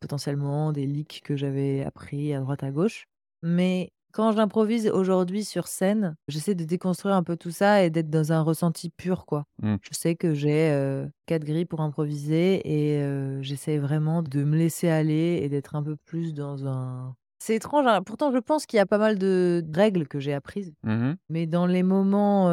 potentiellement 0.00 0.72
des 0.72 0.86
licks 0.86 1.20
que 1.24 1.36
j'avais 1.36 1.84
appris 1.84 2.34
à 2.34 2.40
droite 2.40 2.62
à 2.64 2.70
gauche. 2.70 3.04
Mais 3.42 3.90
quand 4.12 4.32
j'improvise 4.32 4.88
aujourd'hui 4.88 5.44
sur 5.44 5.66
scène, 5.68 6.16
j'essaie 6.28 6.54
de 6.54 6.64
déconstruire 6.64 7.14
un 7.14 7.22
peu 7.22 7.36
tout 7.36 7.50
ça 7.50 7.84
et 7.84 7.90
d'être 7.90 8.10
dans 8.10 8.32
un 8.32 8.42
ressenti 8.42 8.90
pur, 8.90 9.26
quoi. 9.26 9.44
Mmh. 9.62 9.76
Je 9.82 9.90
sais 9.92 10.16
que 10.16 10.34
j'ai, 10.34 11.04
4 11.26 11.44
grilles 11.44 11.66
pour 11.66 11.80
improviser 11.80 12.60
et 12.64 13.42
j'essaie 13.42 13.78
vraiment 13.78 14.22
de 14.22 14.44
me 14.44 14.56
laisser 14.56 14.88
aller 14.88 15.40
et 15.42 15.48
d'être 15.48 15.74
un 15.76 15.82
peu 15.82 15.96
plus 15.96 16.34
dans 16.34 16.66
un 16.66 17.14
c'est 17.40 17.56
étrange, 17.56 17.86
hein, 17.86 18.00
pourtant 18.02 18.32
je 18.32 18.38
pense 18.38 18.64
qu'il 18.64 18.78
y 18.78 18.80
a 18.80 18.86
pas 18.86 18.96
mal 18.96 19.18
de 19.18 19.62
règles 19.74 20.08
que 20.08 20.18
j'ai 20.18 20.32
apprises, 20.32 20.72
Mmh 20.82 20.90
mh. 21.10 21.16
mais 21.28 21.46
dans 21.46 21.66
les 21.66 21.82
moments, 21.82 22.50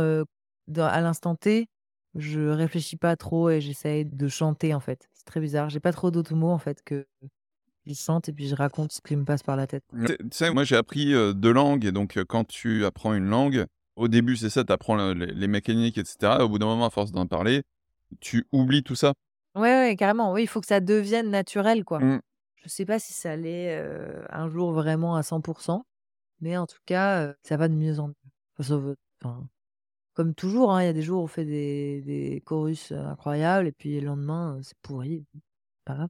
dans 0.72 0.86
à 0.86 1.02
l'instant 1.02 1.36
T, 1.36 1.68
je 2.16 2.40
réfléchis 2.42 2.98
pas 2.98 3.16
trop 3.16 3.50
et 3.50 3.62
j'essaye 3.62 4.06
de 4.06 4.28
chanter, 4.28 4.74
en 4.74 4.80
fait. 4.80 5.10
C'est 5.14 5.26
très 5.26 5.40
bizarre, 5.40 5.70
j'ai 5.70 5.80
pas 5.80 5.94
trop 5.94 6.12
d'autres 6.12 6.36
mots, 6.36 6.52
en 6.52 6.58
fait, 6.58 6.84
que 6.84 7.06
je 7.86 7.94
chante 7.94 8.30
et 8.30 8.34
puis 8.34 8.48
je 8.48 8.56
raconte 8.56 8.92
ce 8.92 9.02
qui 9.02 9.16
me 9.16 9.26
passe 9.26 9.44
par 9.44 9.56
la 9.56 9.68
tête. 9.68 9.84
Tu 10.08 10.16
sais 10.32 10.52
moi, 10.52 10.64
j'ai 10.64 10.76
appris, 10.76 11.14
heu, 11.14 11.34
2 11.34 11.52
langues 11.52 11.86
et 11.86 11.92
donc 11.92 12.20
quand 12.28 12.46
tu 12.46 12.86
apprends 12.86 13.14
une 13.14 13.28
langue, 13.28 13.66
au 13.96 14.08
début, 14.08 14.36
c'est 14.36 14.50
ça, 14.50 14.64
tu 14.64 14.72
apprends 14.72 14.96
le 14.96 15.14
les 15.14 15.34
les 15.34 15.48
mécaniques 15.48 15.98
et 15.98 16.06
cetera. 16.06 16.44
Au 16.44 16.50
bout 16.50 16.60
d'un 16.60 16.68
moment, 16.68 16.86
à 16.86 16.90
force 16.90 17.12
d'en 17.12 17.28
parler, 17.28 17.64
tu 18.20 18.48
oublies 18.52 18.84
tout 18.84 18.96
ça. 18.96 19.14
Ouais, 19.56 19.62
ouais, 19.62 19.96
carrément, 19.98 20.32
oui, 20.32 20.44
il 20.44 20.48
faut 20.48 20.62
que 20.62 20.68
ça 20.68 20.80
devienne 20.80 21.30
naturel, 21.30 21.84
quoi. 21.84 22.00
Mmh. 22.00 22.22
Je 22.64 22.70
sais 22.70 22.86
pas 22.86 23.00
si 23.00 23.14
ça 23.14 23.36
l'est, 23.36 23.84
un 24.30 24.48
jour 24.48 24.72
vraiment 24.72 25.16
à 25.16 25.24
100% 25.24 25.84
mais 26.42 26.58
en 26.58 26.66
tout 26.66 26.80
cas, 26.86 27.34
ça 27.44 27.56
va 27.56 27.68
de 27.68 27.76
mieux 27.76 28.00
en 28.00 28.08
mieux. 28.08 28.16
Enfin, 28.58 28.64
ça 28.68 28.78
va 28.78 28.94
enfin, 29.24 29.48
comme 30.14 30.36
toujours, 30.36 30.72
hein, 30.74 30.82
il 30.84 30.86
y 30.86 30.90
a 30.90 30.94
des 30.94 31.02
jours 31.02 31.22
où 31.22 31.24
on 31.26 31.28
fait 31.28 31.46
des 31.46 32.02
des 32.02 32.42
chorus, 32.46 32.92
incroyables 32.92 33.68
et 33.68 33.72
puis 33.72 34.00
le 34.00 34.08
lendemain, 34.08 34.60
c'est 34.64 34.78
pourri, 34.82 35.26
pas 35.86 35.96
grave. 35.96 36.10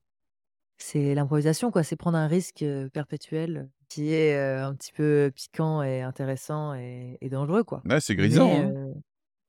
C'est 0.77 1.15
l'improvisation, 1.15 1.71
quoi, 1.71 1.83
c'est 1.83 1.95
prendre 1.97 2.17
un 2.17 2.27
risque, 2.27 2.65
perpétuel, 2.93 3.71
qui 3.89 4.13
est, 4.13 4.37
un 4.39 4.75
petit 4.75 4.93
peu 4.93 5.31
piquant 5.35 5.83
et 5.83 6.01
intéressant 6.01 6.73
et 6.75 7.17
et 7.21 7.29
dangereux, 7.29 7.63
quoi. 7.63 7.85
Ouais, 7.85 7.99
c'est 8.01 8.15
grisant, 8.15 8.49
Mais 8.49 8.65
hein. 8.65 8.73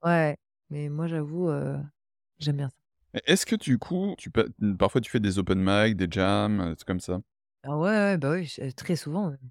ouais, 0.04 0.36
mais 0.70 0.88
moi 0.90 1.06
j'avoue, 1.08 1.50
j'aime 2.38 2.56
bien 2.58 2.70
ça. 2.70 2.76
Et 3.14 3.20
est-ce 3.26 3.46
que 3.46 3.56
du 3.56 3.78
coup, 3.78 4.14
tu 4.18 4.30
mmh, 4.60 4.76
parfois 4.76 5.00
tu 5.00 5.10
fais 5.10 5.20
des 5.20 5.38
open 5.38 5.58
mic, 5.62 5.96
des 5.96 6.08
jams, 6.10 6.70
des 6.70 6.76
trucs 6.76 6.86
comme 6.86 7.00
ça? 7.00 7.20
Ah 7.64 7.76
ouais, 7.76 7.88
ouais, 7.90 8.18
bah 8.18 8.30
oui, 8.32 8.52
très 8.76 8.94
souvent 8.96 9.30
même, 9.30 9.50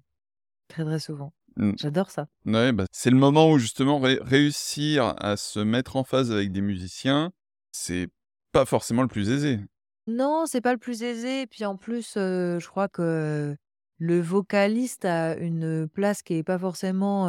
très, 0.68 0.84
très 0.84 1.00
souvent. 1.00 1.34
Mmh. 1.56 1.72
J'adore 1.78 2.10
ça. 2.10 2.28
Ouais, 2.46 2.72
bah, 2.72 2.84
c'est 2.92 3.10
le 3.10 3.16
moment 3.16 3.50
où 3.50 3.58
justement 3.58 3.98
ré 3.98 4.18
réussir 4.22 5.14
à 5.18 5.36
se 5.36 5.60
mettre 5.60 5.96
en 5.96 6.04
phase 6.04 6.32
avec 6.32 6.52
des 6.52 6.60
musiciens, 6.60 7.32
c'est 7.72 8.08
pas 8.52 8.64
forcément 8.64 9.02
le 9.02 9.08
plus 9.08 9.30
aisé. 9.30 9.60
Non, 10.06 10.44
c'est 10.46 10.60
pas 10.60 10.72
le 10.72 10.78
plus 10.78 11.02
aisé, 11.02 11.46
puis 11.46 11.64
en 11.64 11.76
plus, 11.76 12.14
je 12.16 12.66
crois 12.66 12.88
que 12.88 13.56
le 13.98 14.20
vocaliste 14.20 15.04
a 15.04 15.36
une 15.36 15.88
place 15.88 16.22
qui 16.22 16.34
est 16.34 16.42
pas 16.42 16.58
forcément, 16.58 17.26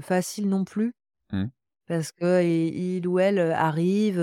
facile 0.00 0.48
non 0.48 0.64
plus. 0.64 0.92
Mmh. 1.32 1.46
Parce 1.86 2.12
qu'il 2.12 2.26
il 2.76 3.06
ou 3.06 3.18
elle, 3.18 3.38
arrive, 3.38 4.18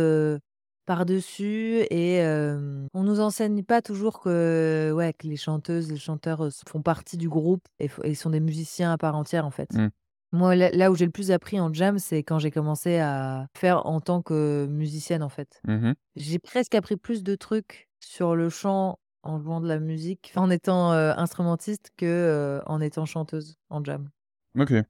par-dessus 0.87 1.85
et 1.91 2.21
on 2.23 3.03
nous 3.03 3.19
enseigne 3.19 3.63
pas 3.63 3.83
toujours 3.83 4.19
que, 4.21 4.91
ouais, 4.95 5.13
que 5.13 5.27
les 5.27 5.37
chanteuses, 5.37 5.91
les 5.91 5.97
chanteurs, 5.97 6.47
font 6.67 6.81
partie 6.81 7.17
du 7.17 7.29
groupe 7.29 7.61
et 7.79 7.87
f 7.87 7.99
et 8.03 8.15
sont 8.15 8.31
des 8.31 8.39
musiciens 8.39 8.91
à 8.93 8.97
part 8.97 9.15
entière, 9.15 9.45
en 9.45 9.51
fait. 9.51 9.69
Mmh. 9.73 9.89
Moi, 10.31 10.55
là 10.55 10.69
là 10.71 10.91
où 10.91 10.95
j'ai 10.95 11.05
le 11.05 11.11
plus 11.11 11.31
appris 11.31 11.59
en 11.59 11.71
jam, 11.73 11.99
c'est 11.99 12.23
quand 12.23 12.39
j'ai 12.39 12.51
commencé 12.51 12.97
à 12.97 13.47
faire 13.55 13.85
en 13.85 14.01
tant 14.01 14.21
que 14.23 14.65
musicienne, 14.69 15.21
en 15.23 15.29
fait. 15.29 15.61
Mmh 15.67 15.89
mh. 15.89 15.93
J'ai 16.15 16.39
presque 16.39 16.73
appris 16.73 16.97
plus 16.97 17.21
de 17.23 17.35
trucs 17.35 17.87
sur 17.99 18.35
le 18.35 18.49
chant 18.49 18.97
en 19.23 19.39
jouant 19.39 19.61
de 19.61 19.67
la 19.67 19.79
musique, 19.79 20.31
en 20.35 20.49
étant, 20.49 20.91
instrumentiste 20.91 21.91
que, 21.97 22.61
en 22.65 22.81
étant 22.81 23.05
chanteuse 23.05 23.55
en 23.69 23.83
jam. 23.83 24.09
OK. 24.55 24.87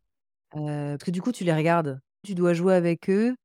Heu, 0.56 0.96
parce 0.98 1.04
que 1.04 1.12
du 1.12 1.22
coup, 1.22 1.32
tu 1.32 1.44
les 1.44 1.54
regardes, 1.54 2.00
tu 2.24 2.36
dois 2.36 2.54
jouer 2.54 2.74
avec 2.76 3.10
eux 3.10 3.36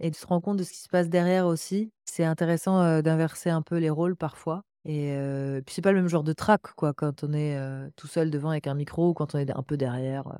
et 0.00 0.10
tu 0.10 0.20
te 0.20 0.26
rends 0.26 0.40
compte 0.40 0.56
de 0.58 0.64
ce 0.64 0.72
qui 0.72 0.78
se 0.80 0.88
passe 0.88 1.08
derrière 1.08 1.46
aussi. 1.46 1.90
C'est 2.06 2.24
intéressant, 2.24 3.02
d'inverser 3.02 3.50
un 3.50 3.62
peu 3.62 3.76
les 3.78 3.90
rôles 3.90 4.16
parfois 4.16 4.62
et 4.84 5.12
heu, 5.12 5.62
puis 5.66 5.74
c'est 5.74 5.82
pas 5.82 5.92
le 5.92 5.98
même 5.98 6.08
genre 6.08 6.24
de 6.24 6.32
track, 6.32 6.62
quoi, 6.76 6.94
quand 6.94 7.22
on 7.24 7.32
est, 7.34 7.58
tout 7.96 8.06
seul 8.06 8.30
devant 8.30 8.50
avec 8.50 8.66
un 8.66 8.74
micro 8.74 9.10
ou 9.10 9.14
quand 9.14 9.34
on 9.34 9.38
est 9.38 9.50
un 9.50 9.62
peu 9.62 9.76
derrière, 9.76 10.38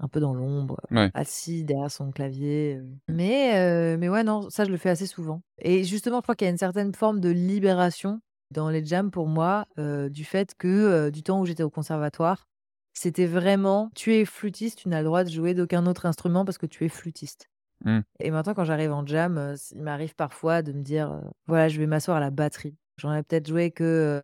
un 0.00 0.08
peu 0.08 0.20
dans 0.20 0.34
l'ombre, 0.34 0.80
Ouais. 0.90 1.12
assis 1.14 1.64
derrière 1.64 1.90
son 1.90 2.10
clavier, 2.12 2.76
heu. 2.78 2.98
Mais 3.08 3.96
mais 3.98 4.08
ouais, 4.08 4.22
non, 4.24 4.50
ça 4.50 4.64
je 4.64 4.70
le 4.70 4.76
fais 4.76 4.90
assez 4.90 5.06
souvent 5.06 5.42
et 5.62 5.84
justement, 5.84 6.18
je 6.18 6.22
crois 6.22 6.34
qu'il 6.36 6.46
y 6.46 6.48
a 6.48 6.52
une 6.52 6.58
certaine 6.58 6.94
forme 6.94 7.20
de 7.20 7.28
libération 7.30 8.20
dans 8.50 8.70
les 8.70 8.84
jams 8.84 9.10
pour 9.10 9.26
moi, 9.28 9.66
du 9.78 10.24
fait 10.24 10.54
que, 10.58 11.10
du 11.10 11.22
temps 11.22 11.40
où 11.40 11.46
j'étais 11.46 11.62
au 11.62 11.70
conservatoire, 11.70 12.46
c'était 12.94 13.26
vraiment: 13.26 13.90
«Tu 13.94 14.14
es 14.14 14.24
flûtiste, 14.24 14.78
tu 14.80 14.88
n'as 14.88 14.98
le 15.00 15.04
droit 15.04 15.24
de 15.24 15.30
jouer 15.30 15.54
d'aucun 15.54 15.86
autre 15.86 16.06
instrument 16.06 16.44
parce 16.44 16.58
que 16.58 16.66
tu 16.66 16.84
es 16.84 16.88
flûtiste». 16.88 17.46
Mmh. 17.84 18.02
Et 18.20 18.30
maintenant, 18.30 18.54
quand 18.54 18.64
j'arrive 18.64 18.92
en 18.92 19.06
jam, 19.06 19.38
heu, 19.38 19.52
s 19.54 19.72
il 19.76 19.82
m'arrive 19.82 20.14
parfois 20.14 20.62
de 20.62 20.72
me 20.72 20.82
dire, 20.82 21.12
heu: 21.12 21.22
«Voilà, 21.46 21.68
je 21.68 21.78
vais 21.80 21.86
m'asseoir 21.86 22.16
à 22.18 22.20
la 22.20 22.30
batterie». 22.30 22.76
J'en 22.98 23.14
ai 23.14 23.22
peut-être 23.22 23.48
joué 23.48 23.70
que, 23.70 24.22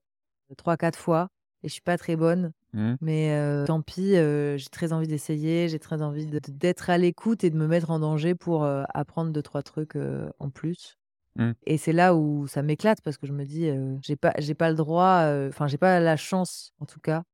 heu, 0.51 0.55
3-4 0.57 0.99
fois 0.99 1.29
et 1.63 1.69
je 1.69 1.73
suis 1.73 1.83
pas 1.83 1.99
très 1.99 2.17
bonne, 2.17 2.53
Mmh. 2.73 2.97
mais 3.01 3.31
tant 3.67 3.83
pis, 3.83 4.13
j'ai 4.15 4.69
très 4.71 4.93
envie 4.93 5.09
d'essayer, 5.09 5.69
j'ai 5.69 5.79
très 5.79 6.03
envie 6.03 6.27
d'être 6.29 6.91
à 6.91 6.99
l'écoute 6.99 7.45
et 7.45 7.51
de 7.51 7.57
me 7.57 7.67
mettre 7.67 7.91
en 7.91 7.99
danger 8.01 8.35
pour, 8.35 8.65
apprendre 8.67 9.33
deux 9.33 9.43
trois 9.43 9.63
trucs, 9.63 9.97
en 10.39 10.51
plus 10.51 10.97
Mmh. 11.37 11.57
et 11.67 11.79
c'est 11.79 11.93
là 11.93 12.15
où 12.17 12.47
ça 12.49 12.63
m'éclate 12.63 13.01
parce 13.03 13.19
que 13.19 13.27
je 13.27 13.33
me 13.35 13.45
dis, 13.45 13.71
«J'ai 14.03 14.17
pas 14.17 14.35
j'ai 14.39 14.55
pas 14.55 14.71
le 14.71 14.77
droit, 14.77 15.25
enfin, 15.49 15.67
j'ai 15.69 15.79
pas 15.79 16.01
la 16.01 16.17
chance, 16.17 16.73
en 16.81 16.87
tout 16.87 17.01
cas, 17.01 17.25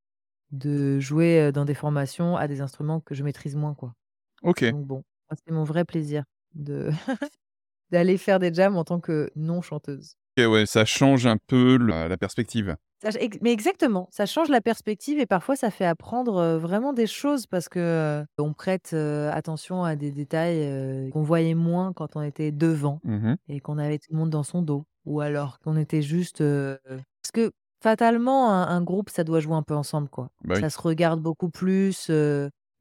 de 0.51 0.99
jouer, 0.99 1.51
dans 1.53 1.65
des 1.65 1.75
formations 1.75 2.37
à 2.37 2.47
des 2.49 2.61
instruments 2.61 3.01
que 3.01 3.15
je 3.15 3.23
maîtrise 3.23 3.55
moins, 3.57 3.75
quoi». 3.75 3.95
OK. 4.41 4.73
Donc 4.73 4.85
bon, 4.87 5.03
c'est 5.45 5.53
mon 5.53 5.63
vrai 5.63 5.85
plaisir 5.85 6.23
de 6.55 6.89
D'aller 7.91 8.17
faire 8.17 8.39
des 8.39 8.53
jams 8.53 8.77
en 8.77 8.83
tant 8.85 8.99
que 8.99 9.31
non 9.35 9.61
chanteuse. 9.61 10.15
OK, 10.37 10.47
ouais, 10.51 10.65
ça 10.65 10.85
change 10.85 11.27
un 11.27 11.37
peu 11.37 11.77
la 11.77 12.07
la 12.07 12.17
perspective. 12.17 12.75
Ça 13.03 13.11
ch 13.11 13.21
ex 13.23 13.37
mais 13.41 13.51
exactement, 13.51 14.07
ça 14.11 14.25
change 14.25 14.49
la 14.49 14.61
perspective 14.61 15.19
et 15.19 15.25
parfois 15.25 15.55
ça 15.57 15.69
fait 15.71 15.85
apprendre, 15.85 16.57
vraiment 16.57 16.93
des 16.93 17.05
choses 17.07 17.47
parce 17.47 17.67
que, 17.69 18.23
on 18.39 18.53
prête, 18.53 18.93
attention 18.93 19.83
à 19.83 19.95
des 19.95 20.11
détails, 20.11 21.09
qu'on 21.11 21.21
voyait 21.23 21.53
moins 21.55 21.93
quand 21.93 22.15
on 22.15 22.21
était 22.21 22.51
devant 22.51 22.99
Mmh 23.03 23.31
mh. 23.31 23.35
et 23.49 23.59
qu'on 23.59 23.77
avait 23.77 23.99
tout 23.99 24.11
le 24.11 24.17
monde 24.17 24.29
dans 24.29 24.43
son 24.43 24.61
dos 24.61 24.85
ou 25.05 25.19
alors 25.21 25.59
qu'on 25.59 25.75
était 25.77 26.01
juste, 26.01 26.39
parce 26.39 27.31
que 27.33 27.51
fatalement 27.83 28.49
un 28.51 28.67
un 28.69 28.81
groupe 28.81 29.09
ça 29.09 29.23
doit 29.25 29.41
jouer 29.41 29.55
un 29.55 29.63
peu 29.63 29.75
ensemble, 29.75 30.07
quoi. 30.09 30.29
Bah 30.45 30.55
oui. 30.55 30.61
Ça 30.61 30.69
se 30.69 30.79
regarde 30.81 31.19
beaucoup 31.21 31.49
plus, 31.49 32.09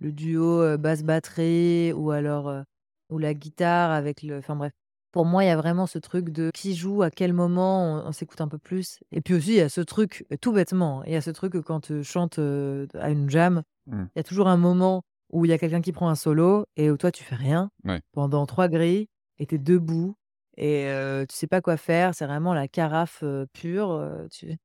le 0.02 0.12
duo, 0.12 0.76
basse-batterie 0.78 1.92
ou 1.92 2.10
alors, 2.10 2.52
ou 3.10 3.18
la 3.18 3.34
guitare 3.34 3.90
avec 3.92 4.22
le 4.22 4.38
enfin 4.38 4.56
bref. 4.56 4.72
Pour 5.12 5.26
moi, 5.26 5.44
il 5.44 5.48
y 5.48 5.50
a 5.50 5.56
vraiment 5.56 5.86
ce 5.86 5.98
truc 5.98 6.30
de 6.30 6.50
qui 6.54 6.74
joue, 6.74 7.02
à 7.02 7.10
quel 7.10 7.32
moment, 7.34 8.02
on 8.04 8.08
on 8.08 8.12
s'écoute 8.12 8.40
un 8.40 8.48
peu 8.48 8.58
plus 8.58 9.00
et 9.12 9.20
puis 9.20 9.34
aussi, 9.34 9.50
il 9.50 9.56
y 9.56 9.60
a 9.60 9.68
ce 9.68 9.80
truc, 9.82 10.26
heu, 10.32 10.38
tout 10.38 10.52
bêtement, 10.52 11.04
il 11.04 11.12
y 11.12 11.16
a 11.16 11.20
ce 11.20 11.30
truc 11.30 11.52
que 11.52 11.58
quand, 11.58 11.90
heu, 11.90 12.02
chante, 12.02 12.38
heu, 12.38 12.88
à 12.94 13.10
une 13.10 13.28
jam, 13.30 13.62
Mmh. 13.86 14.08
il 14.14 14.18
y 14.18 14.20
a 14.20 14.24
toujours 14.24 14.48
un 14.48 14.56
moment 14.56 15.02
où 15.30 15.44
il 15.44 15.50
y 15.50 15.52
a 15.54 15.58
quelqu'un 15.58 15.80
qui 15.82 15.92
prend 15.92 16.08
un 16.08 16.14
solo 16.14 16.64
et 16.76 16.90
où 16.90 16.96
toi 16.96 17.12
tu 17.12 17.24
fais 17.24 17.34
rien 17.36 17.70
Ouais. 17.84 18.02
pendant 18.12 18.46
3 18.46 18.68
grilles 18.68 19.08
et 19.38 19.46
tu 19.46 19.56
es 19.56 19.58
debout 19.58 20.14
et 20.56 20.86
tu 21.28 21.36
sais 21.36 21.46
pas 21.46 21.60
quoi 21.62 21.76
faire, 21.78 22.14
c'est 22.14 22.26
vraiment 22.26 22.54
la 22.54 22.68
carafe, 22.68 23.24
pure, 23.54 24.26
tu 24.30 24.56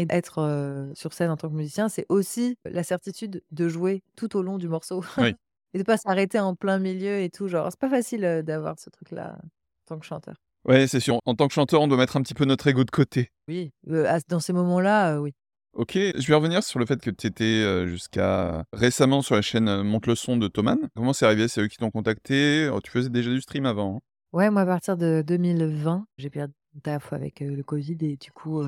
et 0.00 0.06
être, 0.10 0.90
sur 0.94 1.12
scène 1.12 1.30
en 1.30 1.36
tant 1.36 1.48
que 1.48 1.54
musicien, 1.54 1.88
c'est 1.88 2.06
aussi 2.08 2.56
la 2.64 2.82
certitude 2.82 3.42
de 3.50 3.68
jouer 3.68 4.02
tout 4.16 4.36
au 4.36 4.42
long 4.42 4.58
du 4.58 4.68
morceau. 4.68 5.04
Oui. 5.18 5.34
et 5.74 5.78
de 5.78 5.84
pas 5.84 5.96
s'arrêter 5.96 6.38
en 6.40 6.54
plein 6.54 6.78
milieu 6.78 7.20
et 7.20 7.30
tout, 7.30 7.48
genre, 7.48 7.68
c'est 7.70 7.78
pas 7.78 7.90
facile, 7.90 8.42
d'avoir 8.44 8.78
ce 8.78 8.90
truc-là, 8.90 9.36
en 9.40 9.48
tant 9.86 9.98
que 9.98 10.06
chanteur. 10.06 10.34
Ouais, 10.64 10.86
c'est 10.86 11.00
sûr. 11.00 11.20
En 11.24 11.34
tant 11.34 11.48
que 11.48 11.54
chanteur, 11.54 11.80
on 11.80 11.88
doit 11.88 11.96
mettre 11.96 12.16
un 12.16 12.22
petit 12.22 12.34
peu 12.34 12.44
notre 12.44 12.66
ego 12.66 12.84
de 12.84 12.90
côté. 12.90 13.30
Oui, 13.48 13.72
dans 13.84 14.40
ces 14.40 14.52
moments-là, 14.52 15.20
oui. 15.20 15.32
OK, 15.72 15.92
je 15.94 16.26
vais 16.26 16.34
revenir 16.34 16.64
sur 16.64 16.80
le 16.80 16.86
fait 16.86 17.00
que 17.00 17.10
tu 17.10 17.26
étais, 17.26 17.86
jusqu'à 17.86 18.64
récemment 18.72 19.22
sur 19.22 19.36
la 19.36 19.42
chaîne, 19.42 19.82
Monte 19.82 20.06
le 20.06 20.16
son 20.16 20.36
de 20.36 20.48
Thomann. 20.48 20.88
Comment 20.96 21.12
c'est 21.12 21.26
arrivé? 21.26 21.46
C'est 21.48 21.60
eux 21.60 21.68
qui 21.68 21.76
t'ont 21.76 21.90
contacté? 21.90 22.68
Oh, 22.68 22.80
tu 22.80 22.90
faisais 22.90 23.08
déjà 23.08 23.30
du 23.30 23.40
stream 23.40 23.66
avant, 23.66 23.96
hein? 23.96 24.00
Ouais, 24.32 24.50
moi, 24.50 24.62
à 24.62 24.66
partir 24.66 24.96
de 24.96 25.24
2020, 25.26 26.06
j'ai 26.18 26.30
perdu 26.30 26.54
mon 26.74 26.80
taf 26.80 27.12
avec, 27.12 27.40
le 27.40 27.62
covid 27.62 27.96
et 28.00 28.16
du 28.16 28.30
coup, 28.30 28.62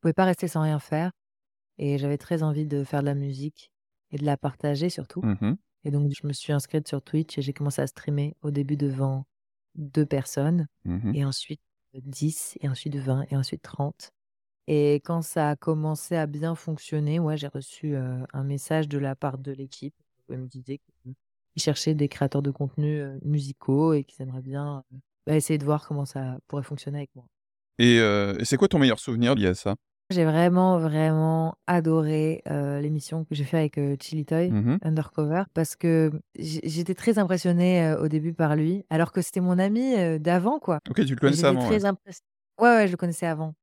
pouvais 0.00 0.12
pas 0.14 0.24
rester 0.24 0.48
sans 0.48 0.62
rien 0.62 0.78
faire 0.78 1.12
et 1.78 1.98
j'avais 1.98 2.18
très 2.18 2.42
envie 2.42 2.66
de 2.66 2.84
faire 2.84 3.00
de 3.02 3.06
la 3.06 3.14
musique 3.14 3.70
et 4.12 4.18
de 4.18 4.24
la 4.26 4.36
partager 4.36 4.90
surtout 4.90 5.22
Mmh 5.22 5.36
mh. 5.40 5.58
et 5.84 5.90
donc 5.90 6.12
je 6.20 6.26
me 6.26 6.32
suis 6.32 6.52
inscrite 6.52 6.88
sur 6.88 7.02
Twitch 7.02 7.38
et 7.38 7.42
j'ai 7.42 7.52
commencé 7.52 7.82
à 7.82 7.86
streamer 7.86 8.36
au 8.42 8.50
début 8.50 8.76
devant 8.76 9.26
2 9.76 10.06
personnes 10.06 10.66
Mmh 10.84 11.04
mh. 11.04 11.14
et 11.14 11.24
ensuite, 11.24 11.60
heu, 11.96 12.00
10 12.04 12.58
et 12.60 12.68
ensuite 12.68 12.96
20 12.96 13.24
et 13.30 13.36
ensuite 13.36 13.62
30 13.62 14.10
et 14.68 14.96
quand 15.04 15.22
ça 15.22 15.50
a 15.50 15.56
commencé 15.56 16.16
à 16.16 16.26
bien 16.26 16.54
fonctionner, 16.54 17.18
ouais, 17.20 17.36
j'ai 17.38 17.48
reçu, 17.48 17.96
un 17.96 18.44
message 18.44 18.88
de 18.88 18.98
la 18.98 19.16
part 19.16 19.38
de 19.38 19.52
l'équipe 19.52 19.94
où 20.28 20.34
elle 20.34 20.40
me 20.42 20.46
disait 20.48 20.78
qu'ils 20.78 21.62
cherchaient 21.62 21.94
des 21.94 22.08
créateurs 22.08 22.42
de 22.42 22.50
contenus, 22.50 23.02
heu, 23.02 23.18
musicaux 23.24 23.94
et 23.94 24.04
qu'ils 24.04 24.22
aimeraient 24.22 24.42
bien, 24.42 24.84
bah, 25.26 25.36
essayer 25.36 25.58
de 25.58 25.64
voir 25.64 25.86
comment 25.88 26.04
ça 26.04 26.38
pourrait 26.48 26.62
fonctionner 26.62 26.98
avec 26.98 27.14
moi. 27.16 27.26
Et 27.78 28.00
c'est 28.44 28.56
quoi 28.56 28.68
ton 28.68 28.78
meilleur 28.78 28.98
souvenir 28.98 29.34
lié 29.34 29.46
à 29.48 29.54
ça? 29.54 29.76
J'ai 30.10 30.24
vraiment, 30.24 30.78
vraiment 30.78 31.54
adoré, 31.66 32.42
l'émission 32.46 33.24
que 33.26 33.34
j'ai 33.34 33.44
fait 33.44 33.58
avec, 33.58 33.78
Chili 34.02 34.24
Toy, 34.24 34.54
Mmh 34.54 34.64
mh. 34.66 34.78
Undercover, 34.80 35.42
parce 35.52 35.76
que 35.76 36.10
j'é 36.34 36.60
j'étais 36.64 36.94
très 36.94 37.18
impressionnée, 37.18 37.82
heu, 37.92 38.00
au 38.00 38.08
début 38.08 38.32
par 38.32 38.56
lui, 38.56 38.86
alors 38.88 39.12
que 39.12 39.20
c'était 39.20 39.40
mon 39.40 39.58
ami, 39.58 39.94
heu, 39.98 40.18
d'avant, 40.18 40.60
quoi. 40.60 40.80
OK, 40.88 41.04
tu 41.04 41.14
le 41.14 41.16
connaissais 41.20 41.46
j'étais 41.46 41.46
avant, 41.46 41.70
ouais. 41.70 41.78
très 41.78 41.84
impress 41.84 42.20
ouais, 42.58 42.68
ouais, 42.76 42.86
je 42.86 42.92
le 42.92 42.96
connaissais 42.96 43.26
avant. 43.26 43.54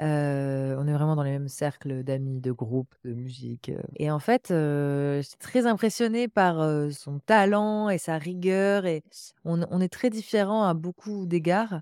Heu, 0.00 0.76
on 0.78 0.86
est 0.88 0.92
vraiment 0.94 1.16
dans 1.16 1.22
les 1.24 1.32
mêmes 1.32 1.48
cercles 1.48 2.04
d'amis, 2.04 2.40
de 2.40 2.52
groupes, 2.52 2.94
de 3.04 3.14
musique, 3.14 3.70
heu 3.70 3.82
et 3.96 4.10
en 4.10 4.18
fait, 4.20 4.50
heu, 4.52 5.20
j'étais 5.22 5.38
très 5.38 5.66
impressionnée 5.66 6.28
par, 6.28 6.62
heu, 6.62 6.90
son 6.92 7.20
talent 7.20 7.90
et 7.90 7.98
sa 7.98 8.18
rigueur 8.18 8.86
et 8.86 9.02
on 9.44 9.62
on 9.70 9.80
est 9.80 9.88
très 9.92 10.10
différents 10.10 10.64
à 10.64 10.74
beaucoup 10.74 11.26
d'égards 11.26 11.80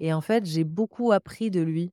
et 0.00 0.12
en 0.14 0.20
fait, 0.22 0.44
j'ai 0.46 0.64
beaucoup 0.64 1.12
appris 1.12 1.50
de 1.50 1.60
lui 1.62 1.92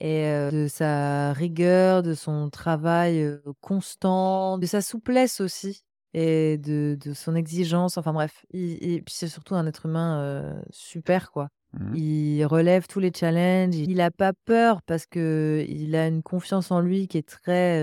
et 0.00 0.24
de 0.52 0.66
sa 0.68 1.32
rigueur, 1.32 2.02
de 2.02 2.14
son 2.14 2.50
travail, 2.50 3.38
constant, 3.60 4.58
de 4.58 4.66
sa 4.66 4.80
souplesse 4.82 5.40
aussi 5.40 5.82
et 6.14 6.58
de 6.58 6.96
de 7.00 7.12
son 7.14 7.34
exigence, 7.34 7.98
enfin 7.98 8.12
bref. 8.12 8.44
Il 8.52 8.74
et 8.82 9.02
puis 9.02 9.14
c'est 9.14 9.28
surtout 9.28 9.54
un 9.54 9.66
être 9.66 9.86
humain, 9.86 10.60
super 10.70 11.30
quoi. 11.32 11.48
Mmh 11.72 11.92
mh. 11.92 11.96
Il 11.96 12.44
relève 12.46 12.86
tous 12.88 13.00
les 13.00 13.12
challenges, 13.14 13.76
il 13.76 14.00
a 14.00 14.10
pas 14.10 14.32
peur 14.44 14.82
parce 14.82 15.06
qu'il 15.06 15.94
a 15.96 16.06
une 16.08 16.22
confiance 16.22 16.70
en 16.70 16.80
lui 16.80 17.08
qui 17.08 17.18
est 17.18 17.28
très, 17.28 17.80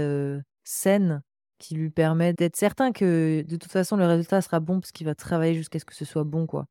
saine, 0.64 1.22
qui 1.60 1.76
lui 1.76 1.90
permet 1.90 2.34
d'être 2.34 2.56
certain 2.58 2.92
que 2.92 3.44
de 3.48 3.56
toute 3.58 3.72
façon 3.72 3.96
le 3.98 4.06
résultat 4.06 4.42
sera 4.42 4.60
bon 4.60 4.80
parce 4.82 4.92
qu'il 4.92 5.06
va 5.08 5.16
travailler 5.16 5.56
jusqu'à 5.56 5.80
ce 5.80 5.86
que 5.86 5.96
ce 5.96 6.06
soit 6.06 6.24
bon 6.26 6.46
quoi. 6.48 6.66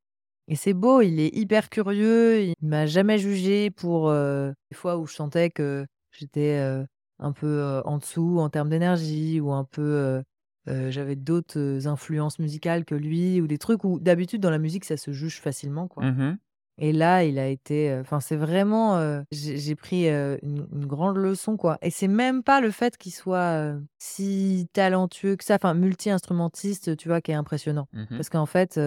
Et 0.52 0.54
c'est 0.54 0.74
beau, 0.74 1.00
il 1.00 1.18
est 1.18 1.34
hyper 1.34 1.70
curieux, 1.70 2.42
il 2.42 2.54
m'a 2.60 2.84
jamais 2.84 3.16
jugée 3.16 3.70
pour, 3.70 4.10
heu, 4.10 4.52
les 4.70 4.76
fois 4.76 4.98
où 4.98 5.06
je 5.06 5.14
sentais 5.14 5.48
que 5.48 5.86
j'étais, 6.10 6.58
heu, 6.60 6.86
un 7.18 7.32
peu, 7.32 7.46
heu, 7.46 7.80
en 7.86 7.96
dessous 7.96 8.38
en 8.38 8.50
termes 8.50 8.68
d'énergie 8.68 9.40
ou 9.40 9.50
un 9.52 9.64
peu, 9.64 10.20
heu, 10.68 10.90
j'avais 10.90 11.16
d'autres, 11.16 11.86
influences 11.88 12.38
musicales 12.38 12.84
que 12.84 12.94
lui 12.94 13.40
ou 13.40 13.46
des 13.46 13.56
trucs 13.56 13.82
où 13.84 13.98
d'habitude 13.98 14.42
dans 14.42 14.50
la 14.50 14.58
musique 14.58 14.84
ça 14.84 14.98
se 14.98 15.10
juge 15.10 15.40
facilement 15.40 15.88
quoi. 15.88 16.04
Mmh 16.04 16.18
mh. 16.18 16.38
Et 16.78 16.92
là, 16.92 17.24
il 17.24 17.38
a 17.38 17.48
été, 17.48 17.94
enfin 18.00 18.20
c'est 18.20 18.36
vraiment, 18.36 19.22
j'ai 19.32 19.76
pris, 19.76 20.08
une 20.08 20.68
une 20.72 20.86
grande 20.86 21.16
leçon 21.18 21.56
quoi 21.58 21.78
et 21.82 21.90
c'est 21.90 22.08
même 22.08 22.42
pas 22.44 22.60
le 22.60 22.70
fait 22.72 22.96
qu'il 22.98 23.12
soit, 23.14 23.74
si 23.98 24.68
talentueux 24.74 25.36
que 25.36 25.44
ça, 25.44 25.56
enfin 25.56 25.74
multi-instrumentiste, 25.74 26.96
tu 26.96 27.08
vois, 27.08 27.20
qui 27.22 27.32
est 27.32 27.34
impressionnant. 27.34 27.88
Mmh 27.92 28.06
mh. 28.10 28.22
Parce 28.22 28.30
qu'en 28.30 28.46
fait, 28.46 28.78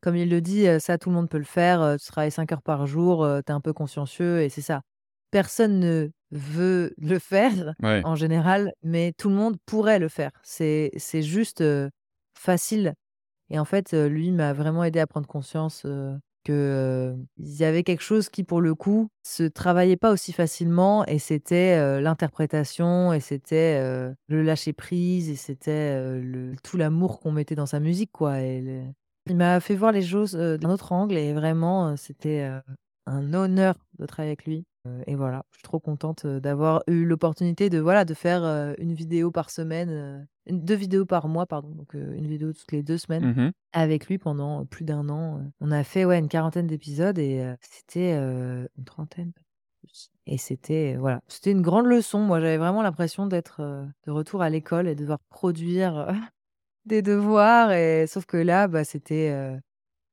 comme 0.00 0.16
il 0.16 0.28
le 0.30 0.40
dit, 0.40 0.66
heu, 0.68 0.78
ça 0.78 0.98
tout 0.98 1.10
le 1.10 1.14
monde 1.16 1.28
peut 1.28 1.38
le 1.38 1.44
faire, 1.44 1.82
heu, 1.82 1.96
tu 1.98 2.06
travailles 2.08 2.30
5 2.32 2.52
heures 2.52 2.62
par 2.62 2.86
jour, 2.86 3.24
heu, 3.24 3.42
tu 3.44 3.52
es 3.52 3.54
un 3.54 3.60
peu 3.60 3.72
consciencieux 3.72 4.42
et 4.42 4.48
c'est 4.48 4.62
ça. 4.62 4.82
Personne 5.30 5.80
ne 5.80 6.10
veut 6.30 6.94
le 6.98 7.18
faire 7.18 7.74
Ouais. 7.82 8.04
en 8.04 8.14
général, 8.16 8.72
mais 8.82 9.12
tout 9.18 9.28
le 9.28 9.34
monde 9.36 9.56
pourrait 9.66 9.98
le 9.98 10.08
faire. 10.08 10.30
C'est 10.42 10.90
c'est 10.96 11.22
juste, 11.22 11.60
heu, 11.62 11.90
facile 12.38 12.94
et 13.50 13.58
en 13.58 13.64
fait, 13.64 13.94
heu, 13.94 14.06
lui 14.08 14.30
m'a 14.32 14.52
vraiment 14.52 14.84
aidé 14.84 15.00
à 15.00 15.06
prendre 15.06 15.26
conscience, 15.26 15.84
heu, 15.86 16.18
que, 16.44 16.52
heu, 17.16 17.26
il 17.38 17.54
y 17.56 17.64
avait 17.64 17.82
quelque 17.82 18.02
chose 18.02 18.28
qui, 18.28 18.44
pour 18.44 18.60
le 18.60 18.74
coup, 18.74 19.08
se 19.24 19.42
travaillait 19.44 19.96
pas 19.96 20.12
aussi 20.12 20.32
facilement 20.32 21.04
et 21.06 21.18
c'était, 21.18 21.78
heu, 21.78 22.00
l'interprétation 22.00 23.12
et 23.12 23.20
c'était, 23.20 23.80
heu, 23.82 24.14
le 24.28 24.42
lâcher 24.42 24.72
prise 24.74 25.30
et 25.30 25.36
c'était, 25.36 25.96
heu, 25.96 26.20
le 26.20 26.54
tout 26.62 26.76
l'amour 26.76 27.20
qu'on 27.20 27.32
mettait 27.32 27.54
dans 27.54 27.66
sa 27.66 27.80
musique, 27.80 28.12
quoi 28.12 28.40
et 28.40 28.60
le 28.60 28.84
il 29.28 29.36
m'a 29.36 29.60
fait 29.60 29.76
voir 29.76 29.92
les 29.92 30.02
choses, 30.02 30.36
heu, 30.36 30.58
d'un 30.58 30.70
autre 30.70 30.92
angle 30.92 31.16
et 31.16 31.32
vraiment, 31.32 31.90
heu, 31.92 31.96
c'était, 31.96 32.44
heu, 32.48 32.60
un 33.06 33.32
honneur 33.34 33.74
de 33.98 34.06
travailler 34.06 34.30
avec 34.32 34.44
lui, 34.46 34.66
et 35.06 35.14
voilà. 35.16 35.44
Je 35.50 35.56
suis 35.58 35.62
trop 35.64 35.80
contente, 35.80 36.26
d'avoir 36.26 36.82
eu 36.88 37.04
l'opportunité 37.04 37.68
de, 37.70 37.78
voilà, 37.78 38.04
de 38.04 38.14
faire, 38.14 38.42
1 38.78 38.92
vidéo 38.94 39.30
par 39.30 39.50
semaine, 39.50 40.26
une 40.46 40.64
2 40.64 40.74
vidéos 40.74 41.04
par 41.06 41.28
mois, 41.28 41.46
pardon, 41.46 41.70
donc 41.74 41.94
1 41.94 42.26
vidéo 42.26 42.52
toutes 42.52 42.72
les 42.72 42.82
2 42.82 42.98
semaines 42.98 43.26
Mmh 43.26 43.36
mh. 43.36 43.52
avec 43.72 44.06
lui 44.08 44.18
pendant, 44.18 44.64
plus 44.66 44.84
d'un 44.84 45.08
an. 45.10 45.42
On 45.60 45.70
a 45.72 45.84
fait, 45.84 46.04
ouais, 46.06 46.18
une 46.18 46.28
quarantaine 46.28 46.66
d'épisodes 46.66 47.18
et 47.18 47.54
c'était, 47.60 48.12
une 48.14 48.84
trentaine 48.86 49.32
et 50.26 50.38
c'était, 50.38 50.96
voilà, 50.98 51.20
c'était 51.28 51.52
une 51.52 51.62
grande 51.62 51.86
leçon. 51.86 52.20
Moi, 52.20 52.40
j'avais 52.40 52.58
vraiment 52.58 52.82
l'impression 52.82 53.26
d'être, 53.26 53.60
de 54.06 54.10
retour 54.10 54.42
à 54.42 54.50
l'école 54.50 54.88
et 54.88 54.94
de 54.94 55.00
devoir 55.02 55.18
produire, 55.30 56.08
des 56.88 57.02
devoirs 57.02 57.72
et 57.72 58.06
sauf 58.08 58.26
que 58.26 58.36
là, 58.36 58.68
bah, 58.68 58.84
c'était, 58.84 59.30
heu, 59.32 59.60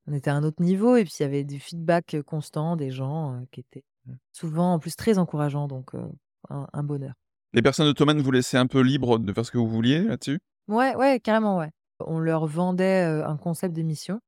on 0.08 0.14
était 0.14 0.30
à 0.32 0.36
un 0.36 0.44
autre 0.44 0.62
niveau 0.64 0.96
et 0.98 1.04
puis 1.06 1.14
il 1.20 1.24
y 1.24 1.26
avait 1.26 1.44
du 1.46 1.60
feedback, 1.60 2.18
constant 2.26 2.76
des 2.78 2.92
gens, 2.92 3.46
qui 3.52 3.62
étaient, 3.62 3.84
souvent 4.34 4.74
en 4.76 4.80
plus 4.80 4.96
très 4.96 5.18
encourageants 5.20 5.68
donc 5.68 5.92
un 6.50 6.68
un 6.74 6.84
bonheur. 6.84 7.14
Les 7.54 7.62
personnes 7.62 7.88
de 7.88 7.92
Thomann 7.94 8.22
vous 8.22 8.32
laissaient 8.32 8.58
un 8.58 8.68
peu 8.68 8.82
libre 8.82 9.18
de 9.20 9.34
faire 9.34 9.46
ce 9.46 9.52
que 9.52 9.58
vous 9.58 9.68
vouliez 9.68 10.04
là-dessus? 10.04 10.40
Ouais, 10.68 10.96
ouais, 10.96 11.20
carrément, 11.20 11.58
ouais. 11.60 11.70
On 12.00 12.18
leur 12.20 12.48
vendait, 12.48 13.02
un 13.04 13.38
concept 13.38 13.74
d'émission 13.76 14.20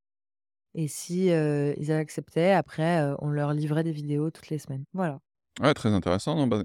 et 0.74 0.88
si, 0.88 1.26
ils 1.28 1.92
acceptaient, 1.92 2.52
après, 2.52 3.02
on 3.20 3.28
leur 3.30 3.52
livrait 3.54 3.84
des 3.84 3.92
vidéos 3.92 4.30
toutes 4.30 4.50
les 4.50 4.58
semaines. 4.58 4.84
Voilà. 4.94 5.20
Ouais, 5.60 5.74
très 5.74 5.88
intéressant, 5.92 6.36
non, 6.36 6.46
bah 6.46 6.62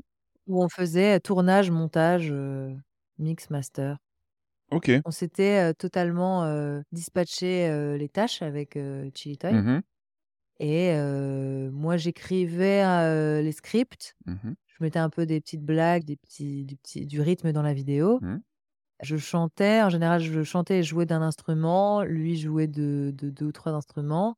Où 0.48 0.62
on 0.64 0.68
faisait, 0.68 1.20
tournage, 1.22 1.72
montage, 1.72 2.34
mix, 3.18 3.50
master. 3.50 3.98
OK. 4.74 5.04
On 5.06 5.12
s'était, 5.12 5.74
totalement, 5.76 6.46
dispatché, 6.92 7.98
les 7.98 8.10
tâches 8.10 8.42
avec, 8.42 8.78
Chili 9.16 9.38
Toy 9.38 9.52
Mmh 9.52 9.78
mh. 9.78 9.84
et 10.60 10.96
moi 11.72 11.98
j'écrivais, 11.98 12.84
les 13.44 13.52
scripts. 13.52 14.16
Mmh 14.26 14.34
mh. 14.44 14.54
Je 14.68 14.76
mettais 14.84 15.00
un 15.00 15.10
peu 15.10 15.26
des 15.26 15.42
petites 15.42 15.64
blagues, 15.64 16.04
des 16.06 16.18
petits 16.18 16.66
du 16.66 16.76
petit 16.78 17.06
du 17.08 17.22
rythme 17.22 17.52
dans 17.54 17.62
la 17.64 17.74
vidéo. 17.74 18.22
Mmh. 18.22 18.38
Je 19.04 19.18
chantais, 19.18 19.82
en 19.84 19.90
général, 19.90 20.22
je 20.22 20.44
chantais 20.44 20.80
et 20.80 20.84
jouais 20.84 21.06
d'un 21.08 21.22
instrument, 21.24 22.04
lui 22.04 22.38
jouait 22.38 22.68
de 22.68 23.12
de 23.16 23.30
2 23.32 23.48
ou 23.48 23.52
3 23.54 23.74
instruments. 23.74 24.36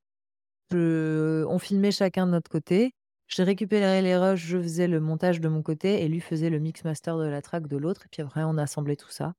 Je 0.71 1.45
on 1.49 1.59
filmait 1.59 1.91
chacun 1.91 2.27
de 2.27 2.31
notre 2.33 2.51
côté. 2.51 2.93
Je 3.27 3.43
récupérais 3.43 4.01
les 4.03 4.17
rushs, 4.17 4.45
je 4.45 4.59
faisais 4.61 4.87
le 4.87 4.99
montage 5.01 5.41
de 5.41 5.49
mon 5.49 5.63
côté 5.63 6.03
et 6.03 6.07
lui 6.09 6.21
faisait 6.21 6.49
le 6.51 6.59
mix 6.59 6.83
master 6.85 7.17
de 7.19 7.25
la 7.25 7.41
track 7.41 7.67
de 7.67 7.77
l'autre 7.77 8.03
et 8.05 8.09
puis 8.11 8.21
après 8.23 8.43
on 8.43 8.57
assemblait 8.57 8.95
tout 8.97 9.11
ça. 9.11 9.33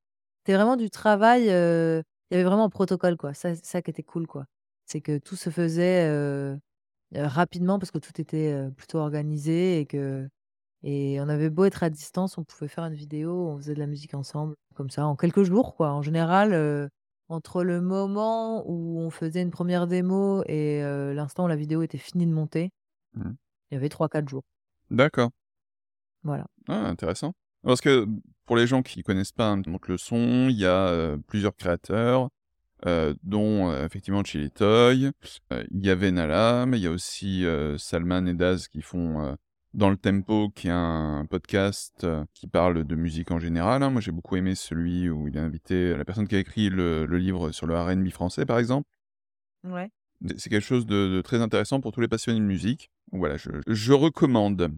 C'était 0.46 0.58
vraiment 0.58 0.76
du 0.76 0.90
travail, 0.90 1.48
heu, 1.50 2.04
il 2.30 2.34
y 2.34 2.40
avait 2.40 2.44
vraiment 2.48 2.66
un 2.66 2.68
protocole, 2.70 3.16
quoi. 3.16 3.34
Ça, 3.34 3.56
c'est 3.56 3.64
ça 3.66 3.82
qui 3.82 3.90
était 3.90 4.04
cool, 4.04 4.28
quoi. 4.28 4.44
C'est 4.86 5.00
que 5.00 5.18
tout 5.18 5.34
se 5.34 5.50
faisait, 5.50 6.06
heu 6.08 6.56
heu, 7.16 7.24
rapidement 7.26 7.78
parce 7.80 7.92
que 7.92 7.98
tout 7.98 8.20
était, 8.20 8.52
heu, 8.52 8.72
plutôt 8.72 8.98
organisé 8.98 9.80
et 9.80 9.86
que 9.86 10.28
et 10.84 11.20
on 11.22 11.28
avait 11.30 11.50
beau 11.50 11.64
être 11.66 11.82
à 11.84 11.90
distance, 11.90 12.38
on 12.38 12.44
pouvait 12.44 12.68
faire 12.68 12.84
une 12.86 12.94
vidéo, 12.94 13.48
on 13.50 13.58
faisait 13.58 13.74
de 13.74 13.80
la 13.80 13.86
musique 13.88 14.14
ensemble, 14.14 14.56
comme 14.76 14.90
ça, 14.90 15.06
en 15.06 15.16
quelques 15.16 15.44
jours, 15.44 15.76
quoi. 15.76 15.92
En 15.92 16.02
général, 16.02 16.52
heu, 16.54 16.90
entre 17.30 17.64
le 17.64 17.80
moment 17.80 18.64
où 18.68 19.00
on 19.00 19.10
faisait 19.10 19.42
une 19.42 19.50
première 19.52 19.86
démo 19.88 20.42
et 20.46 20.82
heu, 20.82 21.12
l'instant 21.14 21.46
où 21.46 21.48
la 21.48 21.56
vidéo 21.56 21.82
était 21.82 21.98
finie 21.98 22.26
de 22.26 22.32
monter, 22.34 22.70
Mmh. 23.14 23.32
il 23.70 23.74
y 23.74 23.78
avait 23.78 23.88
3-4 23.90 24.28
jours. 24.28 24.44
D'accord. 24.90 25.30
Voilà. 26.22 26.46
Ah, 26.68 26.86
intéressant. 26.88 27.32
Parce 27.62 27.80
que, 27.80 28.06
pour 28.46 28.56
les 28.56 28.66
gens 28.66 28.82
qui 28.82 29.02
connaissent 29.02 29.32
pas, 29.32 29.48
hein, 29.48 29.58
donc 29.58 29.88
le 29.88 29.98
son, 29.98 30.48
il 30.48 30.56
y 30.56 30.64
a, 30.66 30.90
heu, 30.92 31.20
plusieurs 31.26 31.54
créateurs, 31.56 32.28
heu, 32.86 33.16
dont, 33.22 33.70
heu, 33.72 33.84
effectivement 33.84 34.22
Chili 34.24 34.50
Toy, 34.50 35.10
il 35.50 35.84
y 35.86 35.90
a 35.90 35.94
Venalam, 35.94 36.74
il 36.74 36.80
y 36.80 36.86
a 36.86 36.90
aussi, 36.90 37.44
Salman 37.78 38.26
et 38.26 38.34
Daz 38.34 38.68
qui 38.68 38.82
font, 38.82 39.36
dans 39.74 39.90
le 39.90 39.96
Tempo, 39.98 40.48
qui 40.54 40.68
est 40.68 40.70
un 40.70 41.26
podcast 41.28 42.04
euh, 42.04 42.24
qui 42.32 42.46
parle 42.46 42.84
de 42.84 42.94
musique 42.94 43.30
en 43.30 43.38
général. 43.38 43.82
hein. 43.82 43.90
Moi, 43.90 44.00
j'ai 44.00 44.10
beaucoup 44.10 44.36
aimé 44.36 44.54
celui 44.54 45.10
où 45.10 45.28
il 45.28 45.36
a 45.36 45.42
invité 45.42 45.94
la 45.94 46.04
personne 46.06 46.26
qui 46.26 46.34
a 46.34 46.38
écrit 46.38 46.70
le, 46.70 47.04
le 47.04 47.18
livre 47.18 47.50
sur 47.52 47.66
le 47.66 47.76
R&B 47.78 48.08
français, 48.08 48.46
par 48.46 48.58
exemple. 48.58 48.88
Ouais. 49.64 49.90
C'est 50.38 50.48
quelque 50.48 50.64
chose 50.64 50.86
de, 50.86 51.08
de 51.16 51.20
très 51.20 51.42
intéressant 51.42 51.80
pour 51.80 51.92
tous 51.92 52.00
les 52.00 52.08
passionnés 52.08 52.40
de 52.40 52.44
musique. 52.44 52.90
Voilà, 53.12 53.36
je, 53.36 53.50
je 53.66 53.92
recommande. 53.92 54.70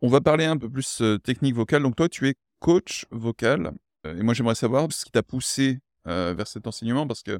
On 0.00 0.08
va 0.08 0.20
parler 0.20 0.44
un 0.44 0.56
peu 0.58 0.70
plus 0.70 1.00
euh, 1.00 1.18
technique 1.18 1.54
vocale. 1.56 1.82
Donc 1.82 1.96
toi, 1.96 2.08
tu 2.08 2.28
es 2.28 2.34
coach 2.58 3.06
vocal. 3.10 3.72
Euh, 4.06 4.18
et 4.18 4.22
moi, 4.22 4.34
j'aimerais 4.34 4.54
savoir 4.54 4.86
ce 4.92 5.04
qui 5.04 5.10
t'a 5.10 5.22
poussé 5.22 5.80
euh, 6.06 6.34
vers 6.36 6.46
cet 6.46 6.66
enseignement 6.66 7.06
parce 7.06 7.22
que, 7.22 7.38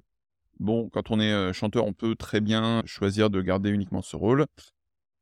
bon, 0.58 0.88
quand 0.90 1.10
on 1.10 1.20
est 1.20 1.32
euh, 1.32 1.52
chanteur, 1.52 1.86
on 1.86 1.92
peut 1.92 2.16
très 2.16 2.40
bien 2.40 2.82
choisir 2.86 3.30
de 3.30 3.40
garder 3.40 3.70
uniquement 3.70 4.02
ce 4.02 4.16
rôle. 4.16 4.46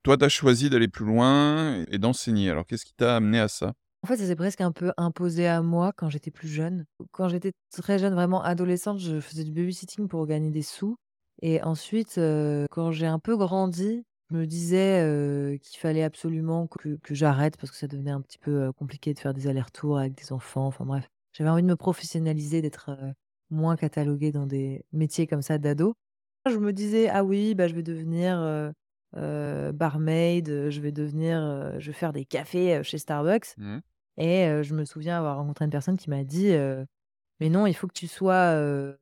Toi, 0.02 0.16
tu 0.16 0.24
as 0.24 0.28
choisi 0.28 0.68
d'aller 0.68 0.88
plus 0.88 1.06
loin 1.06 1.84
et, 1.88 1.98
d'enseigner. 1.98 2.50
Alors, 2.50 2.66
qu'est-ce 2.66 2.84
qui 2.84 2.94
t'a 2.94 3.16
amené 3.16 3.40
à 3.40 3.48
ça? 3.48 3.72
En 4.02 4.06
fait, 4.06 4.18
ça 4.18 4.26
s'est 4.26 4.36
presque 4.36 4.60
un 4.60 4.72
peu 4.72 4.92
imposé 4.98 5.46
à 5.46 5.62
moi 5.62 5.92
quand 5.96 6.10
j'étais 6.10 6.30
plus 6.30 6.48
jeune. 6.48 6.84
Quand 7.12 7.30
j'étais 7.30 7.52
très 7.70 7.98
jeune, 7.98 8.12
vraiment 8.12 8.42
adolescente, 8.42 8.98
je 8.98 9.18
faisais 9.18 9.44
du 9.44 9.52
babysitting 9.52 10.08
pour 10.08 10.26
gagner 10.26 10.50
des 10.50 10.62
sous. 10.62 10.96
Et 11.40 11.62
ensuite, 11.62 12.20
quand 12.70 12.92
j'ai 12.92 13.06
un 13.06 13.18
peu 13.18 13.34
grandi, 13.38 14.04
je 14.30 14.36
me 14.36 14.46
disais 14.46 15.58
qu'il 15.62 15.78
fallait 15.78 16.02
absolument 16.02 16.66
que, 16.66 16.96
que 17.02 17.14
j'arrête 17.14 17.56
parce 17.56 17.70
que 17.70 17.76
ça 17.76 17.86
devenait 17.88 18.10
un 18.10 18.20
petit 18.20 18.38
peu 18.38 18.72
compliqué 18.72 19.14
de 19.14 19.18
faire 19.18 19.34
des 19.34 19.46
allers-retours 19.48 19.98
avec 19.98 20.14
des 20.14 20.32
enfants. 20.32 20.66
Enfin 20.66 20.84
bref, 20.86 21.08
j'avais 21.32 21.50
envie 21.50 21.62
de 21.62 21.68
me 21.68 21.76
professionnaliser, 21.76 22.62
d'être 22.62 22.90
moins 23.50 23.76
cataloguée 23.76 24.32
dans 24.32 24.46
des 24.46 24.84
métiers 24.92 25.26
comme 25.26 25.42
ça 25.42 25.58
d'ado. 25.58 25.94
Je 26.46 26.58
me 26.58 26.72
disais, 26.72 27.08
ah 27.08 27.24
oui, 27.24 27.54
bah, 27.54 27.68
je 27.68 27.74
vais 27.74 27.82
devenir 27.82 28.72
barmaid, 29.12 30.70
je 30.70 30.80
vais 30.80 30.92
devenir, 30.92 31.78
je 31.78 31.86
vais 31.86 31.92
faire 31.92 32.12
des 32.12 32.24
cafés 32.24 32.82
chez 32.82 32.98
Starbucks. 32.98 33.56
Et 34.18 34.46
euh, 34.46 34.62
je 34.62 34.74
me 34.74 34.84
souviens 34.84 35.18
avoir 35.18 35.38
rencontré 35.38 35.64
une 35.66 35.70
personne 35.72 35.96
qui 35.98 36.10
m'a 36.10 36.24
dit, 36.24 36.52
mais 37.40 37.48
non, 37.50 37.66
il 37.66 37.74
faut 37.74 37.86
que 37.88 37.94
tu 37.94 38.08
sois 38.08 38.54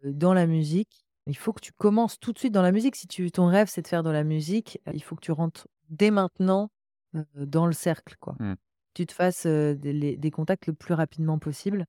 dans 0.04 0.34
la 0.34 0.46
musique. 0.46 1.04
Il 1.26 1.36
faut 1.36 1.52
que 1.52 1.60
tu 1.60 1.72
commences 1.72 2.18
tout 2.18 2.32
de 2.32 2.38
suite 2.38 2.52
dans 2.52 2.62
la 2.62 2.72
musique. 2.72 2.96
Si 2.96 3.06
tu, 3.06 3.30
ton 3.30 3.46
rêve, 3.46 3.68
c'est 3.68 3.82
de 3.82 3.88
faire 3.88 4.02
de 4.02 4.10
la 4.10 4.24
musique, 4.24 4.80
euh, 4.88 4.92
il 4.94 5.02
faut 5.02 5.14
que 5.16 5.20
tu 5.20 5.32
rentres 5.32 5.68
dès 5.88 6.10
maintenant 6.10 6.70
euh, 7.16 7.22
dans 7.36 7.66
le 7.66 7.72
cercle, 7.72 8.16
quoi. 8.20 8.34
Mm. 8.40 8.54
Tu 8.94 9.06
te 9.06 9.12
fasses 9.12 9.46
euh, 9.46 9.74
des, 9.74 9.92
les- 9.92 10.16
des 10.16 10.30
contacts 10.30 10.66
le 10.66 10.74
plus 10.74 10.94
rapidement 10.94 11.38
possible. 11.38 11.86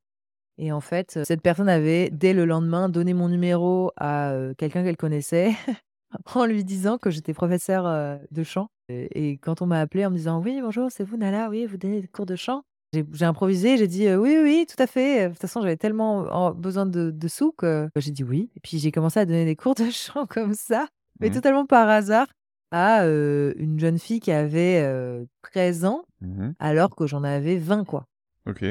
Et 0.59 0.71
en 0.71 0.81
fait, 0.81 1.19
cette 1.25 1.41
personne 1.41 1.69
avait, 1.69 2.09
dès 2.11 2.33
le 2.33 2.45
lendemain, 2.45 2.87
donné 2.89 3.13
mon 3.15 3.27
numéro 3.29 3.91
à 3.97 4.33
quelqu'un 4.57 4.83
qu'elle 4.83 4.97
connaissait 4.97 5.53
en 6.35 6.45
lui 6.45 6.63
disant 6.63 6.99
que 6.99 7.09
j'étais 7.09 7.33
professeur 7.33 8.19
de 8.29 8.43
chant. 8.43 8.69
Et, 8.87 9.31
et 9.31 9.37
quand 9.39 9.63
on 9.63 9.65
m'a 9.65 9.79
appelé 9.79 10.05
en 10.05 10.11
me 10.11 10.15
disant 10.17 10.39
Oui, 10.41 10.59
bonjour, 10.61 10.91
c'est 10.91 11.03
vous, 11.03 11.17
Nala, 11.17 11.49
oui, 11.49 11.65
vous 11.65 11.77
donnez 11.77 12.01
des 12.01 12.07
cours 12.07 12.27
de 12.27 12.35
chant? 12.35 12.63
J'ai 12.93 13.03
j'ai 13.11 13.25
improvisé, 13.25 13.77
j'ai 13.77 13.87
dit 13.87 14.07
euh, 14.07 14.17
Oui, 14.17 14.37
oui, 14.41 14.65
tout 14.69 14.81
à 14.81 14.85
fait. 14.87 15.25
De 15.25 15.29
toute 15.33 15.41
façon, 15.41 15.61
j'avais 15.61 15.77
tellement 15.77 16.19
en- 16.31 16.51
besoin 16.53 16.85
de, 16.85 17.09
de 17.11 17.27
sous 17.27 17.51
que 17.51 17.89
j'ai 17.95 18.11
dit 18.11 18.23
oui. 18.23 18.51
Et 18.55 18.59
puis 18.59 18.77
j'ai 18.77 18.91
commencé 18.91 19.19
à 19.19 19.25
donner 19.25 19.45
des 19.45 19.55
cours 19.55 19.75
de 19.75 19.85
chant 19.91 20.25
comme 20.27 20.53
ça, 20.53 20.87
mais 21.19 21.29
Mhm. 21.29 21.33
totalement 21.35 21.65
par 21.65 21.89
hasard, 21.89 22.27
à 22.71 23.03
euh, 23.03 23.53
une 23.57 23.79
jeune 23.79 23.97
fille 23.99 24.19
qui 24.19 24.31
avait 24.31 24.81
euh, 24.83 25.25
13 25.41 25.85
ans, 25.85 26.03
Mhm. 26.21 26.53
alors 26.59 26.95
que 26.95 27.07
j'en 27.07 27.23
avais 27.23 27.57
20, 27.57 27.83
quoi. 27.83 28.05
Ok. 28.47 28.63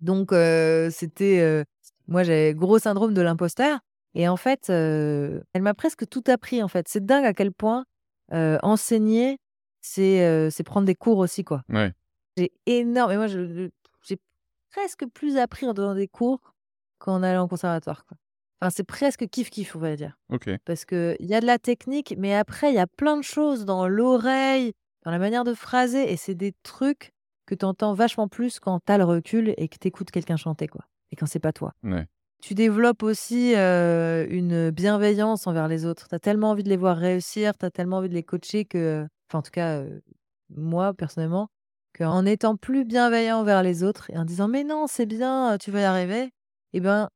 Donc, 0.00 0.30
c'était, 0.90 1.64
moi, 2.06 2.22
j'avais 2.22 2.54
gros 2.54 2.78
syndrome 2.78 3.14
de 3.14 3.20
l'imposteur 3.22 3.80
et 4.14 4.28
en 4.28 4.36
fait, 4.36 4.68
elle 4.68 5.42
m'a 5.62 5.74
presque 5.74 6.08
tout 6.08 6.22
appris, 6.28 6.62
en 6.62 6.68
fait. 6.68 6.86
C'est 6.88 7.04
dingue 7.04 7.24
à 7.24 7.32
quel 7.34 7.52
point, 7.52 7.84
enseigner, 8.62 9.38
c'est 9.80 10.62
prendre 10.64 10.86
des 10.86 10.94
cours 10.94 11.18
aussi, 11.18 11.42
quoi. 11.44 11.62
Ouais. 11.68 11.92
J'ai 12.38 12.52
énorme 12.66 13.10
et 13.10 13.16
moi, 13.16 13.26
je 13.26 13.68
j'ai 14.02 14.18
presque 14.70 15.06
plus 15.12 15.36
appris 15.36 15.66
en 15.66 15.74
donnant 15.74 15.96
des 15.96 16.06
cours 16.06 16.54
qu'en 16.98 17.22
allant 17.24 17.44
au 17.44 17.48
conservatoire, 17.48 18.04
quoi. 18.06 18.16
Enfin, 18.60 18.70
c'est 18.70 18.84
presque 18.84 19.24
kiff-kiff, 19.24 19.72
on 19.74 19.78
va 19.78 19.96
dire. 19.96 20.16
Ok. 20.30 20.50
Parce 20.64 20.84
qu'il 20.84 21.16
y 21.20 21.34
a 21.34 21.40
de 21.40 21.46
la 21.46 21.58
technique, 21.58 22.14
mais 22.16 22.34
après, 22.34 22.70
il 22.70 22.74
y 22.74 22.80
a 22.80 22.86
plein 22.86 23.16
de 23.16 23.22
choses 23.22 23.64
dans 23.64 23.86
l'oreille, 23.88 24.72
dans 25.04 25.10
la 25.10 25.18
manière 25.18 25.44
de 25.44 25.54
phraser 25.54 26.12
et 26.12 26.16
c'est 26.16 26.34
des 26.34 26.54
trucs 26.62 27.12
que 27.46 27.54
tu 27.54 27.64
entends 27.64 27.94
vachement 27.94 28.28
plus 28.28 28.60
quand 28.60 28.80
tu 28.84 28.92
as 28.92 28.98
le 28.98 29.04
recul 29.04 29.54
et 29.56 29.68
que 29.68 29.78
tu 29.80 29.88
écoutes 29.88 30.10
quelqu'un 30.10 30.36
chanter, 30.36 30.68
quoi. 30.68 30.84
Et 31.10 31.16
quand 31.16 31.26
c'est 31.26 31.38
pas 31.38 31.52
toi. 31.52 31.72
Ouais. 31.82 32.06
Tu 32.40 32.54
développes 32.54 33.02
aussi 33.02 33.54
euh, 33.56 34.26
une 34.28 34.70
bienveillance 34.70 35.46
envers 35.48 35.66
les 35.66 35.86
autres. 35.86 36.08
Tu 36.08 36.14
as 36.14 36.20
tellement 36.20 36.50
envie 36.50 36.62
de 36.62 36.68
les 36.68 36.76
voir 36.76 36.96
réussir, 36.96 37.56
tu 37.58 37.64
as 37.64 37.70
tellement 37.70 37.98
envie 37.98 38.08
de 38.08 38.14
les 38.14 38.22
coacher 38.22 38.64
que, 38.64 39.06
enfin, 39.28 39.40
en 39.40 39.42
tout 39.42 39.50
cas, 39.50 39.78
euh, 39.78 40.00
moi, 40.50 40.94
personnellement, 40.94 41.48
qu'en 41.98 42.24
étant 42.24 42.56
plus 42.56 42.84
bienveillant 42.84 43.40
envers 43.40 43.62
les 43.62 43.82
autres 43.82 44.10
et 44.10 44.16
en 44.18 44.24
disant 44.24 44.48
mais 44.48 44.64
non, 44.64 44.86
c'est 44.86 45.06
bien, 45.06 45.56
tu 45.60 45.70
vas 45.70 45.80
y 45.80 45.84
arriver, 45.84 46.30
eh 46.72 46.80
ben, 46.80 47.08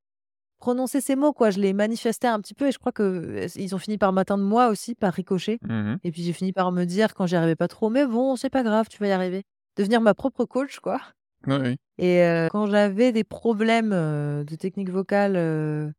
prononcer 0.59 1.01
ces 1.01 1.15
mots, 1.15 1.33
quoi. 1.33 1.49
Je 1.49 1.59
les 1.59 1.73
manifestais 1.73 2.27
un 2.27 2.39
petit 2.39 2.53
peu 2.53 2.67
et 2.67 2.71
je 2.71 2.79
crois 2.79 2.91
que 2.91 3.03
euh, 3.03 3.47
ils 3.55 3.75
ont 3.75 3.79
fini 3.79 3.97
par 3.97 4.13
m'atteindre 4.13 4.43
moi 4.43 4.67
aussi, 4.69 4.95
par 4.95 5.13
ricochet. 5.13 5.59
Mhm. 5.67 5.97
Et 6.03 6.11
puis 6.11 6.23
j'ai 6.23 6.33
fini 6.33 6.53
par 6.53 6.71
me 6.71 6.85
dire 6.85 7.13
quand 7.15 7.25
j'y 7.25 7.35
arrivais 7.35 7.55
pas 7.55 7.67
trop, 7.67 7.89
mais 7.89 8.05
bon, 8.05 8.35
c'est 8.35 8.49
pas 8.49 8.63
grave, 8.63 8.87
tu 8.89 8.97
vas 8.99 9.07
y 9.07 9.11
arriver. 9.11 9.43
Devenir 9.77 10.01
ma 10.01 10.13
propre 10.13 10.45
coach, 10.45 10.79
quoi. 10.79 11.01
Oui. 11.47 11.75
Et 11.97 12.23
euh, 12.23 12.47
quand 12.49 12.67
j'avais 12.67 13.11
des 13.11 13.23
problèmes 13.23 13.91
euh, 13.93 14.43
de 14.45 14.55
technique 14.55 14.89
vocale 14.89 15.33
euh, 15.35 15.89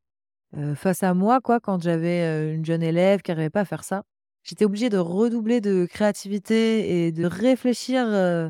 euh, 0.57 0.75
face 0.75 1.03
à 1.03 1.13
moi, 1.15 1.41
quoi, 1.41 1.61
quand 1.61 1.83
j'avais 1.83 2.23
euh, 2.23 2.55
une 2.55 2.65
jeune 2.65 2.83
élève 2.83 3.21
qui 3.21 3.31
n'arrivait 3.31 3.51
pas 3.51 3.61
à 3.61 3.65
faire 3.65 3.85
ça, 3.85 4.05
j'étais 4.43 4.65
obligée 4.65 4.89
de 4.89 4.99
redoubler 4.99 5.61
de 5.61 5.85
créativité 5.87 7.07
et 7.07 7.13
de 7.13 7.27
réfléchir 7.27 8.05
euh, 8.07 8.49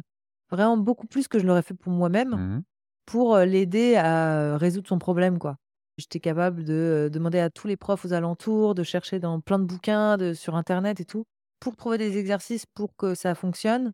vraiment 0.51 0.77
beaucoup 0.77 1.07
plus 1.07 1.29
que 1.29 1.39
je 1.39 1.47
l'aurais 1.47 1.63
fait 1.63 1.75
pour 1.75 1.93
moi-même 1.93 2.39
Mhm. 2.39 2.65
pour 3.07 3.39
l'aider 3.39 3.97
à 3.97 4.57
résoudre 4.57 4.89
son 4.89 4.99
problème, 4.99 5.39
quoi. 5.39 5.57
J'étais 5.99 6.21
capable 6.21 6.65
de 6.65 7.09
demander 7.13 7.39
à 7.39 7.51
tous 7.51 7.69
les 7.69 7.77
profs 7.77 8.05
aux 8.05 8.13
alentours, 8.13 8.75
de 8.75 8.83
chercher 8.83 9.19
dans 9.21 9.41
plein 9.41 9.59
de 9.59 9.65
bouquins, 9.65 10.17
de, 10.17 10.33
sur 10.35 10.57
Internet 10.57 11.01
et 11.01 11.05
tout, 11.05 11.25
pour 11.61 11.77
trouver 11.77 11.99
des 11.99 12.19
exercices 12.19 12.67
pour 12.67 12.97
que 12.97 13.15
ça 13.15 13.35
fonctionne. 13.35 13.93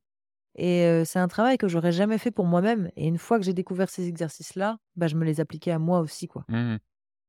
Et 0.56 0.84
euh, 0.86 1.04
c'est 1.04 1.18
un 1.20 1.28
travail 1.28 1.58
que 1.58 1.68
j'aurais 1.68 1.92
jamais 1.92 2.18
fait 2.18 2.30
pour 2.32 2.46
moi-même. 2.46 2.90
Et 2.96 3.06
une 3.08 3.18
fois 3.18 3.38
que 3.38 3.44
j'ai 3.44 3.54
découvert 3.54 3.90
ces 3.90 4.08
exercices-là, 4.08 4.78
bah, 4.96 5.08
je 5.08 5.16
me 5.16 5.24
les 5.24 5.40
appliquais 5.40 5.72
à 5.72 5.78
moi 5.80 6.00
aussi, 6.00 6.28
quoi. 6.28 6.44
Mhm. 6.48 6.80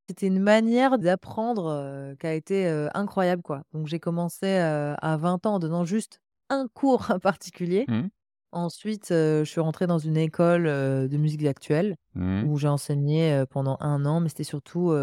C'était 0.10 0.28
une 0.28 0.40
manière 0.40 0.98
d'apprendre 1.00 1.68
euh, 1.68 2.16
qui 2.16 2.28
a 2.28 2.34
été 2.34 2.68
euh, 2.68 2.90
incroyable, 2.94 3.42
quoi. 3.44 3.64
Donc 3.74 3.88
j'ai 3.88 4.00
commencé 4.00 4.48
à 4.58 5.18
20 5.18 5.46
ans 5.46 5.56
en 5.56 5.60
donnant 5.60 5.86
juste 5.86 6.20
un 6.50 6.68
cours 6.68 7.08
particulier. 7.22 7.86
Mhm. 7.88 8.10
Ensuite, 8.54 9.08
je 9.10 9.44
suis 9.46 9.62
rentrée 9.62 9.88
dans 9.88 9.98
une 9.98 10.18
école 10.18 10.64
de 10.66 11.18
musique 11.18 11.46
actuelle 11.46 11.96
Mhm. 12.16 12.50
où 12.50 12.58
j'ai 12.58 12.68
enseigné 12.68 13.44
pendant 13.50 13.78
un 13.80 14.06
an, 14.06 14.20
mais 14.20 14.30
c'était 14.30 14.44
surtout 14.44 14.94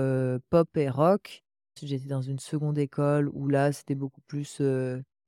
pop 0.50 0.76
et 0.76 0.90
rock. 0.90 1.42
Ensuite, 1.76 1.90
j'étais 1.90 2.08
dans 2.08 2.20
une 2.22 2.38
seconde 2.38 2.78
école 2.78 3.30
où 3.32 3.48
là, 3.48 3.72
c'était 3.72 3.94
beaucoup 3.94 4.20
plus 4.26 4.60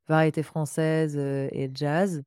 variété 0.09 0.43
française 0.43 1.17
et 1.17 1.71
jazz. 1.75 2.23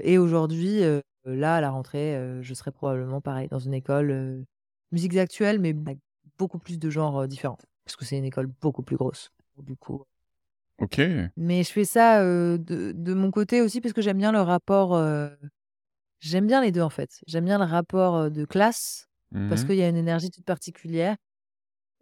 Et 0.00 0.18
aujourd'hui, 0.18 0.80
là, 1.24 1.56
à 1.56 1.60
la 1.60 1.70
rentrée, 1.70 2.42
je 2.42 2.54
serai 2.54 2.70
probablement 2.72 3.20
pareil 3.20 3.48
dans 3.48 3.58
une 3.58 3.74
école 3.74 4.10
euh, 4.10 4.42
musiques 4.92 5.16
actuelles, 5.16 5.60
mais 5.60 5.70
avec 5.86 5.98
beaucoup 6.38 6.58
plus 6.58 6.78
de 6.78 6.90
genres 6.90 7.26
différents, 7.28 7.58
parce 7.84 7.96
que 7.96 8.04
c'est 8.04 8.18
une 8.18 8.24
école 8.24 8.46
beaucoup 8.60 8.82
plus 8.82 8.96
grosse. 8.96 9.30
Du 9.58 9.76
coup, 9.76 10.04
Ok. 10.78 11.00
mais 11.36 11.62
je 11.62 11.70
fais 11.72 11.84
ça 11.84 12.20
euh, 12.22 12.58
de, 12.58 12.92
de 12.92 13.14
mon 13.14 13.30
côté 13.30 13.60
aussi 13.62 13.80
parce 13.80 13.92
que 13.92 14.02
j'aime 14.02 14.18
bien 14.18 14.32
le 14.32 14.40
rapport. 14.40 14.94
euh, 14.94 15.28
j'aime 16.20 16.46
bien 16.46 16.60
les 16.62 16.72
deux 16.72 16.82
en 16.82 16.90
fait. 16.90 17.20
J'aime 17.26 17.44
bien 17.46 17.58
le 17.58 17.64
rapport 17.64 18.16
euh, 18.16 18.30
de 18.30 18.44
classe 18.44 19.06
parce 19.48 19.62
Mhm. 19.62 19.66
qu'il 19.66 19.76
y 19.76 19.82
a 19.82 19.88
une 19.88 19.96
énergie 19.96 20.30
toute 20.30 20.44
particulière. 20.44 21.16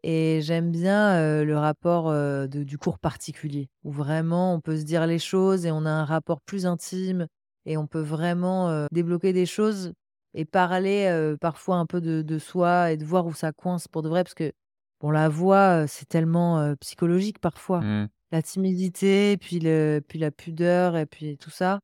Et 0.03 0.41
j'aime 0.43 0.71
bien 0.71 1.17
euh, 1.17 1.45
le 1.45 1.57
rapport 1.59 2.09
euh, 2.11 2.47
de- 2.47 2.63
du 2.65 2.77
cours 2.79 2.99
particulier, 2.99 3.69
où 3.85 3.91
vraiment 3.93 4.55
on 4.55 4.61
peut 4.61 4.77
se 4.77 4.83
dire 4.85 5.07
les 5.07 5.19
choses 5.19 5.65
et 5.67 5.71
on 5.73 5.87
a 5.87 5.91
un 5.91 6.05
rapport 6.05 6.41
plus 6.43 6.67
intime 6.67 7.27
et 7.67 7.77
on 7.79 7.87
peut 7.87 8.01
vraiment 8.03 8.69
euh, 8.69 8.87
débloquer 8.93 9.33
des 9.33 9.47
choses 9.47 9.93
et 10.35 10.45
parler 10.45 11.07
euh, 11.11 11.37
parfois 11.41 11.77
un 11.77 11.87
peu 11.87 12.01
de, 12.03 12.21
de 12.23 12.39
soi 12.39 12.93
et 12.93 12.97
de 12.99 13.05
voir 13.05 13.27
où 13.27 13.33
ça 13.33 13.53
coince 13.53 13.89
pour 13.89 14.03
de 14.03 14.09
vrai, 14.11 14.25
parce 14.25 14.35
que 14.35 14.53
bon, 15.01 15.11
la 15.11 15.29
voix, 15.31 15.85
euh, 15.85 15.87
c'est 15.89 16.09
tellement 16.09 16.61
euh, 16.61 16.75
psychologique 16.81 17.39
parfois. 17.41 17.81
Mhm. 17.81 18.09
La 18.35 18.43
timidité, 18.43 19.37
puis, 19.37 19.61
le, 19.61 20.01
puis 20.07 20.19
la 20.19 20.33
pudeur 20.33 20.97
et 20.97 21.07
puis 21.07 21.39
tout 21.39 21.51
ça. 21.51 21.79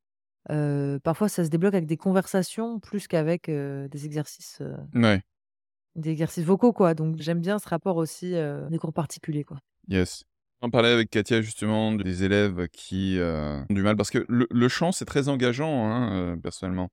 euh, 0.51 0.99
parfois, 0.99 1.29
ça 1.29 1.45
se 1.45 1.49
débloque 1.49 1.75
avec 1.75 1.87
des 1.87 1.97
conversations 1.97 2.81
plus 2.81 3.07
qu'avec 3.07 3.49
euh, 3.49 3.87
des 3.87 4.05
exercices. 4.05 4.59
euh, 4.61 4.75
Ouais. 4.95 5.23
des 5.95 6.11
exercices 6.11 6.45
vocaux, 6.45 6.73
quoi. 6.73 6.95
Donc 6.95 7.17
j'aime 7.19 7.41
bien 7.41 7.59
ce 7.61 7.69
rapport 7.69 7.97
aussi, 7.97 8.33
des 8.69 8.79
cours 8.79 8.93
particuliers, 8.93 9.45
quoi. 9.45 9.59
Yes. 9.89 10.25
On 10.61 10.71
parlait 10.71 10.91
avec 10.93 11.09
Katia 11.09 11.41
justement 11.41 11.93
des 11.93 12.25
élèves 12.25 12.67
qui 12.69 13.19
euh, 13.19 13.61
ont 13.71 13.73
du 13.75 13.83
mal 13.83 13.97
parce 13.97 14.11
que 14.11 14.27
le, 14.29 14.47
le 14.51 14.69
chant 14.69 14.91
c'est 14.93 15.05
très 15.07 15.29
engageant 15.29 15.87
hein, 15.87 16.13
euh, 16.13 16.37
personnellement. 16.37 16.89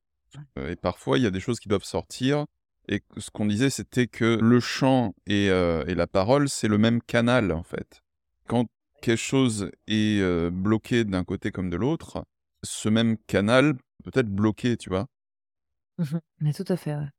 Euh, 0.59 0.69
et 0.71 0.75
parfois 0.75 1.17
il 1.17 1.23
y 1.23 1.27
a 1.27 1.31
des 1.31 1.39
choses 1.41 1.59
qui 1.59 1.67
doivent 1.67 1.83
sortir 1.83 2.45
et 2.87 2.99
que 3.01 3.19
ce 3.19 3.29
qu'on 3.29 3.45
disait 3.45 3.69
c'était 3.69 4.07
que 4.07 4.37
le 4.41 4.59
chant 4.61 5.13
et, 5.25 5.49
euh, 5.49 5.83
et 5.85 5.95
la 5.95 6.07
parole 6.07 6.47
c'est 6.47 6.69
le 6.69 6.77
même 6.77 7.01
canal 7.01 7.51
en 7.51 7.63
fait. 7.63 8.01
Quand 8.47 8.67
quelque 9.01 9.17
chose 9.17 9.71
est 9.87 10.19
euh, 10.21 10.49
bloqué 10.51 11.03
d'un 11.03 11.23
côté 11.23 11.51
comme 11.51 11.69
de 11.69 11.77
l'autre, 11.77 12.23
ce 12.63 12.89
même 12.89 13.17
canal 13.27 13.75
peut-être 14.03 14.29
bloquer, 14.29 14.77
tu 14.77 14.89
vois? 14.89 15.07
Mmh 15.97 16.17
Mais 16.39 16.53
tout 16.53 16.65
à 16.67 16.77
fait, 16.77 16.95
ouais. 16.95 17.09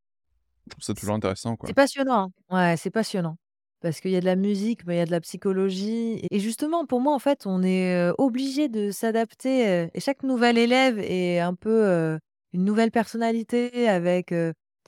Je 0.66 0.70
trouve 0.70 0.84
ça 0.84 0.94
toujours 0.94 1.14
intéressant, 1.14 1.56
quoi. 1.56 1.66
C'est 1.66 1.74
passionnant, 1.74 2.30
hein. 2.50 2.56
Ouais, 2.56 2.76
c'est 2.76 2.90
passionnant. 2.90 3.36
Parce 3.80 4.00
qu'il 4.00 4.10
y 4.10 4.16
a 4.16 4.20
de 4.20 4.24
la 4.24 4.36
musique, 4.36 4.84
mais 4.86 4.96
il 4.96 4.98
y 4.98 5.02
a 5.02 5.06
de 5.06 5.10
la 5.10 5.20
psychologie 5.20 6.20
et 6.30 6.40
justement 6.40 6.84
pour 6.84 7.00
moi, 7.00 7.14
en 7.14 7.20
fait, 7.20 7.46
on 7.46 7.62
est, 7.62 8.10
obligé 8.18 8.68
de 8.68 8.90
s'adapter, 8.90 9.88
et 9.94 10.00
chaque 10.00 10.24
nouvel 10.24 10.58
élève 10.58 10.98
est 10.98 11.38
un 11.38 11.54
peu, 11.54 12.18
une 12.52 12.64
nouvelle 12.64 12.90
personnalité 12.90 13.88
avec, 13.88 14.34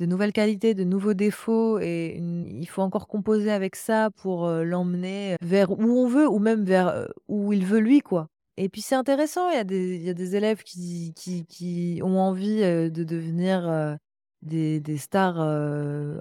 de 0.01 0.07
nouvelles 0.07 0.33
qualités, 0.33 0.75
de 0.75 0.85
nouveaux 0.85 1.15
défauts 1.15 1.79
et 1.81 2.17
il 2.19 2.67
faut 2.69 2.83
encore 2.83 3.07
composer 3.09 3.53
avec 3.53 3.77
ça 3.77 4.11
pour, 4.17 4.47
heu, 4.49 4.65
l'emmener 4.65 5.37
vers 5.43 5.71
où 5.73 5.83
on 6.01 6.09
veut 6.09 6.29
ou 6.29 6.39
même 6.41 6.65
vers, 6.65 6.89
heu, 6.97 7.09
où 7.29 7.53
il 7.53 7.65
veut 7.67 7.81
lui, 7.81 8.01
quoi. 8.01 8.27
Et 8.57 8.69
puis 8.71 8.83
c'est 8.83 8.97
intéressant, 8.97 9.51
il 9.51 9.57
y 9.57 9.59
a 9.59 9.65
des 9.65 9.99
y 9.99 10.11
a 10.11 10.15
des 10.15 10.37
élèves 10.37 10.63
qui 10.65 11.13
qui 11.17 11.47
qui 11.47 12.01
ont 12.03 12.19
envie, 12.19 12.63
heu, 12.65 12.91
de 12.91 13.05
devenir, 13.05 13.97
des 14.43 14.81
des 14.81 14.97
stars, 14.99 15.39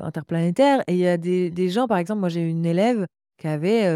interplanétaires 0.02 0.84
et 0.88 0.94
il 0.94 1.00
y 1.00 1.08
a 1.08 1.18
des 1.18 1.50
des 1.52 1.70
gens 1.70 1.88
par 1.88 1.98
exemple, 1.98 2.20
moi 2.20 2.30
j'ai 2.30 2.42
une 2.42 2.66
élève 2.66 3.06
qui 3.38 3.48
avait, 3.48 3.88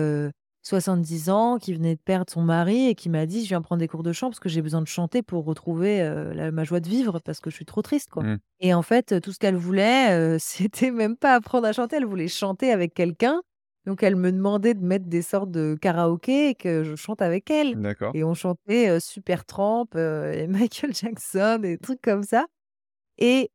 70 0.63 1.29
ans, 1.29 1.57
qui 1.59 1.73
venait 1.73 1.95
de 1.95 2.01
perdre 2.01 2.31
son 2.31 2.41
mari 2.41 2.87
et 2.87 2.95
qui 2.95 3.09
m'a 3.09 3.25
dit: 3.25 3.43
«Je 3.43 3.49
viens 3.49 3.61
prendre 3.61 3.79
des 3.79 3.87
cours 3.87 4.03
de 4.03 4.13
chant 4.13 4.29
parce 4.29 4.39
que 4.39 4.49
j'ai 4.49 4.61
besoin 4.61 4.81
de 4.81 4.87
chanter 4.87 5.21
pour 5.21 5.45
retrouver, 5.45 5.99
la 6.33 6.51
ma 6.51 6.63
joie 6.63 6.79
de 6.79 6.89
vivre 6.89 7.19
parce 7.19 7.39
que 7.39 7.49
je 7.49 7.55
suis 7.55 7.65
trop 7.65 7.81
triste, 7.81 8.09
quoi» 8.09 8.23
Mmh. 8.23 8.37
et 8.61 8.73
en 8.73 8.81
fait, 8.81 9.19
tout 9.21 9.31
ce 9.33 9.39
qu'elle 9.39 9.55
voulait, 9.57 10.37
c'était 10.39 10.91
même 10.91 11.17
pas 11.17 11.35
apprendre 11.35 11.67
à 11.67 11.73
chanter, 11.73 11.97
elle 11.97 12.05
voulait 12.05 12.27
chanter 12.29 12.71
avec 12.71 12.93
quelqu'un. 12.93 13.41
Donc 13.85 14.01
elle 14.03 14.15
me 14.15 14.31
demandait 14.31 14.73
de 14.75 14.83
mettre 14.85 15.05
des 15.07 15.21
sortes 15.21 15.51
de 15.51 15.75
karaokés 15.81 16.49
et 16.49 16.55
que 16.55 16.83
je 16.83 16.95
chante 16.95 17.21
avec 17.21 17.49
elle. 17.51 17.77
Et 18.13 18.23
on 18.23 18.33
chantait, 18.33 18.89
heu, 18.89 18.99
Supertramp, 18.99 19.87
heu 19.95 20.31
et 20.33 20.47
Michael 20.87 20.93
Jackson 20.95 21.59
et 21.63 21.71
des 21.71 21.77
trucs 21.77 22.01
comme 22.01 22.23
ça. 22.23 22.45
Et 23.17 23.51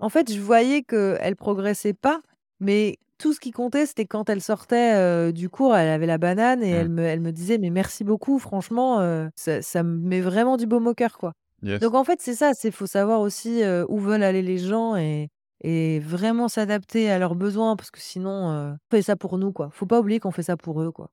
en 0.00 0.08
fait, 0.10 0.32
je 0.32 0.40
voyais 0.40 0.82
qu'elle 0.84 1.36
progressait 1.36 1.94
pas, 1.94 2.20
mais 2.60 2.98
tout 3.18 3.32
ce 3.32 3.40
qui 3.40 3.50
comptait, 3.50 3.86
c'était 3.86 4.06
quand 4.06 4.30
elle 4.30 4.40
sortait, 4.42 4.94
heu, 4.96 5.32
du 5.32 5.48
cours, 5.50 5.74
elle 5.76 5.88
avait 5.88 6.06
la 6.06 6.18
banane 6.18 6.62
et 6.62 6.70
Mmh. 6.70 6.72
elle 6.72 6.88
me 6.88 7.02
elle 7.02 7.20
me 7.20 7.32
disait: 7.32 7.58
«Mais 7.58 7.70
merci 7.70 8.04
beaucoup, 8.04 8.38
franchement, 8.38 9.00
heu, 9.02 9.30
ça 9.36 9.62
ça 9.62 9.82
me 9.82 9.98
met 9.98 10.20
vraiment 10.20 10.56
du 10.56 10.66
baume 10.66 10.86
au 10.86 10.94
cœur, 10.94 11.18
quoi». 11.18 11.32
Yes. 11.62 11.82
Donc 11.82 11.94
en 11.94 12.04
fait, 12.04 12.20
c'est 12.22 12.34
ça, 12.34 12.52
c'est 12.54 12.70
faut 12.70 12.86
savoir 12.86 13.20
aussi, 13.20 13.62
heu, 13.62 13.84
où 13.88 13.98
veulent 13.98 14.22
aller 14.22 14.42
les 14.42 14.58
gens 14.58 14.96
et 14.96 15.28
et 15.62 15.98
vraiment 16.00 16.48
s'adapter 16.48 17.10
à 17.10 17.18
leurs 17.18 17.34
besoins 17.34 17.74
parce 17.76 17.90
que 17.90 18.00
sinon, 18.00 18.30
on 18.30 18.76
fait 18.90 19.02
ça 19.02 19.16
pour 19.16 19.38
nous, 19.38 19.52
quoi. 19.52 19.70
Faut 19.72 19.86
pas 19.86 19.98
oublier 20.00 20.20
qu'on 20.20 20.30
fait 20.30 20.42
ça 20.44 20.56
pour 20.56 20.80
eux, 20.82 20.92
quoi. 20.92 21.10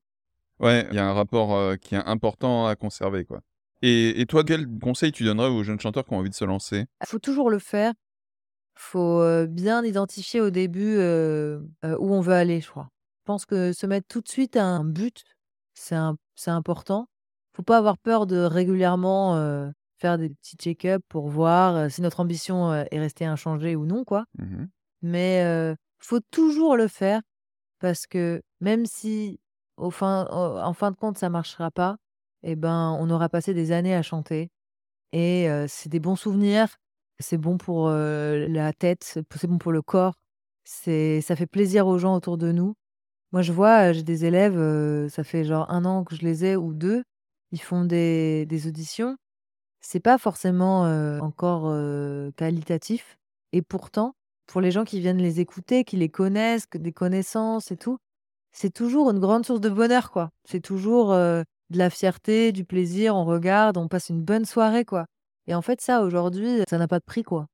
Ouais, 0.59 0.87
il 0.89 0.95
y 0.95 0.99
a 0.99 1.05
un 1.07 1.13
rapport, 1.13 1.77
qui 1.79 1.95
est 1.95 1.97
important 2.05 2.65
à 2.67 2.75
conserver, 2.75 3.25
quoi 3.25 3.41
et 3.81 4.21
et 4.21 4.25
toi, 4.25 4.43
quel 4.45 4.67
conseil 4.81 5.11
tu 5.11 5.23
donnerais 5.25 5.49
aux 5.49 5.63
jeunes 5.63 5.79
chanteurs 5.81 6.05
qui 6.05 6.13
ont 6.13 6.17
envie 6.17 6.29
de 6.29 6.33
se 6.35 6.45
lancer? 6.45 6.85
Faut 7.05 7.19
toujours 7.19 7.49
le 7.49 7.59
faire. 7.59 7.93
Faut, 8.77 9.21
heu, 9.21 9.47
bien 9.47 9.83
identifier 9.85 10.41
au 10.41 10.49
début, 10.49 10.97
heu 10.97 11.67
heu, 11.85 11.97
où 11.99 12.13
on 12.13 12.21
veut 12.21 12.33
aller, 12.33 12.61
je 12.61 12.69
crois. 12.69 12.89
Je 13.21 13.23
pense 13.25 13.45
que 13.45 13.73
se 13.73 13.85
mettre 13.87 14.07
tout 14.07 14.21
de 14.21 14.27
suite 14.27 14.57
un 14.57 14.83
but, 14.83 15.23
c'est 15.73 15.95
im 15.95 16.17
c'est 16.35 16.51
important. 16.51 17.07
Faut 17.55 17.63
pas 17.63 17.77
avoir 17.77 17.97
peur 17.97 18.27
de 18.27 18.37
régulièrement, 18.37 19.37
heu, 19.37 19.71
faire 19.97 20.17
des 20.17 20.29
petits 20.29 20.57
check-up 20.57 21.01
pour 21.09 21.29
voir, 21.29 21.75
heu, 21.85 21.89
si 21.89 22.01
notre 22.01 22.19
ambition, 22.19 22.71
heu, 22.73 22.85
est 22.91 22.99
restée 22.99 23.25
inchangée 23.25 23.75
ou 23.77 23.85
non, 23.85 24.03
quoi. 24.03 24.25
Mmh 24.37 24.65
Mais, 25.01 25.43
heu, 25.45 25.75
faut 25.99 26.19
toujours 26.31 26.77
le 26.77 26.87
faire 26.87 27.21
parce 27.79 28.07
que 28.07 28.41
même 28.61 28.85
si 28.85 29.39
au 29.77 29.91
fin 29.91 30.25
au 30.31 30.57
en 30.59 30.73
fin 30.73 30.91
de 30.91 30.97
compte 30.97 31.17
ça 31.17 31.29
marchera 31.29 31.71
pas 31.71 31.97
et 32.43 32.55
ben, 32.55 32.97
on 32.99 33.09
aura 33.11 33.29
passé 33.29 33.53
des 33.53 33.71
années 33.71 33.95
à 33.95 34.01
chanter 34.03 34.49
et 35.13 35.47
heu, 35.49 35.65
c'est 35.69 35.89
des 35.89 35.99
bons 35.99 36.15
souvenirs, 36.15 36.77
c'est 37.19 37.37
bon 37.37 37.57
pour, 37.57 37.89
la 37.89 38.73
tête, 38.73 39.03
c'est 39.03 39.47
bon 39.47 39.57
pour 39.57 39.71
le 39.71 39.81
corps, 39.81 40.15
c'est 40.63 41.21
ça 41.21 41.35
fait 41.35 41.47
plaisir 41.47 41.87
aux 41.87 41.97
gens 41.97 42.15
autour 42.15 42.37
de 42.37 42.51
nous. 42.51 42.75
Moi, 43.31 43.41
je 43.41 43.51
vois, 43.51 43.91
j'ai 43.93 44.03
des 44.03 44.25
élèves, 44.25 45.09
ça 45.09 45.23
fait 45.23 45.43
genre 45.43 45.69
un 45.71 45.85
an 45.85 46.03
que 46.03 46.15
je 46.15 46.21
les 46.21 46.45
ai 46.45 46.55
ou 46.55 46.73
2, 46.73 47.03
ils 47.51 47.61
font 47.61 47.85
des 47.85 48.45
des 48.45 48.67
auditions. 48.67 49.17
C'est 49.81 49.99
pas 49.99 50.17
forcément, 50.17 50.83
encore, 51.21 51.73
qualitatif 52.35 53.17
et 53.53 53.61
pourtant, 53.61 54.15
pour 54.47 54.61
les 54.61 54.71
gens 54.71 54.83
qui 54.83 54.99
viennent 54.99 55.21
les 55.21 55.39
écouter, 55.39 55.83
qui 55.83 55.97
les 55.97 56.09
connaissent, 56.09 56.65
que 56.65 56.77
des 56.77 56.91
connaissances 56.93 57.71
et 57.71 57.77
tout, 57.77 57.97
c'est 58.51 58.73
toujours 58.73 59.11
une 59.11 59.19
grande 59.19 59.45
source 59.45 59.61
de 59.61 59.69
bonheur, 59.69 60.11
quoi. 60.11 60.31
C'est 60.45 60.61
toujours, 60.61 61.09
de 61.11 61.45
la 61.71 61.89
fierté, 61.89 62.51
du 62.51 62.65
plaisir, 62.65 63.15
on 63.15 63.25
regarde, 63.25 63.77
on 63.77 63.87
passe 63.87 64.09
une 64.09 64.23
bonne 64.23 64.45
soirée, 64.45 64.85
quoi 64.85 65.05
et 65.47 65.55
en 65.55 65.61
fait, 65.61 65.81
ça, 65.81 66.01
aujourd'hui, 66.01 66.63
ça 66.69 66.77
n'a 66.77 66.87
pas 66.87 66.99
de 66.99 67.05
prix, 67.05 67.23
quoi. 67.23 67.47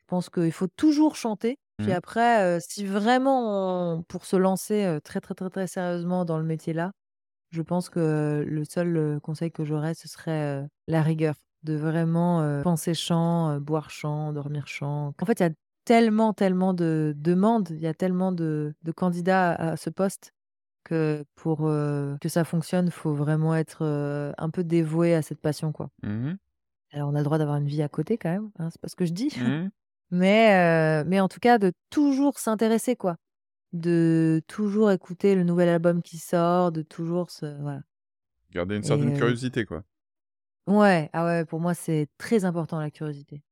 Je 0.00 0.04
pense 0.06 0.30
qu'il 0.30 0.52
faut 0.52 0.68
toujours 0.68 1.16
chanter, 1.16 1.58
puis 1.82 1.92
mh. 1.92 1.96
après, 1.96 2.58
si 2.60 2.84
vraiment 2.86 3.94
on 3.96 4.02
pour 4.02 4.24
se 4.26 4.36
lancer, 4.36 4.98
très, 5.04 5.20
très, 5.20 5.34
très, 5.34 5.50
très 5.50 5.66
sérieusement 5.66 6.24
dans 6.24 6.38
le 6.38 6.44
métier-là, 6.44 6.92
je 7.50 7.62
pense 7.62 7.90
que 7.90 8.44
le 8.46 8.64
seul, 8.64 9.20
conseil 9.22 9.52
que 9.52 9.64
j'aurais, 9.64 9.94
ce 9.94 10.08
serait, 10.08 10.66
la 10.88 11.02
rigueur, 11.02 11.34
de 11.62 11.74
vraiment, 11.74 12.62
penser 12.62 12.94
chant, 12.94 13.58
boire 13.60 13.90
chant, 13.90 14.32
dormir 14.32 14.66
chant. 14.66 15.14
En 15.20 15.26
fait, 15.26 15.40
il 15.40 15.42
y 15.44 15.46
a 15.46 15.50
tellement, 15.84 16.32
tellement 16.32 16.74
de 16.74 17.12
demandes, 17.16 17.68
il 17.70 17.80
y 17.80 17.86
a 17.86 17.94
tellement 17.94 18.32
de 18.32 18.74
de 18.82 18.92
candidats 18.92 19.52
à 19.52 19.76
ce 19.76 19.90
poste 19.90 20.32
que 20.84 21.24
pour, 21.36 21.58
que 21.60 22.28
ça 22.28 22.44
fonctionne, 22.44 22.90
faut 22.90 23.14
vraiment 23.14 23.54
être, 23.54 23.84
un 24.38 24.50
peu 24.50 24.64
dévoué 24.64 25.14
à 25.14 25.22
cette 25.22 25.40
passion, 25.40 25.72
quoi. 25.72 25.90
Mmh 26.02 26.34
Alors 26.92 27.08
on 27.10 27.14
a 27.14 27.18
le 27.18 27.24
droit 27.24 27.38
d'avoir 27.38 27.56
une 27.56 27.66
vie 27.66 27.82
à 27.82 27.88
côté 27.88 28.18
quand 28.18 28.30
même, 28.30 28.50
hein, 28.58 28.68
c'est 28.70 28.80
pas 28.80 28.88
ce 28.88 28.96
que 28.96 29.06
je 29.06 29.12
dis, 29.12 29.30
Mmh 29.38 29.70
mais 30.10 31.20
en 31.20 31.28
tout 31.28 31.40
cas 31.40 31.58
de 31.58 31.72
toujours 31.88 32.38
s'intéresser, 32.38 32.96
quoi. 32.96 33.16
De 33.72 34.42
toujours 34.46 34.90
écouter 34.90 35.34
le 35.34 35.44
nouvel 35.44 35.70
album 35.70 36.02
qui 36.02 36.18
sort, 36.18 36.70
de 36.70 36.82
toujours 36.82 37.30
se 37.30 37.46
voilà 37.62 37.80
Garder 38.50 38.76
une 38.76 38.82
et 38.82 38.86
certaine 38.86 39.16
curiosité, 39.16 39.64
quoi. 39.64 39.84
ouais, 40.66 41.10
ah 41.12 41.24
ouais, 41.24 41.44
pour 41.44 41.60
moi, 41.60 41.74
c'est 41.74 42.08
très 42.18 42.44
important 42.44 42.78
la 42.80 42.90
curiosité 42.90 43.42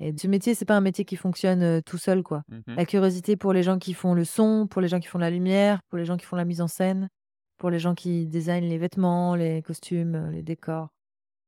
et 0.00 0.12
ce 0.18 0.26
métier, 0.26 0.54
c'est 0.54 0.64
pas 0.64 0.76
un 0.76 0.80
métier 0.80 1.04
qui 1.04 1.14
fonctionne, 1.16 1.80
tout 1.82 1.98
seul, 1.98 2.24
quoi. 2.24 2.42
Mmh 2.48 2.74
La 2.76 2.84
curiosité 2.86 3.36
pour 3.36 3.52
les 3.52 3.62
gens 3.62 3.78
qui 3.78 3.94
font 3.94 4.14
le 4.14 4.24
son, 4.24 4.66
pour 4.66 4.80
les 4.82 4.88
gens 4.88 4.98
qui 4.98 5.06
font 5.06 5.18
la 5.18 5.30
lumière, 5.30 5.80
pour 5.88 5.98
les 5.98 6.04
gens 6.04 6.16
qui 6.16 6.26
font 6.26 6.36
la 6.36 6.44
mise 6.44 6.60
en 6.60 6.66
scène, 6.66 7.08
pour 7.56 7.70
les 7.70 7.78
gens 7.78 7.94
qui 7.94 8.26
designent 8.26 8.68
les 8.68 8.78
vêtements, 8.78 9.36
les 9.36 9.62
costumes, 9.62 10.30
les 10.32 10.42
décors. 10.42 10.88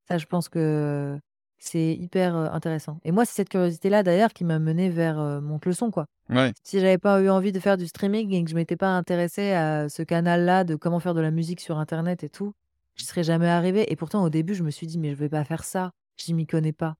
Ça, 0.08 0.18
je 0.18 0.26
pense 0.26 0.48
que 0.48 1.18
c'est 1.58 1.94
hyper, 1.94 2.36
intéressant 2.36 2.98
et 3.04 3.12
moi, 3.12 3.24
c'est 3.24 3.34
cette 3.34 3.48
curiosité-là 3.48 4.02
d'ailleurs 4.02 4.32
qui 4.32 4.44
m'a 4.44 4.58
menée 4.58 4.90
vers, 4.90 5.18
heu, 5.18 5.40
Monte 5.40 5.66
le 5.66 5.72
son, 5.72 5.90
quoi. 5.90 6.06
Ouais. 6.28 6.52
Si 6.64 6.80
j'avais 6.80 6.98
pas 6.98 7.20
eu 7.22 7.30
envie 7.30 7.52
de 7.52 7.60
faire 7.60 7.76
du 7.78 7.86
streaming 7.86 8.32
et 8.34 8.44
que 8.44 8.50
je 8.50 8.56
m'étais 8.56 8.76
pas 8.76 8.88
intéressée 8.96 9.52
à 9.52 9.88
ce 9.88 10.02
canal-là 10.02 10.64
de 10.64 10.76
comment 10.76 11.00
faire 11.00 11.14
de 11.14 11.20
la 11.22 11.30
musique 11.30 11.60
sur 11.60 11.78
internet 11.78 12.24
et 12.24 12.28
tout, 12.30 12.54
j'y 12.96 13.06
serais 13.06 13.24
jamais 13.24 13.48
arrivée 13.48 13.90
et 13.92 13.96
pourtant 13.96 14.24
au 14.24 14.30
début, 14.30 14.54
je 14.54 14.64
me 14.64 14.70
suis 14.70 14.86
dit: 14.86 14.98
«Mais 14.98 15.10
je 15.12 15.16
vais 15.16 15.28
pas 15.30 15.44
faire 15.44 15.64
ça, 15.64 15.92
je 16.18 16.32
m'y 16.34 16.46
connais 16.46 16.72
pas» 16.72 16.96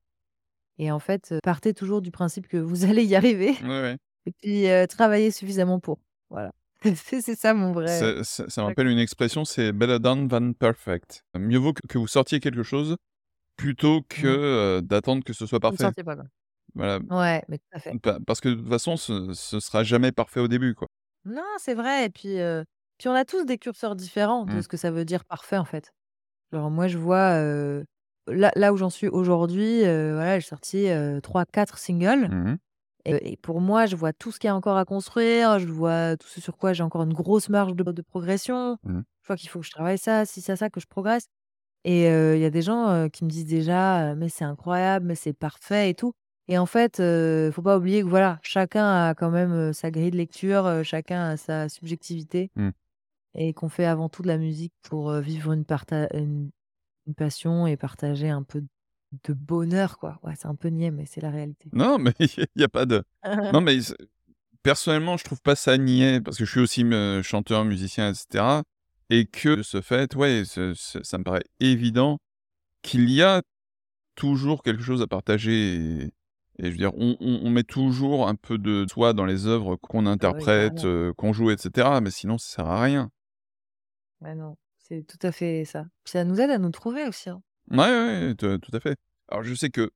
et 0.79 0.91
en 0.93 0.99
fait, 1.01 1.35
partez 1.45 1.75
toujours 1.75 2.03
du 2.03 2.11
principe 2.11 2.49
que 2.49 2.57
vous 2.59 2.85
allez 2.87 3.05
y 3.05 3.17
arriver 3.17 3.55
Ouais, 3.61 3.69
ouais. 3.69 3.99
et 4.27 4.33
puis, 4.33 4.67
travaillez 4.89 5.31
suffisamment 5.31 5.81
pour. 5.81 5.99
Voilà. 6.31 6.53
C'est 7.23 7.35
ça 7.37 7.55
mon 7.55 7.73
vrai 7.73 8.11
Ça 8.11 8.25
ça 8.25 8.49
ça 8.49 8.63
me 8.63 8.67
rappelle 8.67 8.87
une 8.89 8.99
expression, 8.99 9.45
c'est 9.45 9.73
better 9.73 9.99
done 10.01 10.29
than 10.29 10.53
perfect. 10.55 11.23
Mieux 11.37 11.59
vaut 11.59 11.75
que 11.75 11.87
que 11.87 11.99
vous 11.99 12.07
sortiez 12.07 12.41
quelque 12.41 12.63
chose 12.63 12.97
plutôt 13.57 14.03
que, 14.09 14.27
mmh. 14.27 14.45
heu, 14.81 14.83
d'attendre 14.83 15.25
que 15.25 15.33
ce 15.35 15.47
soit 15.47 15.61
Vous 15.69 15.77
parfait. 15.77 15.93
sentiez 15.93 16.05
pas, 16.05 16.17
quoi. 16.17 16.25
Voilà, 16.75 17.01
Ouais, 17.11 17.45
mais 17.49 17.59
tout 17.59 17.67
à 17.73 17.79
fait. 17.81 17.97
pa 18.03 18.19
parce 18.27 18.41
que 18.41 18.51
de 18.51 18.57
toute 18.57 18.69
façon, 18.69 18.97
ce 18.97 19.33
ce 19.35 19.61
sera 19.61 19.85
jamais 19.85 20.13
parfait 20.13 20.41
au 20.41 20.49
début, 20.49 20.75
quoi. 20.75 20.89
Non, 21.27 21.43
c'est 21.59 21.73
vrai 21.75 22.05
et 22.07 22.11
puis, 22.11 22.39
heu, 22.39 22.65
puis 22.99 23.09
on 23.09 23.15
a 23.15 23.25
tous 23.25 23.45
des 23.47 23.57
curseurs 23.57 23.97
différents 23.97 24.45
de 24.45 24.61
Mmh. 24.61 24.63
ce 24.63 24.69
que 24.69 24.77
ça 24.77 24.91
veut 24.91 25.07
dire 25.07 25.25
parfait, 25.25 25.57
en 25.57 25.65
fait. 25.65 25.91
Genre 26.53 26.71
moi 26.71 26.89
je 26.89 26.99
vois, 26.99 27.39
là 28.27 28.53
là 28.57 28.73
où 28.73 28.77
j'en 28.77 28.91
suis 28.91 29.09
aujourd'hui, 29.09 29.81
voilà, 29.83 30.39
j'ai 30.41 30.47
sorti, 30.49 30.89
heu, 30.89 31.21
3-4 31.23 31.79
singles 31.79 32.31
Mmh 32.31 32.59
et 33.07 33.37
pour 33.39 33.61
moi, 33.61 33.87
je 33.87 33.97
vois 33.97 34.13
tout 34.13 34.33
ce 34.33 34.39
qu'il 34.39 34.49
y 34.49 34.51
a 34.51 34.57
encore 34.57 34.77
à 34.79 34.85
construire, 34.85 35.59
je 35.59 35.67
vois 35.69 36.17
tout 36.17 36.29
ce 36.29 36.41
sur 36.41 36.57
quoi 36.57 36.73
j'ai 36.73 36.83
encore 36.83 37.03
une 37.03 37.13
grosse 37.13 37.49
marge 37.51 37.75
de 37.75 37.83
de 37.85 38.03
progression. 38.03 38.79
Mmh. 38.83 39.05
Je 39.23 39.27
vois 39.29 39.37
qu'il 39.37 39.49
faut 39.51 39.61
que 39.61 39.67
je 39.67 39.71
travaille 39.73 39.99
ça, 39.99 40.27
ci, 40.27 40.41
ça, 40.43 40.57
ça, 40.57 40.71
que 40.71 40.81
je 40.81 40.87
progresse 40.87 41.27
et 41.85 42.07
il 42.09 42.41
y 42.41 42.45
a 42.47 42.51
des 42.51 42.63
gens, 42.63 43.09
qui 43.11 43.25
me 43.25 43.31
disent 43.31 43.47
déjà, 43.47 44.13
heu: 44.13 44.17
«Mais 44.17 44.29
c'est 44.31 44.45
incroyable, 44.45 45.07
mais 45.07 45.15
c'est 45.17 45.33
parfait 45.35 45.91
et 45.91 45.95
tout» 45.95 46.15
et 46.49 46.59
en 46.59 46.67
fait, 46.67 47.01
heu, 47.01 47.51
faut 47.53 47.63
pas 47.63 47.79
oublier 47.79 48.03
que 48.03 48.09
voilà, 48.09 48.39
chacun 48.43 49.09
a 49.09 49.15
quand 49.15 49.31
même, 49.31 49.73
sa 49.75 49.91
grille 49.93 50.11
de 50.13 50.17
lecture, 50.19 50.83
chacun 50.85 51.31
a 51.31 51.37
sa 51.39 51.69
subjectivité 51.71 52.51
Mmh. 52.57 52.75
et 53.35 53.53
qu'on 53.55 53.69
fait 53.71 53.87
avant 53.87 54.09
tout 54.11 54.23
de 54.23 54.29
la 54.29 54.39
musique 54.39 54.75
pour, 54.83 55.13
vivre 55.15 55.53
une 55.53 55.65
une 56.15 56.51
une 57.09 57.15
passion 57.17 57.67
et 57.69 57.77
partager 57.79 58.31
un 58.31 58.43
peu 58.45 58.63
de 59.25 59.33
bonheur, 59.35 59.99
quoi. 59.99 60.19
Ouais, 60.23 60.35
c'est 60.37 60.47
un 60.47 60.55
peu 60.55 60.69
niais, 60.69 60.91
mais 60.91 61.07
c'est 61.07 61.21
la 61.21 61.31
réalité. 61.31 61.69
Non, 61.73 61.99
mais 61.99 62.13
il 62.21 62.47
y 62.57 62.65
a 62.65 62.69
pas 62.69 62.87
de 62.87 63.03
non, 63.53 63.61
mais 63.61 63.79
personnellement, 64.63 65.17
je 65.17 65.25
trouve 65.25 65.41
pas 65.43 65.57
ça 65.57 65.77
niais 65.79 66.21
parce 66.21 66.39
que 66.39 66.45
je 66.45 66.51
suis 66.51 66.61
aussi 66.61 66.85
chanteur, 67.23 67.65
musicien 67.65 68.11
et 68.11 68.15
cetera 68.15 68.63
et 69.11 69.27
que 69.27 69.57
de 69.57 69.63
ce 69.63 69.81
fait, 69.83 70.15
ouais, 70.17 70.45
ça 70.45 71.19
me 71.19 71.25
paraît 71.25 71.45
évident 71.61 72.19
qu'il 72.83 73.11
y 73.11 73.23
a 73.23 73.43
toujours 74.17 74.63
quelque 74.63 74.83
chose 74.83 75.03
à 75.03 75.07
partager 75.07 75.75
et 75.77 76.11
et 76.61 76.67
je 76.67 76.71
veux 76.71 76.77
dire, 76.77 76.93
on 76.97 77.17
on 77.21 77.41
on 77.45 77.51
met 77.51 77.65
toujours 77.65 78.29
un 78.29 78.37
peu 78.37 78.59
de 78.59 78.87
soi 78.89 79.13
dans 79.13 79.25
les 79.27 79.47
œuvres 79.47 79.77
qu'on 79.77 80.07
Ah 80.19 80.27
bah 80.27 80.37
oui, 80.39 80.45
interprète, 80.45 80.85
heu, 80.85 81.13
qu'on 81.17 81.33
joue 81.33 81.51
et 81.51 81.57
cetera, 81.59 82.01
mais 82.01 82.11
sinon 82.11 82.39
ça 82.39 82.57
sert 82.57 82.67
à 82.69 82.83
rien. 82.83 83.11
Ouais, 84.21 84.35
non, 84.35 84.57
c'est 84.79 85.05
tout 85.07 85.19
à 85.27 85.31
fait 85.33 85.65
ça. 85.65 85.85
Puis 86.05 86.13
ça 86.13 86.25
nous 86.25 86.41
aide 86.41 86.51
à 86.51 86.59
nous 86.59 86.71
trouver 86.71 87.07
aussi, 87.07 87.31
hein. 87.31 87.43
Ouais, 87.71 88.35
tout 88.35 88.59
à 88.73 88.81
fait. 88.81 88.97
Alors 89.29 89.43
je 89.43 89.55
sais 89.55 89.71
que, 89.71 89.91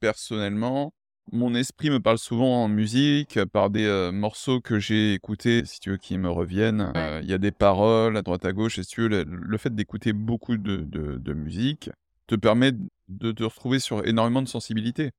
personnellement, 0.00 0.94
mon 1.32 1.54
esprit 1.54 1.90
me 1.90 2.00
parle 2.00 2.18
souvent 2.18 2.64
en 2.64 2.68
musique, 2.68 3.38
par 3.52 3.70
des, 3.70 3.84
heu, 3.86 4.12
morceaux 4.12 4.60
que 4.60 4.78
j'ai 4.80 5.14
écoutés, 5.14 5.64
si 5.66 5.80
tu 5.80 5.90
veux, 5.90 5.98
qui 5.98 6.18
me 6.18 6.30
reviennent. 6.30 6.92
Ouais. 6.94 7.14
Heu, 7.20 7.20
il 7.22 7.30
y 7.30 7.34
a 7.34 7.38
des 7.38 7.52
paroles 7.52 8.16
à 8.16 8.22
droite 8.22 8.44
à 8.46 8.52
gauche 8.52 8.78
et 8.78 8.84
si 8.84 8.90
tu 8.90 9.02
veux, 9.02 9.08
le 9.08 9.24
le 9.24 9.58
fait 9.58 9.74
d'écouter 9.74 10.12
beaucoup 10.14 10.56
de 10.58 10.78
de 10.78 11.18
de 11.18 11.34
musique 11.34 11.90
te 12.28 12.36
permet 12.36 12.72
de 13.08 13.32
te 13.32 13.44
retrouver 13.44 13.80
sur 13.80 14.06
énormément 14.06 14.42
de 14.42 14.48
sensibilités. 14.48 15.12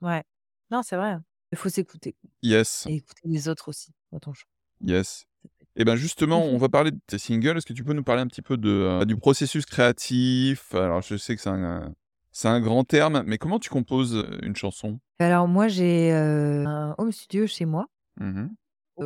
Ouais. 0.00 0.24
Non, 0.70 0.82
c'est 0.82 0.96
vrai, 0.96 1.10
hein. 1.10 1.24
Il 1.52 1.58
faut 1.58 1.68
s'écouter 1.68 2.16
Yes. 2.42 2.86
et 2.86 2.96
écouter 2.96 3.28
les 3.28 3.48
autres 3.48 3.68
aussi 3.68 3.92
dans 4.12 4.20
ton 4.20 4.32
choix. 4.34 4.46
Yes. 4.82 5.24
Et 5.76 5.84
ben, 5.84 5.96
justement, 5.96 6.44
on 6.44 6.58
va 6.58 6.68
parler 6.68 6.90
de 6.90 6.98
tes 7.06 7.18
singles. 7.18 7.56
Est-ce 7.56 7.66
que 7.66 7.72
tu 7.72 7.84
peux 7.84 7.92
nous 7.92 8.02
parler 8.02 8.22
un 8.22 8.26
petit 8.26 8.42
peu 8.42 8.56
de, 8.56 9.00
heu, 9.02 9.06
du 9.06 9.16
processus 9.16 9.64
créatif? 9.66 10.74
Alors 10.74 11.02
je 11.02 11.16
sais 11.16 11.36
que 11.36 11.42
c'est 11.42 11.50
un 11.50 11.92
c'est 12.32 12.48
un 12.48 12.60
grand 12.60 12.84
terme, 12.84 13.22
mais 13.26 13.38
comment 13.38 13.58
tu 13.58 13.70
composes, 13.70 14.16
heu, 14.16 14.38
une 14.42 14.56
chanson? 14.56 15.00
Alors 15.18 15.48
moi, 15.48 15.68
j'ai, 15.68 16.12
un 16.12 16.94
home 16.98 17.12
studio 17.12 17.46
chez 17.46 17.64
moi 17.64 17.86
Mmh 18.18 18.48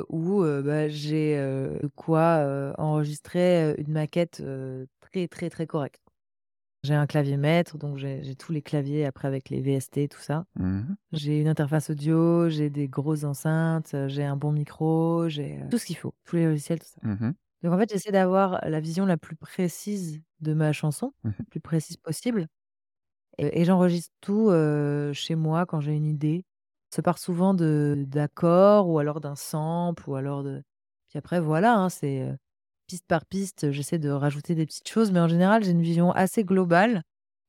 où, 0.09 0.43
bah, 0.43 0.89
j'ai, 0.89 1.37
de 1.37 1.89
quoi, 1.95 2.75
enregistrer, 2.79 3.77
une 3.79 3.93
maquette, 3.93 4.43
très, 5.01 5.29
très, 5.29 5.51
très 5.51 5.69
correcte. 5.69 6.04
J'ai 6.85 6.95
un 6.95 7.07
clavier 7.07 7.39
maître, 7.39 7.79
donc 7.79 7.97
j'ai 7.99 8.37
tous 8.37 8.53
les 8.53 8.61
claviers 8.63 9.07
après 9.07 9.27
avec 9.29 9.49
les 9.51 9.63
VST, 9.63 10.07
tout 10.09 10.21
ça. 10.21 10.45
Mmh 10.57 10.65
mh. 10.91 10.97
J'ai 11.13 11.41
une 11.41 11.49
interface 11.49 11.91
audio, 11.91 12.49
j'ai 12.51 12.71
des 12.71 12.89
grosses 12.89 13.25
enceintes, 13.25 13.95
heu, 13.95 14.09
j'ai 14.09 14.25
un 14.25 14.37
bon 14.37 14.53
micro, 14.53 15.29
j'ai, 15.29 15.59
heu, 15.59 15.67
tout 15.71 15.79
ce 15.79 15.87
qu'il 15.87 15.97
faut, 15.97 16.15
tous 16.25 16.37
les 16.37 16.47
logiciels, 16.47 16.81
tout 16.81 16.87
ça. 16.89 17.03
Mmh 17.03 17.13
mh. 17.21 17.35
Donc 17.63 17.73
en 17.75 17.79
fait, 17.79 17.91
j'essaie 17.93 18.13
d'avoir 18.13 18.61
la 18.69 18.81
vision 18.81 19.07
la 19.07 19.19
plus 19.19 19.37
précise 19.37 20.23
de 20.41 20.55
ma 20.55 20.73
chanson, 20.73 21.15
Mmh 21.25 21.31
mh. 21.39 21.45
plus 21.51 21.61
précise 21.61 21.97
possible 21.99 22.49
et 23.39 23.63
et 23.63 23.65
j'enregistre 23.67 24.15
tout, 24.23 24.51
heu, 24.51 25.13
chez 25.15 25.35
moi 25.37 25.67
quand 25.67 25.81
j'ai 25.81 25.95
une 25.95 26.07
idée. 26.07 26.45
Ça 26.91 27.03
part 27.03 27.19
souvent 27.19 27.55
d'accords 27.55 28.89
ou 28.89 28.99
alors 29.01 29.21
d'un 29.21 29.37
sample 29.37 30.09
ou 30.11 30.17
alors 30.17 30.45
de 30.45 30.63
puis 31.09 31.19
après 31.19 31.41
voilà, 31.41 31.75
hein, 31.77 31.89
c'est, 31.91 32.33
piste 32.87 33.07
par 33.07 33.25
piste, 33.27 33.71
j'essaie 33.71 33.99
de 33.99 34.11
rajouter 34.11 34.55
des 34.55 34.67
petites 34.67 34.89
choses, 34.89 35.13
mais 35.13 35.21
en 35.21 35.29
général, 35.29 35.65
j'ai 35.65 35.71
une 35.71 35.83
vision 35.83 36.13
assez 36.13 36.45
globale 36.45 37.03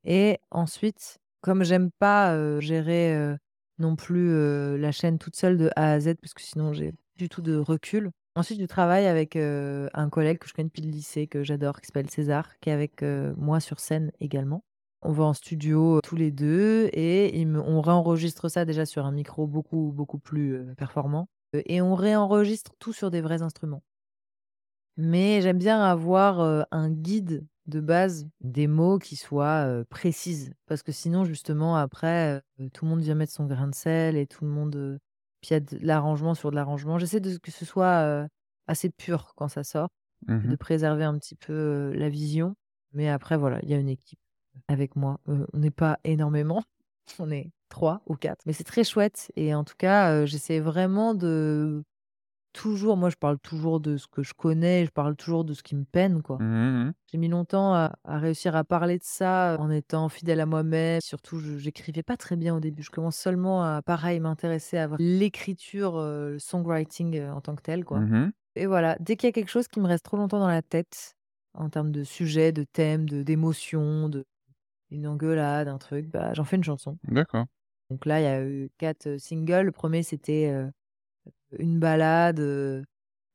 et 0.03 0.39
ensuite, 0.51 1.17
comme 1.41 1.63
j'aime 1.63 1.89
pas, 1.99 2.59
gérer, 2.59 3.35
non 3.79 3.95
plus, 3.95 4.77
la 4.77 4.91
chaîne 4.91 5.17
toute 5.17 5.35
seule 5.35 5.57
de 5.57 5.69
A 5.75 5.91
à 5.93 5.99
Z 5.99 6.15
parce 6.21 6.33
que 6.33 6.41
sinon 6.41 6.73
j'ai 6.73 6.93
du 7.17 7.29
tout 7.29 7.41
de 7.41 7.55
recul. 7.57 8.11
Ensuite, 8.35 8.59
je 8.59 8.65
travaille 8.65 9.05
avec, 9.05 9.35
un 9.35 10.09
collègue 10.09 10.39
que 10.39 10.47
je 10.47 10.53
connais 10.53 10.67
depuis 10.67 10.81
le 10.81 10.91
lycée, 10.91 11.27
que 11.27 11.43
j'adore, 11.43 11.79
qui 11.79 11.87
s'appelle 11.87 12.09
César, 12.09 12.57
qui 12.59 12.69
est 12.69 12.73
avec, 12.73 13.03
moi 13.37 13.59
sur 13.59 13.79
scène 13.79 14.11
également. 14.19 14.63
On 15.01 15.11
va 15.11 15.23
en 15.25 15.33
studio, 15.33 15.99
tous 16.03 16.15
les 16.15 16.31
2 16.31 16.89
et 16.93 17.45
on 17.45 17.81
réenregistre 17.81 18.49
ça 18.49 18.65
déjà 18.65 18.85
sur 18.85 19.05
un 19.05 19.11
micro 19.11 19.45
beaucoup, 19.45 19.91
beaucoup 19.93 20.17
plus, 20.17 20.59
performant, 20.77 21.27
et 21.53 21.81
on 21.81 21.93
réenregistre 21.95 22.71
tout 22.79 22.91
sur 22.91 23.11
des 23.11 23.21
vrais 23.21 23.41
instruments. 23.41 23.83
Mais 24.97 25.41
j'aime 25.41 25.57
bien 25.57 25.81
avoir, 25.83 26.65
un 26.71 26.89
guide 26.89 27.45
de 27.67 27.79
base, 27.79 28.27
des 28.41 28.67
mots 28.67 28.99
qui 28.99 29.15
soient, 29.15 29.65
heu, 29.67 29.85
précises 29.85 30.53
parce 30.67 30.83
que 30.83 30.91
sinon 30.91 31.25
justement 31.25 31.75
après, 31.77 32.41
tout 32.73 32.85
le 32.85 32.91
monde 32.91 33.01
vient 33.01 33.15
mettre 33.15 33.33
son 33.33 33.45
grain 33.45 33.67
de 33.67 33.75
sel 33.75 34.15
et 34.17 34.27
tout 34.27 34.45
le 34.45 34.51
monde, 34.51 34.75
heu 34.75 34.99
puis 35.41 35.49
il 35.51 35.53
y 35.53 35.57
a 35.57 35.59
de 35.59 35.77
l'arrangement 35.81 36.33
sur 36.35 36.49
de 36.51 36.55
l'arrangement. 36.55 36.97
J'essaie 36.99 37.19
de 37.19 37.37
que 37.37 37.51
ce 37.51 37.65
soit, 37.65 38.27
assez 38.67 38.89
pur 38.89 39.33
quand 39.35 39.47
ça 39.47 39.63
sort 39.63 39.89
Mmh 40.27 40.49
de 40.49 40.55
préserver 40.55 41.03
un 41.03 41.17
petit 41.19 41.35
peu, 41.35 41.91
la 41.93 42.09
vision. 42.09 42.55
Mais 42.93 43.09
après 43.09 43.37
voilà, 43.37 43.59
il 43.63 43.69
y 43.69 43.73
a 43.73 43.77
une 43.77 43.89
équipe 43.89 44.19
avec 44.67 44.95
moi. 44.95 45.19
On 45.27 45.45
n'est 45.59 45.71
pas 45.71 45.99
énormément, 46.03 46.63
on 47.19 47.29
est 47.31 47.51
3 47.69 48.01
ou 48.07 48.15
4, 48.15 48.41
mais 48.45 48.53
c'est 48.53 48.63
très 48.63 48.83
chouette 48.83 49.31
et 49.35 49.53
en 49.53 49.63
tout 49.63 49.75
cas, 49.77 50.25
j'essaie 50.25 50.59
vraiment 50.59 51.13
de 51.13 51.83
toujours 52.55 52.97
moi 52.97 53.09
je 53.09 53.15
parle 53.17 53.39
toujours 53.39 53.79
de 53.79 53.97
ce 53.97 54.07
que 54.07 54.23
je 54.23 54.33
connais, 54.33 54.85
je 54.85 54.91
parle 54.91 55.15
toujours 55.15 55.43
de 55.45 55.53
ce 55.53 55.63
qui 55.63 55.75
me 55.75 55.85
peine, 55.85 56.21
quoi. 56.23 56.39
Mmh 56.39 56.45
mh, 56.45 56.85
mmh. 56.89 56.95
J'ai 57.11 57.17
mis 57.19 57.29
longtemps 57.29 57.73
à 57.75 57.95
à 58.05 58.19
réussir 58.19 58.55
à 58.55 58.63
parler 58.65 58.97
de 58.99 59.03
ça, 59.05 59.57
en 59.59 59.71
étant 59.71 60.09
fidèle 60.09 60.39
à 60.41 60.45
moi-même. 60.47 61.01
Surtout, 61.01 61.39
je 61.39 61.57
j'écrivais 61.57 62.03
pas 62.03 62.17
très 62.17 62.37
bien 62.37 62.55
au 62.55 62.61
début. 62.61 62.83
Je 62.83 62.91
commence 62.91 63.17
seulement 63.17 63.63
à, 63.63 63.81
pareil, 63.83 64.19
m'intéresser 64.21 64.77
à 64.77 64.89
l'écriture, 64.99 65.97
heu, 65.99 66.31
le 66.33 66.39
songwriting, 66.39 67.17
heu, 67.19 67.31
en 67.31 67.41
tant 67.41 67.55
que 67.55 67.63
tel, 67.63 67.85
quoi 67.85 68.03
Mmh 68.03 68.11
mh. 68.11 68.35
et 68.55 68.67
voilà, 68.67 68.97
dès 69.01 69.17
qu'il 69.17 69.27
y 69.27 69.31
a 69.31 69.33
quelque 69.33 69.49
chose 69.51 69.67
qui 69.69 69.79
me 69.81 69.87
reste 69.87 70.05
trop 70.05 70.17
longtemps 70.17 70.39
dans 70.39 70.47
la 70.49 70.61
tête, 70.63 71.13
en 71.55 71.69
termes 71.69 71.91
de 71.91 72.03
sujet, 72.05 72.51
de 72.53 72.65
thème, 72.65 73.07
d'émotion, 73.07 74.09
de 74.09 74.25
une 74.91 75.07
engueulade, 75.07 75.67
un 75.69 75.77
truc, 75.79 76.07
bah, 76.09 76.33
j'en 76.35 76.45
fais 76.45 76.57
une 76.57 76.63
chanson. 76.65 76.97
D'accord. 77.03 77.47
Donc 77.91 78.05
là, 78.07 78.21
il 78.21 78.23
y 78.23 78.27
a 78.27 78.43
eu 78.45 78.69
4, 78.79 79.07
heu, 79.07 79.19
singles. 79.19 79.63
Le 79.67 79.71
1er 79.73 80.03
c'était, 80.03 80.51
une 81.59 81.79
ballade, 81.79 82.39
heu, 82.39 82.83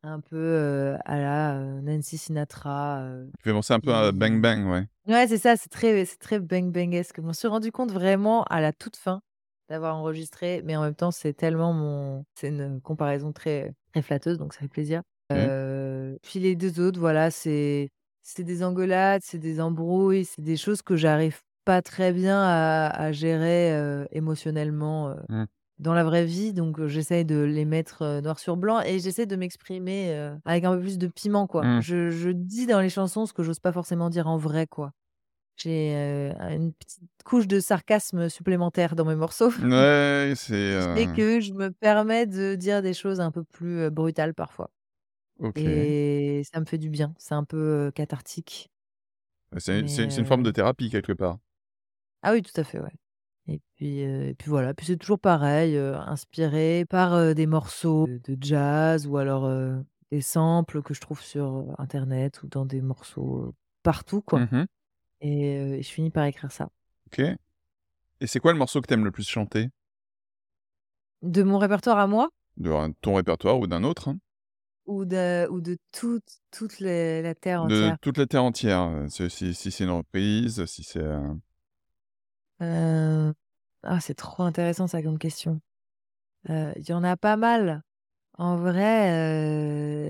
un 0.02 0.20
peu, 0.20 0.96
à 1.04 1.18
la, 1.18 1.58
Nancy 1.82 2.18
Sinatra, 2.18 3.02
Ça 3.38 3.44
fait 3.44 3.52
penser 3.52 3.74
un 3.74 3.80
peu 3.80 3.92
à 3.92 4.12
Bang 4.12 4.40
Bang, 4.40 4.66
ouais. 4.66 4.86
ouais, 5.06 5.26
c'est 5.28 5.38
ça, 5.38 5.56
c'est 5.56 5.68
très 5.68 6.04
c'est 6.04 6.18
très 6.18 6.40
Bang 6.40 6.72
Bangesque. 6.72 7.16
Je 7.18 7.22
m'en 7.22 7.32
suis 7.32 7.48
rendu 7.48 7.70
compte 7.72 7.92
vraiment 7.92 8.44
à 8.44 8.60
la 8.60 8.72
toute 8.72 8.96
fin 8.96 9.20
d'avoir 9.68 9.96
enregistré, 9.96 10.62
mais 10.64 10.76
en 10.76 10.82
même 10.82 10.94
temps, 10.94 11.10
c'est 11.10 11.32
tellement 11.34 11.72
mon 11.72 12.24
c'est 12.34 12.48
une 12.48 12.80
comparaison 12.80 13.32
très 13.32 13.74
très 13.92 14.02
flatteuse, 14.02 14.38
donc 14.38 14.54
ça 14.54 14.60
fait 14.60 14.68
plaisir. 14.68 15.02
Puis 16.22 16.40
les 16.40 16.56
2 16.56 16.80
autres, 16.80 16.98
voilà, 17.00 17.30
c'est 17.30 17.90
c'est 18.22 18.44
des 18.44 18.62
engueulades, 18.64 19.22
c'est 19.24 19.38
des 19.38 19.60
embrouilles, 19.60 20.24
c'est 20.24 20.42
des 20.42 20.56
choses 20.56 20.82
que 20.82 20.96
j'arrive 20.96 21.40
pas 21.64 21.82
très 21.82 22.12
bien 22.12 22.40
à 22.42 22.88
à 22.88 23.12
gérer, 23.12 24.06
émotionnellement, 24.12 25.14
Mmh. 25.28 25.44
Dans 25.80 25.94
la 25.94 26.04
vraie 26.04 26.24
vie, 26.24 26.52
donc 26.52 26.86
j'essaye 26.86 27.24
de 27.24 27.40
les 27.40 27.64
mettre, 27.64 28.20
noir 28.22 28.38
sur 28.38 28.56
blanc 28.56 28.80
et 28.82 29.00
j'essaie 29.00 29.26
de 29.26 29.34
m'exprimer, 29.34 30.30
avec 30.44 30.64
un 30.64 30.74
peu 30.74 30.80
plus 30.80 30.98
de 30.98 31.08
piment, 31.08 31.46
quoi. 31.46 31.64
Mmh. 31.64 31.80
Je 31.80 32.10
je 32.10 32.30
dis 32.30 32.66
dans 32.66 32.80
les 32.80 32.90
chansons 32.90 33.26
ce 33.26 33.32
que 33.32 33.42
j'ose 33.42 33.60
pas 33.60 33.72
forcément 33.72 34.10
dire 34.10 34.28
en 34.28 34.36
vrai, 34.36 34.66
quoi. 34.66 34.92
J'ai, 35.56 35.92
une 36.38 36.72
petite 36.72 37.02
couche 37.24 37.46
de 37.46 37.60
sarcasme 37.60 38.28
supplémentaire 38.28 38.94
dans 38.94 39.04
mes 39.04 39.14
morceaux 39.14 39.50
Ouais, 39.62 40.32
c'est, 40.36 40.54
heu 40.54 41.12
que 41.14 41.40
je 41.40 41.52
me 41.52 41.70
permets 41.70 42.26
de 42.26 42.54
dire 42.54 42.80
des 42.82 42.94
choses 42.94 43.20
un 43.20 43.30
peu 43.30 43.44
plus, 43.44 43.90
brutales 43.90 44.34
parfois 44.34 44.70
OK. 45.38 45.58
et 45.58 46.42
ça 46.50 46.60
me 46.60 46.66
fait 46.66 46.78
du 46.78 46.90
bien. 46.90 47.14
C'est 47.18 47.34
un 47.34 47.44
peu, 47.44 47.90
cathartique. 47.94 48.70
Bah, 49.52 49.58
c'est 49.60 49.86
c'est 49.88 50.04
une 50.04 50.26
forme 50.26 50.42
de 50.42 50.50
thérapie 50.50 50.90
quelque 50.90 51.12
part. 51.12 51.38
Ah 52.22 52.32
oui, 52.32 52.42
tout 52.42 52.58
à 52.58 52.64
fait, 52.64 52.78
ouais 52.78 52.92
et 53.50 53.60
puis, 53.76 54.02
heu 54.04 54.28
et 54.28 54.34
puis 54.34 54.48
voilà, 54.50 54.74
puis 54.74 54.86
c'est 54.86 54.96
toujours 54.96 55.18
pareil, 55.20 55.76
heu, 55.76 55.94
inspiré 55.96 56.84
par, 56.88 57.14
heu, 57.14 57.34
des 57.34 57.46
morceaux 57.46 58.06
de 58.06 58.18
de 58.24 58.36
jazz 58.40 59.06
ou 59.06 59.16
alors, 59.18 59.46
heu, 59.46 59.84
des 60.10 60.20
samples 60.22 60.82
que 60.82 60.94
je 60.94 61.00
trouve 61.00 61.20
sur, 61.22 61.74
internet 61.78 62.42
ou 62.42 62.48
dans 62.48 62.66
des 62.66 62.80
morceaux, 62.82 63.48
heu, 63.48 63.52
partout, 63.82 64.22
quoi 64.22 64.42
Mmh 64.42 64.46
mh. 64.52 64.66
et 65.22 65.58
heu 65.58 65.74
et 65.76 65.82
je 65.82 65.90
finis 65.92 66.10
par 66.10 66.24
écrire 66.26 66.52
ça. 66.52 66.70
OK 67.06 67.20
et 68.22 68.26
c'est 68.28 68.40
quoi 68.40 68.52
le 68.52 68.58
morceau 68.58 68.80
que 68.82 68.86
tu 68.88 68.94
aimes 68.94 69.04
le 69.04 69.12
plus 69.12 69.28
chanter? 69.28 69.70
De 71.22 71.42
mon 71.42 71.58
répertoire 71.58 71.98
à 71.98 72.06
moi? 72.06 72.30
De 72.56 72.70
un 72.72 72.90
ton 72.92 73.14
répertoire 73.14 73.58
ou 73.60 73.66
d'un 73.68 73.84
autre, 73.84 74.08
hein? 74.08 74.20
Ou 74.86 75.04
de 75.04 75.46
ou 75.50 75.60
de 75.60 75.76
toute 75.92 76.24
toute 76.50 76.80
les 76.80 77.22
la 77.22 77.34
terre 77.34 77.62
De 77.62 77.92
entière? 77.92 77.96
toute 78.00 78.16
la 78.16 78.26
terre 78.26 78.42
entière, 78.44 78.88
heu, 78.88 79.08
si 79.10 79.54
si 79.54 79.70
c'est 79.70 79.84
une 79.84 79.90
reprise, 79.90 80.64
si 80.64 80.82
c'est, 80.82 80.98
heu 81.00 81.40
Heu, 82.60 83.32
ah, 83.82 84.00
c'est 84.00 84.14
trop 84.14 84.42
intéressant 84.42 84.86
ça 84.86 85.02
comme 85.02 85.18
question. 85.18 85.60
Heu, 86.50 86.72
il 86.76 86.88
y 86.88 86.92
en 86.94 87.04
a 87.04 87.16
pas 87.16 87.36
mal. 87.36 87.82
En 88.38 88.56
vrai, 88.56 89.10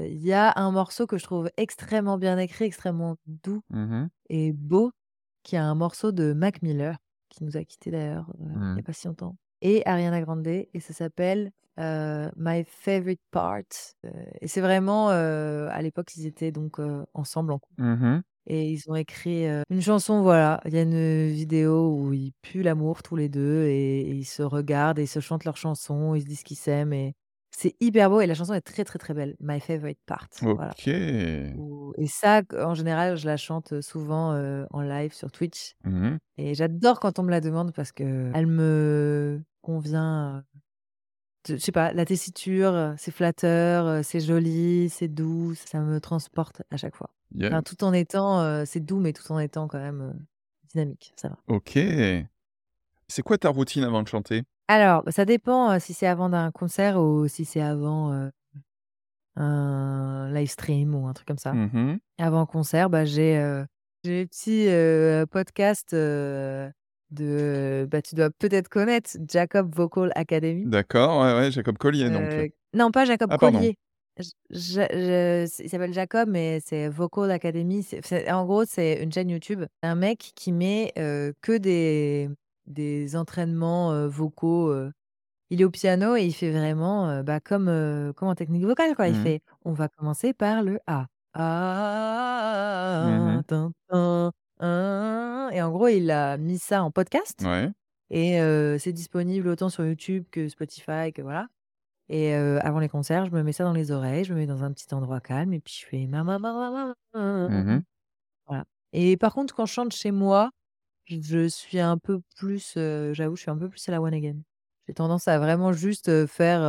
heu, 0.07 0.09
il 0.11 0.23
y 0.25 0.33
a 0.35 0.53
un 0.57 0.73
morceau 0.73 1.07
que 1.07 1.19
je 1.19 1.25
trouve 1.25 1.51
extrêmement 1.59 2.19
bien 2.19 2.39
écrit, 2.39 2.67
extrêmement 2.67 3.17
doux 3.27 3.63
Mmh 3.71 3.91
mh. 3.91 4.11
et 4.31 4.53
beau, 4.53 4.93
qui 5.45 5.57
est 5.57 5.59
un 5.61 5.75
morceau 5.77 6.13
de 6.13 6.33
Mac 6.35 6.63
Miller, 6.63 6.99
qui 7.31 7.45
nous 7.45 7.57
a 7.59 7.65
quittés 7.65 7.91
d'ailleurs, 7.93 8.33
il 8.41 8.79
y 8.79 8.81
Mmh. 8.81 8.81
a 8.81 8.85
pas 8.85 8.93
si 8.95 9.07
longtemps 9.09 9.37
et 9.63 9.83
Ariana 9.89 10.21
Grande 10.23 10.47
et 10.49 10.71
ça 10.81 10.93
s'appelle, 10.95 11.53
My 11.79 12.65
Favorite 12.67 13.21
Part, 13.33 13.63
et 14.43 14.49
c'est 14.49 14.61
vraiment, 14.63 15.09
à 15.11 15.83
l'époque, 15.83 16.17
ils 16.17 16.27
étaient 16.27 16.53
donc, 16.53 16.79
ensemble 17.15 17.53
en 17.53 17.59
couple 17.61 17.77
Mmh 17.79 18.01
mh. 18.03 18.23
Et 18.51 18.71
ils 18.71 18.83
ont 18.91 18.95
écrit, 18.97 19.47
heu, 19.47 19.63
une 19.71 19.83
chanson, 19.83 20.23
voilà. 20.23 20.61
Il 20.67 20.75
y 20.75 20.79
a 20.79 20.83
une 20.83 21.31
vidéo 21.31 21.95
où 21.97 22.13
ils 22.13 22.33
puent 22.43 22.63
l'amour 22.63 23.03
tous 23.03 23.17
les 23.17 23.29
2 23.29 23.65
et 23.67 24.01
et 24.03 24.11
ils 24.13 24.25
se 24.25 24.43
regardent 24.43 24.99
et 24.99 25.05
ils 25.05 25.07
se 25.09 25.21
chantent 25.21 25.45
leurs 25.45 25.57
chansons. 25.59 26.15
Ils 26.15 26.23
se 26.23 26.27
disent 26.27 26.43
qu'ils 26.45 26.57
s'aiment 26.59 26.93
et 26.93 27.15
C'est 27.53 27.77
hyper 27.81 28.11
beau 28.11 28.21
et 28.21 28.27
la 28.27 28.35
chanson 28.35 28.55
est 28.55 28.61
très, 28.63 28.85
très, 28.85 28.99
très 28.99 29.15
belle. 29.15 29.37
My 29.41 29.61
favorite 29.61 30.01
part, 30.07 30.29
voilà. 30.57 30.75
OK. 30.75 30.91
Ou 31.55 31.93
et 31.99 32.07
ça, 32.09 32.43
q 32.43 32.57
en 32.63 32.75
général, 32.75 33.17
je 33.17 33.27
la 33.27 33.37
chante, 33.39 33.81
souvent, 33.83 34.35
heu, 34.37 34.67
en 34.71 34.83
live 34.83 35.13
sur 35.15 35.33
Twitch 35.33 35.75
Mmh 35.85 36.05
mh. 36.07 36.21
et 36.39 36.55
j'adore 36.55 37.01
quand 37.01 37.19
on 37.21 37.25
me 37.25 37.31
la 37.31 37.41
demande 37.43 37.73
parce 37.75 37.93
qu'elle 37.93 38.47
me 38.49 39.43
convient, 39.63 40.45
je 41.49 41.57
sais 41.57 41.73
pas, 41.73 41.93
la 41.93 42.05
tessiture, 42.05 42.95
c'est 42.99 43.11
flatteur, 43.11 44.05
c'est 44.05 44.21
joli, 44.21 44.89
c'est 44.91 45.09
doux, 45.09 45.55
ça 45.55 45.81
me 45.81 46.01
transporte 46.01 46.63
à 46.71 46.77
chaque 46.77 46.97
fois. 46.97 47.11
Yeah. 47.35 47.49
Enfin, 47.49 47.63
tout 47.63 47.83
en 47.85 47.93
étant, 47.93 48.65
c'est 48.67 48.81
doux, 48.81 48.99
mais 48.99 49.13
tout 49.13 49.31
en 49.33 49.39
étant 49.39 49.69
quand 49.69 49.79
même, 49.79 50.15
dynamique, 50.73 51.13
ça 51.17 51.29
va. 51.29 51.37
OK. 51.49 51.79
C'est 53.09 53.23
quoi 53.23 53.39
ta 53.39 53.49
routine 53.49 53.85
avant 53.85 54.03
de 54.03 54.09
chanter? 54.09 54.43
Alors, 54.69 55.03
bah, 55.03 55.11
ça 55.13 55.25
dépend, 55.25 55.79
si 55.81 55.95
c'est 55.95 56.07
avant 56.07 56.29
d'un 56.29 56.51
concert 56.53 56.99
ou 57.01 57.27
si 57.29 57.45
c'est 57.45 57.61
avant, 57.61 58.31
un 59.37 60.33
live 60.33 60.51
stream 60.51 60.95
ou 60.95 61.07
un 61.07 61.13
truc 61.13 61.27
comme 61.29 61.39
ça. 61.39 61.53
Mmh 61.55 61.67
mh. 61.73 61.99
Avant 62.19 62.47
concert, 62.47 62.91
bah, 62.91 63.05
j'ai, 63.05 63.65
j'ai 64.05 65.27
podcasts, 65.31 65.95
heu, 65.95 66.71
de, 67.11 67.89
bah, 67.91 68.03
tu 68.03 68.15
dois 68.15 68.31
peut-être 68.31 68.69
connaître 68.69 69.11
Jacob 69.29 69.75
Vocal 69.75 70.13
Academy? 70.15 70.67
D'accord, 70.67 71.23
ouais, 71.23 71.35
ouais, 71.35 71.51
Jacob 71.51 71.79
Collier 71.79 72.11
donc? 72.11 72.31
Non, 72.75 72.91
pas 72.91 73.05
Jacob 73.05 73.31
Ah. 73.33 73.39
Collier. 73.39 73.77
J 74.19 74.33
je 74.51 74.81
je 74.91 75.63
il 75.63 75.69
s'appelle 75.71 75.93
Jacob, 75.93 76.29
mais 76.29 76.61
c'est 76.65 76.89
Vocal 76.89 77.31
Academy. 77.31 77.83
C'est 77.83 78.05
c'est 78.05 78.31
en 78.31 78.45
gros, 78.45 78.65
c'est 78.65 79.03
une 79.03 79.13
chaîne 79.13 79.31
YouTube. 79.31 79.65
Un 79.83 79.95
mec 79.95 80.33
qui 80.35 80.53
met, 80.53 80.93
heu, 80.99 81.33
que 81.41 81.57
des 81.57 82.29
des 82.67 83.17
entraînements, 83.17 83.93
heu, 83.95 84.07
vocaux, 84.07 84.71
heu, 84.73 84.93
il 85.51 85.61
est 85.63 85.65
au 85.65 85.71
piano 85.71 86.17
et 86.17 86.25
il 86.25 86.33
fait 86.35 86.51
vraiment, 86.53 87.23
bah, 87.25 87.41
comme, 87.41 87.67
comme 88.17 88.29
en 88.29 88.35
technique 88.37 88.65
vocale, 88.65 88.97
quoi. 88.97 89.09
Il 89.09 89.15
Mmh 89.15 89.25
mh. 89.27 89.31
fait: 89.31 89.43
«On 89.65 89.73
va 89.75 89.89
commencer 89.89 90.35
par 90.35 90.63
le 90.65 90.81
A. 90.87 91.07
Mmh 92.99 93.27
A 93.35 93.41
mh. 93.41 93.45
tin 93.49 93.73
tin 93.91 94.33
in» 94.61 95.51
et 95.53 95.63
en 95.63 95.71
gros, 95.73 95.89
il 95.89 96.11
a 96.11 96.39
mis 96.39 96.59
ça 96.59 96.83
en 96.85 96.91
podcast 96.93 97.47
Ouais. 97.47 97.73
et 98.11 98.39
c'est 98.81 98.93
disponible 98.95 99.49
autant 99.49 99.69
sur 99.71 99.85
YouTube 99.87 100.27
que 100.33 100.49
Spotify, 100.49 101.13
que 101.15 101.23
voilà 101.23 101.49
et 102.11 102.35
avant 102.35 102.81
les 102.81 102.91
concerts, 102.91 103.27
je 103.27 103.33
me 103.33 103.43
mets 103.45 103.53
ça 103.55 103.65
dans 103.65 103.73
les 103.75 103.93
oreilles, 103.93 104.25
je 104.25 104.35
me 104.35 104.41
mets 104.41 104.47
dans 104.49 104.65
un 104.65 104.73
petit 104.73 104.93
endroit 104.95 105.21
calme 105.23 105.55
et 105.55 105.61
puis 105.61 105.75
je 105.81 105.87
fais 105.87 106.07
ma 106.07 106.25
ma 106.25 106.39
ma 106.41 106.53
ma 106.55 106.71
ma 106.73 106.95
Mmh 107.49 107.61
voilà 108.49 108.65
et 108.93 109.17
par 109.19 109.35
contre, 109.35 109.55
quand 109.55 109.67
je 109.67 109.73
chante 109.75 109.93
chez 109.95 110.11
moi, 110.13 110.51
je 111.07 111.49
suis 111.49 111.81
un 111.81 111.99
peu 111.99 112.21
plus, 112.37 112.75
j'avoue, 113.13 113.37
je 113.37 113.43
suis 113.43 113.51
un 113.53 113.59
peu 113.59 113.69
plus 113.71 113.89
à 113.89 113.93
la 113.93 114.03
One 114.03 114.15
Again. 114.15 114.39
J'ai 114.89 114.95
tendance 114.95 115.29
à 115.29 115.39
vraiment 115.41 115.73
juste, 115.73 116.27
faire, 116.27 116.63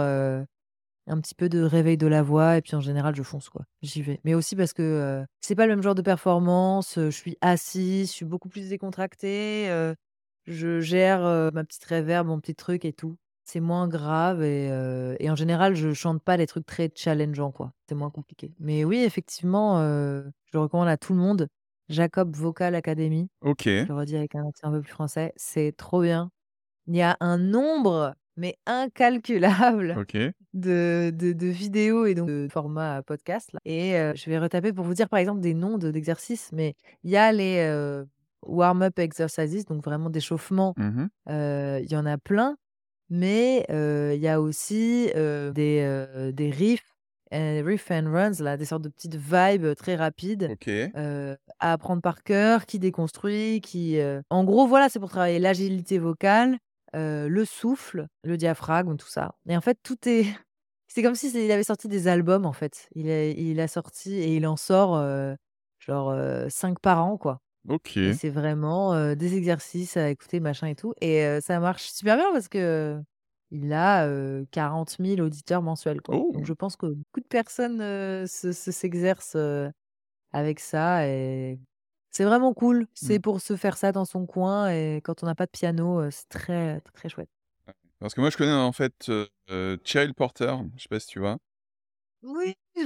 un 1.08 1.22
petit 1.22 1.36
peu 1.36 1.50
de 1.50 1.62
réveil 1.64 1.98
de 1.98 2.08
la 2.08 2.24
voix 2.24 2.58
et 2.58 2.62
puis 2.62 2.76
en 2.76 2.82
général, 2.82 3.16
je 3.16 3.24
fonce, 3.24 3.50
quoi. 3.50 3.66
J'y 3.84 4.02
vais. 4.04 4.20
Mais 4.26 4.36
aussi 4.36 4.56
parce 4.56 4.74
que, 4.74 5.26
c'est 5.42 5.56
pas 5.56 5.68
le 5.68 5.74
même 5.76 5.84
genre 5.84 5.96
de 5.96 6.02
performance, 6.04 6.96
je 6.98 7.10
suis 7.12 7.38
assise, 7.42 8.10
je 8.10 8.14
suis 8.14 8.26
beaucoup 8.26 8.50
plus 8.50 8.70
décontractée, 8.70 9.68
je 10.48 10.82
gère, 10.82 11.22
ma 11.54 11.64
petite 11.66 11.86
réverb, 11.86 12.28
mon 12.28 12.39
petit 12.39 12.56
truc 12.56 12.86
et 12.86 12.94
tout. 12.94 13.18
C'est 13.44 13.60
moins 13.60 13.88
grave 13.88 14.44
et 14.44 14.70
heu 14.72 15.16
et 15.20 15.30
en 15.30 15.36
général, 15.36 15.76
je 15.76 15.94
chante 15.94 16.24
pas 16.24 16.38
les 16.38 16.48
trucs 16.48 16.66
très 16.66 16.89
challengeants, 16.96 17.52
quoi. 17.52 17.74
C'est 17.88 17.96
moins 17.96 18.10
compliqué. 18.12 18.54
Mais 18.60 18.86
oui, 18.86 19.00
effectivement, 19.00 19.82
heu, 19.82 20.32
je 20.46 20.52
le 20.58 20.62
recommande 20.62 20.88
à 20.88 20.98
tout 20.98 21.14
le 21.14 21.20
monde. 21.20 21.48
Jacob 21.89 22.36
Vocal 22.36 22.76
Academy. 22.76 23.28
Je 23.78 23.86
OK. 23.86 23.92
le 23.92 23.96
redis 23.96 24.16
avec 24.16 24.36
un 24.36 24.48
accent 24.48 24.68
un 24.70 24.72
peu 24.72 24.82
plus 24.82 24.92
français, 24.92 25.34
c'est 25.36 25.74
trop 25.76 26.02
bien. 26.04 26.32
Il 26.88 26.96
y 26.98 27.02
a 27.04 27.18
un 27.22 27.38
nombre, 27.39 28.16
mais 28.38 28.58
incalculable 28.68 30.02
OK. 30.02 30.34
de 30.54 31.12
de 31.16 31.34
de 31.34 31.48
vidéos 31.48 32.06
et 32.08 32.16
donc 32.16 32.28
de 32.30 32.48
formats 32.52 33.04
podcast 33.04 33.54
là 33.54 33.60
et 33.66 33.96
heu, 33.98 34.14
je 34.16 34.30
vais 34.30 34.39
retaper 34.39 34.74
pour 34.74 34.86
vous 34.86 34.94
dire, 34.96 35.10
par 35.10 35.20
exemple, 35.20 35.42
des 35.42 35.54
noms 35.56 35.78
de 35.78 35.92
d'exercices, 35.92 36.52
mais 36.54 36.76
il 37.04 37.12
y 37.12 37.18
a 37.18 37.32
les, 37.34 37.60
heu, 37.70 38.08
warm 38.44 38.82
up 38.84 39.00
exercises, 39.00 39.66
donc 39.66 39.84
vraiment 39.86 40.10
d'échauffement, 40.10 40.76
Mmh 40.76 40.96
mh. 40.98 41.10
heu, 41.30 41.80
il 41.84 41.92
y 41.92 41.96
en 41.98 42.06
a 42.06 42.18
plein, 42.18 42.58
mais 43.12 43.66
il 43.70 44.20
y 44.20 44.28
a 44.28 44.41
aussi, 44.41 45.12
des, 45.14 46.32
des 46.34 46.49
riffs, 46.49 46.95
riff 47.32 47.91
and 47.91 48.12
runs 48.12 48.41
là, 48.41 48.57
des 48.57 48.66
sortes 48.66 48.82
de 48.82 48.89
petites 48.89 49.16
vibes 49.16 49.76
très 49.76 49.95
rapides, 49.95 50.55
à 51.59 51.74
apprendre 51.74 52.01
par 52.01 52.24
cœur, 52.24 52.66
qui 52.66 52.80
déconstruit, 52.80 53.62
qui, 53.62 53.99
en 54.30 54.43
gros, 54.43 54.66
voilà, 54.66 54.89
c'est 54.89 54.99
pour 54.99 55.09
travailler 55.09 55.39
l'agilité 55.39 55.99
vocale, 55.99 56.57
le 56.93 57.43
souffle, 57.45 58.07
le 58.24 58.38
diaphragme, 58.38 58.97
tout 58.97 59.07
ça. 59.09 59.36
Et 59.47 59.55
en 59.55 59.62
fait, 59.62 59.78
tout 59.84 59.97
est 60.07 60.26
c'est 60.88 61.03
comme 61.03 61.16
si 61.16 61.30
c'est 61.30 61.45
il 61.45 61.51
avait 61.51 61.64
sorti 61.64 61.88
des 61.88 62.07
albums, 62.07 62.45
en 62.45 62.53
fait. 62.53 62.88
Il 62.95 63.09
a 63.09 63.28
il 63.28 63.59
a 63.59 63.68
sorti 63.68 64.14
et 64.14 64.36
il 64.36 64.47
en 64.47 64.57
sort, 64.57 65.01
genre, 65.80 66.16
5 66.49 66.80
par 66.80 67.05
an, 67.05 67.18
quoi 67.18 67.39
et 68.03 68.14
c'est 68.14 68.30
vraiment, 68.30 69.16
des 69.16 69.36
exercices 69.38 69.97
à 69.97 70.09
écouter, 70.09 70.39
machin 70.39 70.68
et 70.68 70.76
tout 70.76 70.93
et 71.01 71.39
ça 71.41 71.59
marche 71.59 71.89
super 71.91 72.18
bien 72.18 72.32
parce 72.34 72.49
qu'il 72.49 73.74
a, 73.74 74.07
heu, 74.07 74.47
40 74.51 74.99
000 74.99 75.22
auditeurs 75.22 75.62
mensuels, 75.62 76.01
quoi. 76.01 76.22
Donc 76.32 76.45
Oh! 76.45 76.47
je 76.47 76.53
pense 76.53 76.76
que 76.78 76.88
beaucoup 76.88 77.20
de 77.22 77.28
personnes, 77.28 77.80
se 78.28 78.51
se 78.53 78.72
s'exercent, 78.72 79.38
avec 80.34 80.59
ça 80.62 81.07
et 81.07 81.59
c'est 82.12 82.26
vraiment 82.26 82.53
cool. 82.53 82.88
C'est 82.95 83.20
Mmh. 83.20 83.22
pour 83.22 83.41
se 83.41 83.55
faire 83.57 83.78
ça 83.78 83.91
dans 83.93 84.05
son 84.05 84.26
coin 84.28 84.70
et 84.72 85.01
quand 85.03 85.24
on 85.24 85.28
n'a 85.28 85.36
pas 85.36 85.45
de 85.47 85.51
piano, 85.51 86.09
c'est 86.12 86.30
très, 86.30 86.82
très 86.93 87.09
chouette. 87.09 87.30
Parce 87.99 88.14
que 88.14 88.22
moi, 88.22 88.30
je 88.30 88.38
connais, 88.38 88.51
en 88.53 88.72
fait, 88.72 89.12
Cheryl 89.84 90.14
Porter, 90.14 90.55
je 90.76 90.84
sais 90.84 90.89
pas 90.89 90.99
si 90.99 91.07
tu 91.07 91.20
vois? 91.20 91.38
Oui, 92.24 92.53
je 92.76 92.84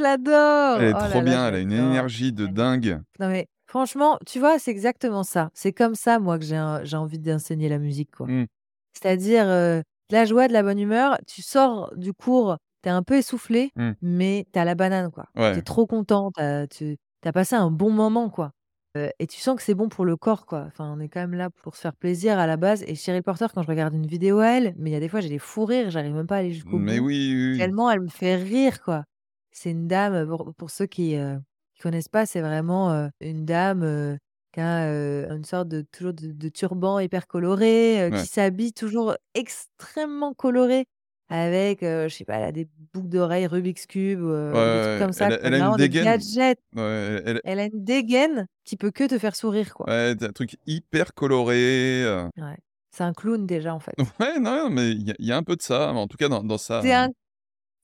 Elle 0.73 0.81
l'adore! 0.81 0.85
est 0.85 0.93
Oh 0.93 1.07
là 1.07 1.09
trop 1.09 1.21
là, 1.21 1.35
je 1.35 1.41
bien, 1.41 1.47
elle 1.47 1.55
a 1.55 1.59
une 1.59 1.71
l'adore. 1.71 1.71
énergie 1.71 2.31
de 2.33 2.45
Elle 2.45 2.47
dingue. 2.47 3.01
non 3.19 3.29
mais 3.29 3.47
franchement, 3.67 4.17
tu 4.25 4.39
vois, 4.39 4.59
c'est 4.59 4.71
exactement 4.71 5.23
ça. 5.23 5.49
C'est 5.53 5.73
comme 5.73 5.95
ça, 5.95 6.19
moi, 6.19 6.39
que 6.39 6.45
j'ai 6.45 6.55
un 6.55 6.83
j'ai 6.83 6.97
envie 6.97 7.19
d'enseigner 7.19 7.69
la 7.69 7.79
musique, 7.79 8.11
quoi. 8.15 8.27
Mmh. 8.27 8.45
C'est-à-dire, 8.93 9.45
heu, 9.49 9.83
de 10.09 10.15
la 10.15 10.25
joie, 10.25 10.47
de 10.47 10.53
la 10.53 10.63
bonne 10.63 10.79
humeur, 10.79 11.17
tu 11.27 11.41
sors 11.43 11.93
du 11.97 12.13
cours, 12.13 12.57
tu 12.83 12.89
es 12.89 12.91
un 12.93 13.03
peu 13.03 13.15
essoufflé, 13.17 13.71
Mmh. 13.75 13.95
mais 14.01 14.47
tu 14.53 14.59
as 14.59 14.65
la 14.65 14.75
banane, 14.75 15.11
quoi. 15.11 15.25
Tu 15.53 15.59
es 15.59 15.61
Ouais. 15.61 15.63
trop 15.63 15.87
content, 15.87 16.31
tu 16.35 16.41
as 16.41 16.67
tu 16.67 16.97
tu 17.23 17.29
as 17.29 17.33
passé 17.33 17.55
un 17.55 17.71
bon 17.71 17.91
moment, 17.91 18.29
quoi, 18.29 18.51
heu 18.97 19.09
et 19.19 19.27
tu 19.27 19.39
sens 19.41 19.55
que 19.57 19.63
c'est 19.63 19.75
bon 19.75 19.89
pour 19.89 20.05
le 20.05 20.17
corps, 20.17 20.45
quoi. 20.45 20.63
Enfin, 20.67 20.93
on 20.97 20.99
est 21.01 21.09
quand 21.09 21.21
même 21.21 21.35
là 21.35 21.49
pour 21.63 21.75
se 21.75 21.81
faire 21.81 21.95
plaisir 21.95 22.39
à 22.39 22.47
la 22.47 22.57
base 22.57 22.83
et 22.87 22.95
Cheryl 22.95 23.23
Porter, 23.23 23.47
quand 23.53 23.63
je 23.63 23.67
regarde 23.69 23.93
une 23.95 24.07
vidéo 24.07 24.39
à 24.39 24.47
elle, 24.49 24.75
mais 24.77 24.91
il 24.91 24.93
y 24.93 24.97
a 24.97 24.99
des 25.01 25.09
fois, 25.09 25.21
j'ai 25.21 25.29
des 25.29 25.39
fous 25.39 25.65
rires, 25.65 25.89
j'arrive 25.91 26.13
même 26.15 26.27
pas 26.27 26.37
à 26.37 26.39
aller 26.39 26.53
jusqu'au 26.53 26.79
Mais 26.79 26.99
bout, 26.99 26.99
oui, 26.99 27.33
oui, 27.35 27.49
oui. 27.51 27.71
tellement 27.71 27.89
elle 27.91 28.01
me 28.01 28.09
fait 28.09 28.35
rire, 28.37 28.81
quoi. 28.83 29.05
C'est 29.51 29.71
une 29.71 29.87
dame, 29.87 30.27
pour 30.27 30.53
pour 30.55 30.69
ceux 30.71 30.85
qui, 30.87 31.15
heu, 31.17 31.39
qui 31.75 31.81
connaissent 31.81 32.09
pas, 32.09 32.25
c'est 32.25 32.41
vraiment, 32.41 33.09
une 33.21 33.45
dame, 33.45 33.83
heu, 33.83 34.17
qui 34.53 34.61
a, 34.61 34.87
une 35.33 35.43
sorte 35.45 35.67
de 35.69 35.81
toujours 35.81 36.13
de 36.13 36.31
de 36.31 36.49
turban 36.49 36.99
hyper 36.99 37.27
coloré, 37.27 38.11
Ouais. 38.11 38.25
qui 38.25 38.27
s'habille 38.27 38.73
toujours 38.73 39.15
extrêmement 39.33 40.33
coloré 40.33 40.85
avec, 41.29 41.81
je 41.81 42.07
sais 42.09 42.25
pas, 42.25 42.35
elle 42.37 42.43
a 42.45 42.51
des 42.53 42.67
boucles 42.93 43.09
d'oreilles 43.09 43.47
Rubik's 43.47 43.87
Cube, 43.87 44.21
Ouais, 44.51 44.59
des 44.69 44.79
trucs 44.79 44.95
comme 44.97 45.11
ça, 45.13 45.31
elle 45.31 45.39
elle 45.41 45.53
a 45.53 45.59
une 45.59 45.73
dégaine. 45.73 45.97
gadgets. 45.99 46.59
Ouais, 46.75 47.21
elle 47.25 47.41
Elle 47.43 47.59
a 47.59 47.65
une 47.65 47.83
dégaine 47.85 48.47
qui 48.65 48.77
peut 48.77 48.91
que 48.91 49.05
te 49.07 49.19
faire 49.19 49.35
sourire, 49.35 49.73
quoi. 49.75 49.87
Ouais, 49.87 50.15
un 50.19 50.31
truc 50.31 50.57
hyper 50.65 51.13
coloré, 51.13 52.03
Ouais, 52.37 52.57
c'est 52.91 53.03
un 53.03 53.13
clown 53.13 53.45
déjà, 53.45 53.73
en 53.73 53.79
fait. 53.79 53.97
Ouais, 54.19 54.39
non, 54.39 54.69
mais 54.69 54.91
il 54.91 55.03
y 55.07 55.11
a 55.11 55.15
il 55.19 55.25
y 55.25 55.31
a 55.31 55.37
un 55.37 55.43
peu 55.43 55.55
de 55.55 55.61
ça, 55.61 55.93
en 55.93 56.07
tout 56.07 56.17
cas 56.17 56.27
dans 56.27 56.43
dans 56.43 56.57
C'est 56.79 56.93
un 56.93 57.09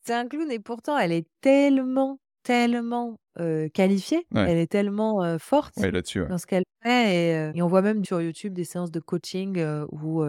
c'est 0.05 0.13
un 0.15 0.27
clown 0.27 0.51
et 0.51 0.59
pourtant 0.59 0.97
elle 0.97 1.11
est 1.13 1.27
tellement, 1.41 2.19
tellement, 2.43 3.17
qualifiée, 3.73 4.25
Ouais. 4.33 4.51
elle 4.51 4.57
est 4.57 4.71
tellement, 4.71 5.37
forte 5.39 5.77
Ouais, 5.77 5.91
là-dessus, 5.91 6.21
ouais. 6.21 6.27
dans 6.27 6.37
ce 6.37 6.45
qu'elle 6.45 6.63
fait 6.83 7.51
et 7.55 7.61
on 7.61 7.67
voit 7.67 7.81
même 7.81 8.03
sur 8.05 8.21
YouTube 8.21 8.53
des 8.53 8.65
séances 8.65 8.91
de 8.91 8.99
coaching, 8.99 9.63
où, 9.91 10.23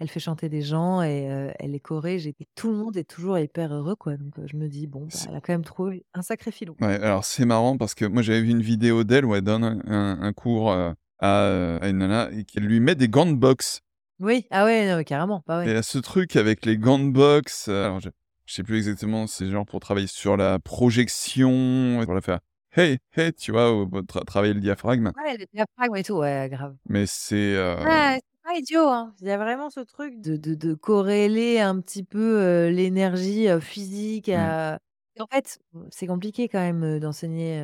elle 0.00 0.08
fait 0.08 0.20
chanter 0.20 0.48
des 0.48 0.60
gens 0.62 1.02
et 1.02 1.52
elle 1.58 1.70
les 1.70 1.80
corrige 1.80 2.26
et 2.26 2.34
tout 2.56 2.70
le 2.70 2.76
monde 2.76 2.96
est 2.96 3.08
toujours 3.08 3.38
hyper 3.38 3.72
heureux, 3.72 3.94
quoi. 3.94 4.16
Donc 4.16 4.34
je 4.44 4.56
me 4.56 4.68
dis: 4.68 4.86
«Bon, 4.86 5.06
bah, 5.06 5.18
elle 5.28 5.36
a 5.36 5.40
quand 5.40 5.52
même 5.52 5.64
trouvé 5.64 6.04
un 6.14 6.22
sacré 6.22 6.50
filon». 6.50 6.74
Alors 6.80 7.24
c'est 7.24 7.44
marrant 7.46 7.76
parce 7.76 7.94
que 7.94 8.04
moi, 8.04 8.20
j'avais 8.22 8.42
vu 8.42 8.50
une 8.50 8.60
vidéo 8.62 9.04
d'elle 9.04 9.24
où 9.24 9.34
elle 9.34 9.42
donne 9.42 9.64
un 9.64 9.80
un 9.86 10.20
un 10.20 10.32
cours, 10.32 10.74
à, 11.20 11.78
une 11.88 11.98
nana 11.98 12.28
et 12.32 12.44
qu'elle 12.44 12.64
lui 12.64 12.80
met 12.80 12.94
des 12.96 13.08
gants 13.08 13.26
de 13.26 13.34
boxe. 13.36 13.80
Oui, 14.20 14.46
ah 14.50 14.64
ouais, 14.64 14.94
non 14.94 15.02
carrément, 15.02 15.42
bah 15.46 15.64
Et 15.66 15.70
elle 15.70 15.76
a 15.76 15.82
ce 15.82 15.98
truc 15.98 16.36
avec 16.36 16.66
les 16.66 16.76
gants 16.76 16.98
de 16.98 17.10
boxe, 17.10 17.68
alors 17.68 18.00
je 18.00 18.10
je 18.46 18.54
sais 18.54 18.62
plus 18.62 18.76
exactement, 18.78 19.26
c'est 19.26 19.48
genre 19.50 19.66
pour 19.66 19.80
travailler 19.80 20.06
sur 20.06 20.36
la 20.36 20.58
projection, 20.58 22.02
pour 22.04 22.14
la 22.14 22.20
faire: 22.20 22.40
«Hey, 22.76 22.98
hey», 23.16 23.32
tu 23.32 23.52
vois? 23.52 23.86
Tra 24.08 24.22
travailler 24.24 24.54
le 24.54 24.60
diaphragme. 24.60 25.12
Ouais, 25.16 25.36
le 25.36 25.46
diaphragme 25.52 25.96
et 25.96 26.02
tout, 26.02 26.14
ouais, 26.14 26.48
grave. 26.50 26.76
Mais 26.88 27.06
c'est, 27.06 27.54
Ouais, 27.82 28.18
c'est 28.22 28.42
pas 28.42 28.54
idiot, 28.58 28.88
hein. 28.88 29.14
Il 29.20 29.28
y 29.28 29.30
a 29.30 29.38
vraiment 29.38 29.70
ce 29.70 29.80
truc 29.80 30.20
de 30.20 30.36
de 30.36 30.54
de 30.54 30.74
corréler 30.74 31.60
un 31.60 31.80
petit 31.80 32.04
peu, 32.04 32.40
heu, 32.42 32.70
l'énergie, 32.70 33.48
heu, 33.48 33.60
physique 33.60 34.28
Mmh. 34.32 34.54
à 34.54 34.78
et 35.16 35.22
en 35.22 35.26
fait, 35.28 35.58
c'est 35.90 36.06
compliqué 36.08 36.48
quand 36.48 36.60
même, 36.60 37.00
d'enseigner, 37.00 37.62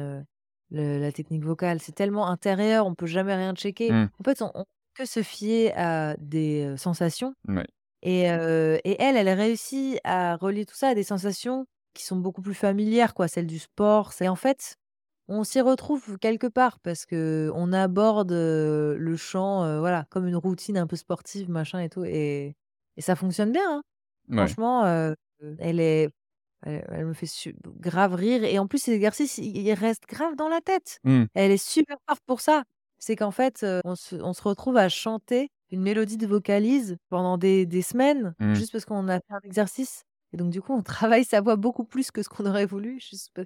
la 0.71 1.13
technique 1.13 1.45
vocale. 1.45 1.81
C'est 1.81 1.93
tellement 1.95 2.29
intérieur, 2.29 2.87
on 2.87 2.95
peut 2.95 3.07
jamais 3.07 3.35
rien 3.37 3.55
checker. 3.55 3.97
Mmh. 3.97 4.11
En 4.21 4.25
fait, 4.25 4.43
on 4.43 4.51
on 4.55 4.65
que 4.95 5.07
se 5.07 5.23
fier 5.23 5.73
à 5.77 6.17
des, 6.19 6.77
sensations 6.79 7.35
Ouais. 7.49 7.67
Et 8.03 8.23
elle, 8.23 9.17
elle 9.17 9.29
réussit 9.29 9.99
à 10.05 10.37
relier 10.37 10.65
tout 10.67 10.75
ça 10.77 10.89
à 10.89 10.95
des 10.95 11.03
sensations 11.05 11.67
qui 11.95 12.05
sont 12.05 12.17
beaucoup 12.17 12.43
plus 12.43 12.55
familières, 12.55 13.15
quoi, 13.15 13.29
celles 13.29 13.47
du 13.47 13.59
sport. 13.59 14.13
C'est 14.13 14.29
en 14.29 14.37
fait, 14.37 14.77
on 15.29 15.45
s'y 15.45 15.61
retrouve 15.61 16.19
quelque 16.19 16.47
part 16.49 16.81
parce 16.81 17.07
qu'on 17.07 17.73
aborde, 17.73 18.33
heu, 18.33 18.97
le 18.99 19.17
chant, 19.17 19.81
voilà, 19.81 20.07
comme 20.11 20.27
une 20.29 20.37
routine 20.37 20.79
un 20.79 20.87
peu 20.87 20.97
sportive, 20.97 21.51
machin 21.51 21.81
et 21.81 21.89
tout 21.91 22.05
et 22.05 22.57
et 22.97 23.03
ça 23.03 23.17
fonctionne 23.17 23.53
bien, 23.53 23.63
hein. 23.79 23.83
Ouais. 24.29 24.57
Franchement, 24.57 24.85
elle 25.59 25.81
est 25.81 26.11
elle 26.65 26.85
elle 26.91 27.07
me 27.07 27.15
fait 27.15 27.27
su 27.27 27.57
grave 27.81 28.15
rire 28.15 28.45
et 28.45 28.59
en 28.59 28.67
plus, 28.69 28.79
ces 28.81 28.93
exercices, 28.95 29.39
ils 29.39 29.57
ils 29.59 29.73
restent 29.75 30.07
grave 30.09 30.37
dans 30.37 30.49
la 30.49 30.61
tête. 30.63 31.01
Mmh. 31.05 31.31
Elle 31.35 31.53
est 31.53 31.59
super 31.65 31.99
forte 32.09 32.23
pour 32.27 32.41
ça. 32.43 32.65
C'est 32.99 33.17
qu'en 33.17 33.31
fait, 33.33 33.67
on 33.85 33.97
se 33.97 34.17
on 34.17 34.33
se 34.35 34.43
retrouve 34.43 34.77
à 34.79 34.89
chanter 34.91 35.51
une 35.73 35.83
mélodie 35.83 36.17
de 36.19 36.27
vocalises 36.27 36.97
pendant 37.11 37.39
des 37.39 37.67
des 37.67 37.83
semaines, 37.83 38.35
Mmh. 38.41 38.55
juste 38.55 38.73
parce 38.73 38.85
qu'on 38.85 39.09
a 39.09 39.17
fait 39.21 39.33
un 39.33 39.41
exercice 39.45 40.03
et 40.33 40.37
donc 40.37 40.51
du 40.51 40.61
coup, 40.63 40.73
on 40.75 40.83
travaille 41.13 41.25
sa 41.25 41.41
voix 41.41 41.57
beaucoup 41.57 41.85
plus 41.85 42.11
que 42.11 42.23
ce 42.23 42.29
qu'on 42.29 42.47
aurait 42.47 42.67
voulu, 42.67 43.01
pa 43.35 43.43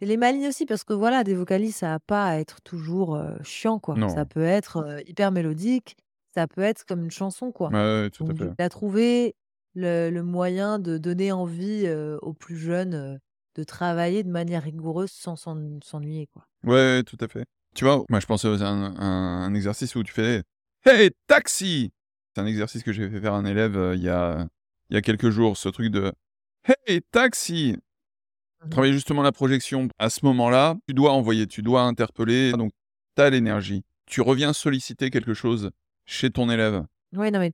et 0.00 0.06
les 0.06 0.16
malines 0.16 0.46
aussi 0.46 0.66
parce 0.66 0.84
que 0.84 0.92
voilà, 0.94 1.24
des 1.24 1.34
vocalises, 1.34 1.76
ça 1.76 1.94
a 1.94 1.98
pas 2.00 2.26
à 2.26 2.36
être 2.38 2.60
toujours, 2.62 3.20
chiant, 3.44 3.78
quoi. 3.80 4.00
Ça 4.08 4.24
Non. 4.24 4.26
peut 4.26 4.42
être, 4.44 5.00
hyper 5.06 5.32
mélodique, 5.32 5.96
ça 6.34 6.46
peut 6.48 6.62
être 6.62 6.84
comme 6.86 7.04
une 7.04 7.10
chanson, 7.10 7.52
quoi. 7.52 7.70
Ouais, 7.70 7.74
ouais, 8.02 8.10
tout 8.10 8.24
à 8.28 8.34
Donc 8.34 8.38
fait. 8.38 8.54
a 8.58 8.68
trouvé 8.68 9.34
le 9.74 10.10
le 10.10 10.22
moyen 10.22 10.78
de 10.78 10.98
donner 10.98 11.32
envie, 11.32 11.88
aux 12.22 12.32
plus 12.34 12.56
jeunes, 12.58 13.18
de 13.56 13.64
travailler 13.64 14.22
de 14.24 14.30
manière 14.30 14.62
rigoureuse 14.64 15.10
sans 15.12 15.36
s'en 15.36 15.56
s'ennuyer, 15.82 16.28
quoi. 16.28 16.44
Ouais, 16.64 17.02
tout 17.04 17.16
à 17.20 17.28
fait. 17.28 17.44
Tu 17.74 17.84
vois, 17.84 18.04
moi, 18.08 18.20
je 18.20 18.26
pensais 18.26 18.48
un 18.48 18.62
un 18.96 19.44
un 19.44 19.54
exercice 19.54 19.94
où 19.94 20.02
tu 20.02 20.12
fais: 20.12 20.42
«Hey, 20.84 21.10
taxi!» 21.26 21.90
c'est 22.34 22.40
un 22.42 22.46
exercice 22.46 22.82
que 22.84 22.92
j'ai 22.92 23.08
fait 23.10 23.20
faire 23.20 23.34
à 23.34 23.38
un 23.38 23.44
élève, 23.44 23.76
heu, 23.76 23.94
il 23.96 24.02
y 24.02 24.08
a 24.08 24.46
il 24.90 24.94
y 24.94 24.96
a 24.96 25.02
quelques 25.02 25.28
jours, 25.30 25.56
ce 25.56 25.68
truc 25.68 25.90
de: 25.90 26.12
«Hey, 26.86 27.02
taxi!» 27.10 27.76
Mmh 28.62 28.66
mh. 28.66 28.70
travailler 28.70 28.92
justement 28.94 29.22
la 29.22 29.32
projection. 29.32 29.88
À 29.98 30.10
ce 30.10 30.24
moment-là, 30.26 30.76
tu 30.88 30.94
dois 30.94 31.12
envoyer, 31.12 31.46
tu 31.46 31.62
dois 31.62 31.82
interpeller, 31.82 32.52
donc 32.52 32.72
tu 33.16 33.22
as 33.22 33.30
l'énergie. 33.30 33.82
Tu 34.06 34.20
reviens 34.22 34.52
solliciter 34.52 35.10
quelque 35.10 35.34
chose 35.34 35.70
chez 36.06 36.30
ton 36.30 36.50
élève. 36.50 36.84
Ouais, 37.16 37.30
non, 37.30 37.38
mais 37.40 37.52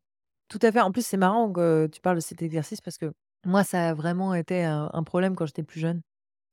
tout 0.49 0.59
à 0.62 0.72
fait. 0.72 0.81
En 0.81 0.93
plus, 0.93 1.07
c'est 1.07 1.16
marrant 1.18 1.53
que 1.53 1.89
tu 1.93 2.01
parles 2.01 2.16
de 2.16 2.20
cet 2.22 2.43
exercice 2.43 2.81
parce 2.81 2.99
que 2.99 3.12
moi, 3.47 3.64
ça 3.64 3.91
a 3.91 3.95
vraiment 3.95 4.35
été 4.35 4.64
un 4.64 4.91
un 4.95 5.03
problème 5.05 5.37
quand 5.37 5.47
j'étais 5.47 5.62
plus 5.64 5.81
jeune. 5.81 6.03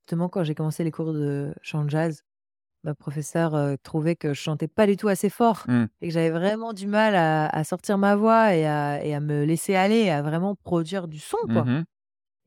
Justement, 0.05 0.29
quand 0.29 0.43
j'ai 0.43 0.55
commencé 0.55 0.83
les 0.83 0.91
cours 0.91 1.13
de 1.13 1.53
chant 1.61 1.87
jazz, 1.89 2.23
ma 2.83 2.95
professeure, 2.95 3.77
trouvait 3.83 4.15
que 4.15 4.33
je 4.33 4.41
chantais 4.41 4.67
pas 4.67 4.87
du 4.87 4.97
tout 4.97 5.07
assez 5.07 5.29
fort 5.29 5.67
Mmh. 5.67 5.91
et 6.01 6.07
que 6.07 6.13
j'avais 6.13 6.31
vraiment 6.31 6.73
du 6.73 6.87
mal 6.87 7.15
à 7.15 7.47
à 7.47 7.63
sortir 7.63 7.97
ma 7.97 8.15
voix 8.15 8.55
et 8.55 8.65
à 8.65 9.03
et 9.05 9.13
à 9.15 9.19
me 9.19 9.43
laisser 9.45 9.75
aller, 9.75 10.09
à 10.09 10.21
vraiment 10.21 10.55
produire 10.55 11.07
du 11.07 11.19
son, 11.19 11.37
Mmh 11.43 11.53
quoi. 11.53 11.69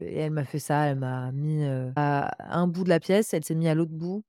Et 0.01 0.19
elle 0.21 0.33
m'a 0.33 0.45
fait 0.45 0.59
ça, 0.61 0.87
elle 0.87 0.99
m'a 0.99 1.33
mis, 1.33 1.65
à 1.97 2.31
un 2.59 2.67
bout 2.69 2.85
de 2.85 2.89
la 2.91 3.01
pièce, 3.01 3.35
elle 3.35 3.45
s'est 3.45 3.55
mise 3.55 3.69
à 3.69 3.75
l'autre 3.75 3.93
bout 3.93 4.25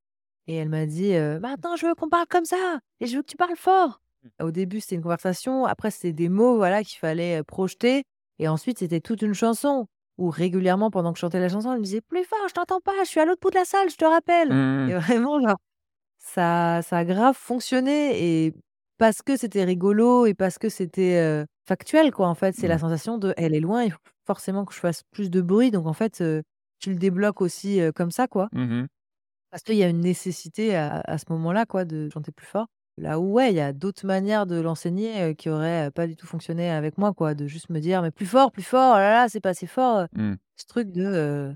et 0.47 0.55
elle 0.57 0.69
m'a 0.69 0.85
dit, 0.87 1.13
heu: 1.15 1.39
«Maintenant, 1.39 1.75
je 1.77 1.87
veux 1.87 1.95
qu'on 1.95 2.09
parle 2.09 2.27
comme 2.29 2.45
ça 2.45 2.79
et 3.01 3.07
je 3.07 3.15
veux 3.17 3.21
que 3.23 3.27
tu 3.31 3.37
parles 3.37 3.57
fort». 3.57 4.01
Au 4.41 4.51
début, 4.51 4.81
c'était 4.81 4.95
une 4.95 5.03
conversation, 5.03 5.65
après 5.65 5.91
c'était 5.91 6.13
des 6.13 6.29
mots, 6.29 6.57
voilà, 6.57 6.83
qu'il 6.83 6.99
fallait, 6.99 7.43
projeter 7.43 8.03
et 8.39 8.47
ensuite 8.49 8.79
c'était 8.79 9.01
toute 9.01 9.21
une 9.23 9.33
chanson 9.35 9.87
où 10.17 10.29
régulièrement 10.29 10.91
pendant 10.91 11.11
que 11.13 11.17
je 11.19 11.21
chantais 11.21 11.39
la 11.39 11.49
chanson, 11.49 11.71
elle 11.73 11.79
me 11.79 11.83
disait: 11.85 12.01
«Plus 12.01 12.23
fort, 12.25 12.39
je 12.49 12.53
t'entends 12.53 12.81
pas, 12.81 12.93
je 13.03 13.09
suis 13.09 13.19
à 13.21 13.25
l'autre 13.25 13.41
bout 13.41 13.49
de 13.51 13.55
la 13.55 13.65
salle, 13.65 13.89
je 13.89 13.97
te 13.97 14.05
rappelle» 14.05 14.53
Mmh 14.53 14.87
et 14.87 14.93
vraiment 14.95 15.39
genre 15.41 15.57
ça 16.25 16.81
ça 16.83 16.97
a 16.99 17.05
grave 17.05 17.35
fonctionné 17.35 18.45
et 18.47 18.53
parce 18.97 19.21
que 19.23 19.37
c'était 19.37 19.63
rigolo 19.65 20.25
et 20.27 20.33
parce 20.33 20.57
que 20.59 20.69
c'était, 20.69 21.45
factuel, 21.67 22.11
quoi, 22.11 22.27
en 22.29 22.35
fait. 22.35 22.55
C'est 22.55 22.67
la 22.69 22.77
Ouais. 22.77 22.79
sensation 22.79 23.17
de: 23.17 23.33
«Elle 23.37 23.55
est 23.55 23.59
loin, 23.61 23.83
il 23.83 23.91
faut 23.91 23.99
forcément 24.27 24.65
que 24.65 24.73
je 24.73 24.79
fasse 24.79 25.03
plus 25.11 25.29
de 25.31 25.41
bruit», 25.41 25.71
donc 25.71 25.87
en 25.87 25.93
fait, 25.93 26.23
tu 26.79 26.89
le 26.91 26.97
débloques 26.97 27.41
aussi, 27.41 27.79
comme 27.95 28.11
ça, 28.11 28.27
quoi. 28.27 28.49
Mmh 28.51 28.61
mh. 28.83 28.87
Parce 29.51 29.63
qu'il 29.63 29.75
y 29.75 29.83
a 29.83 29.89
une 29.89 30.01
nécessité 30.01 30.75
à 30.75 31.01
à 31.05 31.17
ce 31.17 31.25
moment-là, 31.29 31.65
quoi, 31.65 31.85
de 31.85 32.09
chanter 32.13 32.31
plus 32.31 32.45
fort. 32.47 32.67
Là 32.97 33.19
où, 33.19 33.33
ouais, 33.33 33.51
il 33.51 33.55
y 33.55 33.59
a 33.59 33.73
d'autres 33.73 34.05
manières 34.05 34.45
de 34.45 34.59
l'enseigner, 34.61 35.35
qui 35.35 35.49
auraient, 35.49 35.91
pas 35.91 36.07
du 36.07 36.15
tout 36.15 36.27
fonctionné 36.27 36.69
avec 36.69 36.97
moi, 36.97 37.13
quoi, 37.13 37.33
de 37.35 37.45
juste 37.47 37.69
me 37.69 37.79
dire: 37.79 38.01
«Mais 38.01 38.11
plus 38.11 38.25
fort, 38.25 38.51
plus 38.51 38.63
fort, 38.63 38.93
oh 38.95 38.97
là 38.97 39.11
là, 39.11 39.29
c'est 39.29 39.41
pas 39.41 39.49
assez 39.49 39.67
fort», 39.67 40.07
Mmh. 40.13 40.35
ce 40.57 40.65
truc 40.65 40.91
de, 40.91 41.53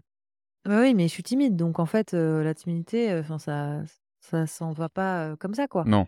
«Bah 0.65 0.82
oui, 0.82 0.93
mais 0.95 1.07
je 1.07 1.13
suis 1.13 1.24
timide», 1.24 1.55
donc 1.57 1.80
en 1.80 1.86
fait, 1.88 2.13
la 2.13 2.53
timidité, 2.55 3.15
enfin 3.20 3.39
ça 3.39 3.84
ça 4.30 4.47
s'en 4.47 4.71
va 4.71 4.89
pas, 4.89 5.36
comme 5.38 5.53
ça, 5.53 5.67
quoi. 5.67 5.84
Non. 5.86 6.07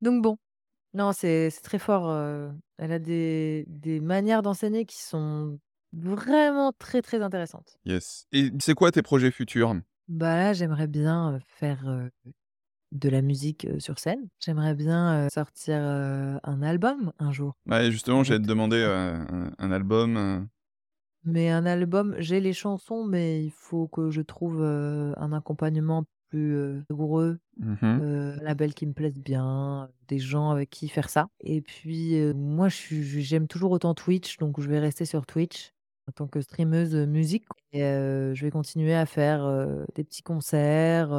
Donc 0.00 0.22
bon, 0.22 0.38
non, 0.94 1.12
c'est 1.12 1.50
c'est 1.50 1.60
très 1.62 1.78
fort, 1.78 2.10
elle 2.78 2.92
a 2.92 2.98
des 2.98 3.64
des 3.68 4.00
manières 4.00 4.42
d'enseigner 4.42 4.84
qui 4.86 5.00
sont 5.00 5.58
vraiment 5.92 6.72
très, 6.78 7.02
très 7.02 7.20
intéressantes. 7.22 7.78
Yes 7.84 8.26
et 8.32 8.50
c'est 8.60 8.74
quoi 8.74 8.92
tes 8.92 9.02
projets 9.02 9.30
futurs? 9.30 9.74
Bah, 10.08 10.36
là, 10.36 10.52
j'aimerais 10.52 10.88
bien, 10.88 11.38
faire, 11.46 11.84
de 12.92 13.08
la 13.08 13.22
musique, 13.22 13.66
sur 13.78 13.98
scène. 13.98 14.28
J'aimerais 14.40 14.74
bien, 14.74 15.28
sortir, 15.32 15.78
un 15.78 16.62
album 16.62 17.12
un 17.18 17.32
jour 17.32 17.54
Ouais, 17.66 17.90
justement, 17.90 18.24
j'allais 18.24 18.40
te 18.40 18.46
demander, 18.48 18.82
un 18.82 19.52
un 19.58 19.72
album, 19.72 20.48
Mais 21.24 21.50
un 21.50 21.66
album, 21.66 22.16
j'ai 22.18 22.40
les 22.40 22.52
chansons, 22.52 23.04
mais 23.04 23.44
il 23.44 23.50
faut 23.52 23.86
que 23.88 24.10
je 24.10 24.22
trouve, 24.22 24.62
un 24.62 25.32
accompagnement 25.32 26.04
plus, 26.30 26.54
heu, 26.54 26.84
rigoureux, 26.90 27.38
Mmh 27.58 28.00
un 28.00 28.36
label 28.42 28.74
qui 28.74 28.86
me 28.86 28.94
plaise 28.94 29.18
bien, 29.18 29.90
des 30.08 30.18
gens 30.20 30.50
avec 30.50 30.70
qui 30.70 30.88
faire 30.88 31.10
ça 31.10 31.28
et 31.40 31.62
puis, 31.62 32.16
heu, 32.18 32.34
moi, 32.34 32.68
j'aime 32.70 33.48
toujours 33.48 33.72
autant 33.72 33.94
Twitch, 33.94 34.38
donc 34.38 34.60
je 34.60 34.68
vais 34.70 34.80
rester 34.80 35.04
sur 35.06 35.26
Twitch 35.26 35.72
en 36.08 36.12
tant 36.12 36.28
que 36.28 36.40
streameuse, 36.42 36.94
musique 36.96 37.46
et 37.72 37.80
je 37.82 38.40
vais 38.42 38.50
continuer 38.50 38.94
à 38.94 39.06
faire, 39.06 39.46
des 39.96 40.04
petits 40.04 40.22
concerts, 40.22 41.10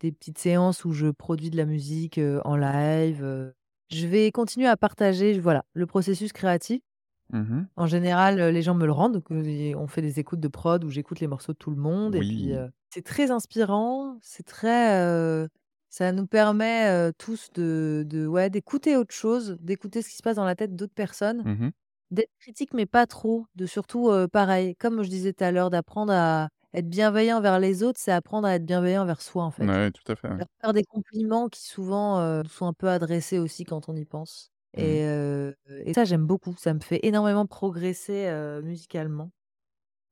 des 0.00 0.12
petites 0.12 0.38
séances 0.38 0.84
où 0.86 0.92
je 0.92 1.08
produis 1.08 1.50
de 1.50 1.56
la 1.58 1.66
musique, 1.66 2.20
en 2.44 2.56
live. 2.56 3.54
Je 3.90 4.06
vais 4.08 4.32
continuer 4.32 4.68
à 4.68 4.76
partager, 4.76 5.38
voilà, 5.40 5.64
le 5.74 5.86
processus 5.86 6.32
créatif. 6.34 6.82
Mmh 7.30 7.38
mh. 7.50 7.66
En 7.76 7.86
général, 7.86 8.40
les 8.40 8.62
gens 8.62 8.74
me 8.74 8.86
le 8.86 8.92
rendent, 8.92 9.14
donc 9.14 9.26
on 9.30 9.86
fait 9.88 10.02
des 10.02 10.20
écoutes 10.20 10.40
de 10.40 10.48
prod 10.48 10.84
où 10.84 10.90
j'écoute 10.90 11.20
les 11.20 11.28
morceaux 11.28 11.52
de 11.52 11.58
tout 11.58 11.70
le 11.70 11.76
monde 11.76 12.14
et 12.16 12.24
puis. 12.24 12.52
C'est 12.90 13.02
très 13.04 13.30
inspirant, 13.30 14.18
c'est 14.22 14.44
très, 14.46 15.00
heu, 15.02 15.48
ça 15.90 16.12
nous 16.12 16.26
permet, 16.26 16.88
heu, 16.90 17.12
tous 17.18 17.50
de 17.54 18.04
de 18.06 18.26
ouais, 18.26 18.50
d'écouter 18.50 18.96
autre 18.96 19.14
chose, 19.14 19.56
d'écouter 19.60 20.02
ce 20.02 20.08
qui 20.10 20.16
se 20.16 20.22
passe 20.22 20.36
dans 20.36 20.44
la 20.44 20.54
tête 20.56 20.76
d'autres 20.76 20.94
personnes, 20.94 21.44
Mmh 21.44 21.60
mh. 21.60 21.72
d'être 22.10 22.32
critique 22.40 22.74
mais 22.74 22.86
pas 22.86 23.06
trop, 23.06 23.46
de 23.56 23.66
surtout, 23.66 24.10
heu, 24.10 24.28
pareil, 24.28 24.76
comme 24.76 25.02
je 25.02 25.10
disais 25.10 25.32
tout 25.34 25.44
à 25.44 25.52
l'heure, 25.52 25.70
d'apprendre 25.70 26.12
à 26.14 26.48
être 26.74 26.88
bienveillant 26.90 27.38
envers 27.38 27.60
les 27.60 27.82
autres, 27.84 28.00
c'est 28.00 28.12
apprendre 28.12 28.48
à 28.48 28.56
être 28.56 28.66
bienveillant 28.66 29.02
envers 29.02 29.22
soi, 29.22 29.44
en 29.44 29.50
fait. 29.52 29.70
Ouais, 29.70 29.90
tout 29.90 30.10
à 30.12 30.16
fait, 30.16 30.28
ouais. 30.28 30.40
Leur 30.40 30.48
faire 30.62 30.72
des 30.74 30.84
compliments 30.84 31.48
qui 31.48 31.62
souvent, 31.64 32.20
heu, 32.20 32.42
nous 32.44 32.50
sont 32.50 32.66
un 32.66 32.74
peu 32.74 32.88
adressés 32.90 33.38
aussi 33.38 33.64
quand 33.64 33.88
on 33.90 33.96
y 33.96 34.04
pense 34.06 34.50
Mmh. 34.78 34.96
et 34.96 35.04
heu 35.06 35.56
et 35.68 35.94
ça, 35.94 36.04
j'aime 36.04 36.26
beaucoup. 36.26 36.54
Ça 36.58 36.74
me 36.74 36.80
fait 36.80 37.00
énormément 37.06 37.46
progresser, 37.46 38.26
heu, 38.28 38.62
musicalement 38.62 39.30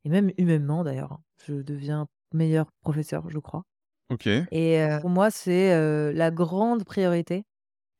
et 0.04 0.10
même 0.10 0.30
humainement 0.38 0.84
d'ailleurs, 0.84 1.12
hein. 1.14 1.20
Je 1.46 1.54
deviens 1.62 2.06
meilleur 2.34 2.66
professeur, 2.82 3.30
je 3.30 3.38
crois 3.38 3.64
OK. 4.10 4.28
et 4.52 4.78
heu, 4.80 5.00
pour 5.00 5.10
moi, 5.10 5.30
c'est, 5.30 5.74
heu, 5.74 6.12
la 6.12 6.30
grande 6.30 6.84
priorité, 6.84 7.44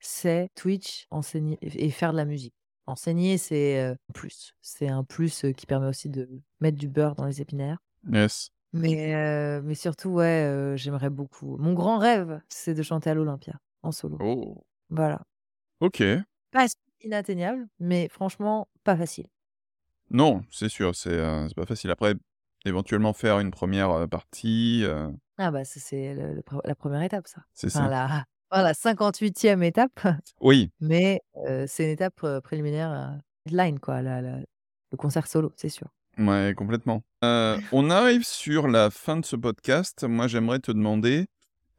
c'est 0.01 0.49
Twitch, 0.57 1.07
enseigner 1.11 1.59
et 1.63 1.91
faire 1.91 2.13
de 2.13 2.19
la 2.19 2.25
musique. 2.27 2.55
Enseigner, 2.87 3.39
c'est, 3.39 3.81
un 3.81 3.97
plus. 4.15 4.55
C'est 4.63 4.89
un 4.89 5.05
plus, 5.05 5.45
heu, 5.45 5.53
qui 5.53 5.67
permet 5.67 5.89
aussi 5.89 6.11
de 6.11 6.29
mettre 6.61 6.79
du 6.79 6.89
beurre 6.89 7.15
dans 7.17 7.27
les 7.27 7.41
épinards. 7.41 7.79
Yes. 8.13 8.51
Mais 8.73 9.61
mais 9.63 9.75
surtout, 9.75 10.11
ouais, 10.11 10.75
j'aimerais 10.77 11.11
beaucoup 11.11 11.57
mon 11.59 11.75
grand 11.75 11.99
rêve, 11.99 12.41
c'est 12.49 12.75
de 12.75 12.83
chanter 12.83 13.11
à 13.11 13.15
l'Olympia, 13.15 13.55
en 13.83 13.93
solo. 13.93 14.19
Oh! 14.21 14.65
Voilà. 14.91 15.23
OK. 15.81 16.03
Pas 16.53 16.67
inatteignable, 17.03 17.69
mais 17.79 18.09
franchement 18.09 18.69
pas 18.83 18.97
facile. 18.97 19.27
Non, 20.11 20.43
c'est 20.51 20.69
sûr, 20.69 20.95
c'est 20.95 21.19
pas 21.57 21.67
facile. 21.67 21.91
Après, 21.91 22.15
éventuellement 22.65 23.13
faire 23.13 23.41
une 23.41 23.51
1re, 23.51 23.91
heu, 23.93 24.09
partie, 24.09 24.85
Ah 25.39 25.51
bah 25.51 25.65
c'est 25.65 26.15
le 26.15 26.33
le 26.35 26.43
pre 26.43 26.61
la 26.65 26.75
1re 26.77 27.03
étape 27.03 27.27
ça. 27.27 27.43
C'est 27.55 27.71
Enfin 27.73 27.89
ça. 27.89 27.89
la 27.89 28.25
pas 28.51 28.63
la 28.63 28.73
58e 28.75 29.63
étape, 29.65 29.91
Oui. 30.41 30.71
mais 30.81 31.21
c'est 31.67 31.85
une 31.85 31.91
étape, 31.91 32.25
préliminaire 32.45 33.21
deadline 33.47 33.81
quoi, 33.81 34.03
la 34.03 34.21
la 34.23 34.39
le 34.93 34.97
concert 34.97 35.27
solo, 35.27 35.53
c'est 35.57 35.69
sûr. 35.71 35.89
Mouais, 36.17 36.55
complètement. 36.57 37.03
On 37.23 37.91
arrive 37.91 38.25
sur 38.25 38.69
la 38.69 38.91
fin 38.91 39.17
de 39.17 39.25
ce 39.25 39.37
podcast. 39.37 40.05
Moi, 40.05 40.29
j'aimerais 40.29 40.61
te 40.61 40.71
demander, 40.71 41.27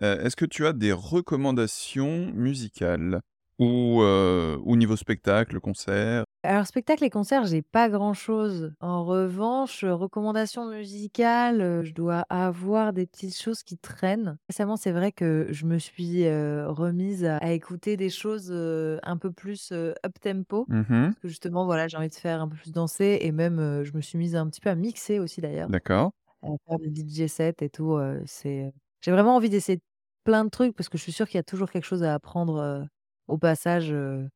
est-ce 0.02 0.36
que 0.36 0.46
tu 0.46 0.66
as 0.68 0.74
des 0.74 0.92
recommandations 0.92 2.32
musicales? 2.34 3.22
Ou 3.60 4.02
ou 4.04 4.76
niveau 4.76 4.98
spectacle, 4.98 5.60
concert? 5.62 6.26
Alors 6.46 6.68
spectacle 6.68 7.04
et 7.04 7.10
concert, 7.10 7.46
j'ai 7.46 7.62
pas 7.62 7.90
grand-chose. 7.90 8.74
En 8.80 9.04
revanche, 9.06 9.84
heu, 9.84 9.94
recommandations 9.94 10.70
musicales, 10.70 11.62
heu, 11.62 11.84
je 11.84 11.94
dois 11.94 12.26
avoir 12.30 12.94
des 12.94 13.08
petites 13.08 13.36
choses 13.38 13.64
qui 13.64 13.78
traînent. 13.78 14.38
Récemment, 14.50 14.76
c'est 14.78 14.92
vrai 14.92 15.12
que 15.12 15.48
je 15.52 15.66
me 15.66 15.78
suis, 15.80 16.26
heu, 16.26 16.68
remise 16.70 17.26
à 17.26 17.52
écouter 17.54 17.98
des 17.98 18.10
choses, 18.10 18.52
heu, 18.52 19.00
un 19.04 19.18
peu 19.18 19.32
plus, 19.32 19.72
heu, 19.72 19.96
up 20.06 20.14
tempo. 20.22 20.68
Mmh 20.68 21.16
Parce 21.16 21.22
que 21.22 21.28
justement, 21.30 21.66
voilà, 21.66 21.88
j'ai 21.88 21.98
envie 21.98 22.10
de 22.10 22.14
faire 22.16 22.42
un 22.42 22.48
peu 22.48 22.56
plus 22.58 22.72
danser 22.72 23.18
et 23.22 23.32
même, 23.32 23.60
heu, 23.60 23.84
je 23.84 23.94
me 23.94 24.02
suis 24.02 24.18
mise 24.18 24.36
un 24.36 24.48
petit 24.50 24.62
peu 24.62 24.70
à 24.70 24.76
mixer 24.76 25.20
aussi 25.20 25.42
d'ailleurs, 25.42 25.70
D'accord. 25.70 26.12
à 26.44 26.50
faire 26.68 26.80
des 26.80 26.90
DJ 26.92 27.28
sets 27.30 27.56
et 27.62 27.70
tout, 27.70 27.94
heu, 27.98 28.24
c'est, 28.26 28.72
j'ai 29.02 29.12
vraiment 29.12 29.36
envie 29.36 29.50
d'essayer 29.50 29.82
plein 30.24 30.46
de 30.46 30.50
trucs 30.50 30.76
parce 30.76 30.90
que 30.90 30.98
je 30.98 31.04
suis 31.04 31.12
sûre 31.12 31.28
qu'il 31.28 31.38
y 31.38 31.40
a 31.40 31.44
toujours 31.44 31.70
quelque 31.72 31.86
chose 31.86 32.04
à 32.04 32.14
apprendre, 32.16 32.58
heu, 32.62 32.86
au 33.28 33.38
passage, 33.38 33.92
heu 33.92 34.30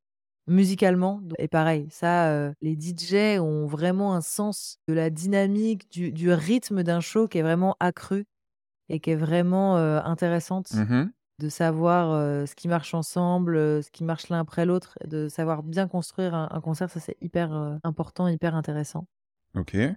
Musicalement 0.50 1.22
et 1.38 1.48
pareil, 1.48 1.88
ça, 1.92 2.52
les 2.62 2.76
DJ 2.76 3.40
ont 3.40 3.68
vraiment 3.68 4.16
un 4.16 4.22
sens 4.22 4.80
de 4.88 4.94
la 4.94 5.10
dynamique, 5.10 5.92
du 5.92 6.12
du 6.12 6.32
rythme 6.32 6.82
d'un 6.84 7.02
show 7.02 7.28
qui 7.28 7.38
est 7.38 7.44
vraiment 7.44 7.76
accru 7.80 8.26
et 8.90 9.00
qui 9.00 9.12
est 9.12 9.16
vraiment, 9.16 9.78
intéressante. 9.78 10.74
Mmh 10.74 11.12
De 11.40 11.50
savoir, 11.50 12.48
ce 12.48 12.56
qui 12.56 12.68
marche 12.68 12.94
ensemble, 12.96 13.84
ce 13.84 13.92
qui 13.92 14.04
marche 14.04 14.30
l'un 14.30 14.40
après 14.40 14.66
l'autre, 14.66 14.98
de 15.06 15.30
savoir 15.30 15.64
bien 15.64 15.88
construire 15.88 16.34
un 16.34 16.50
un 16.52 16.62
concert, 16.62 16.90
ça 16.90 17.00
c'est 17.00 17.16
hyper, 17.22 17.54
important, 17.84 18.28
hyper 18.28 18.56
intéressant. 18.56 19.06
OK. 19.56 19.96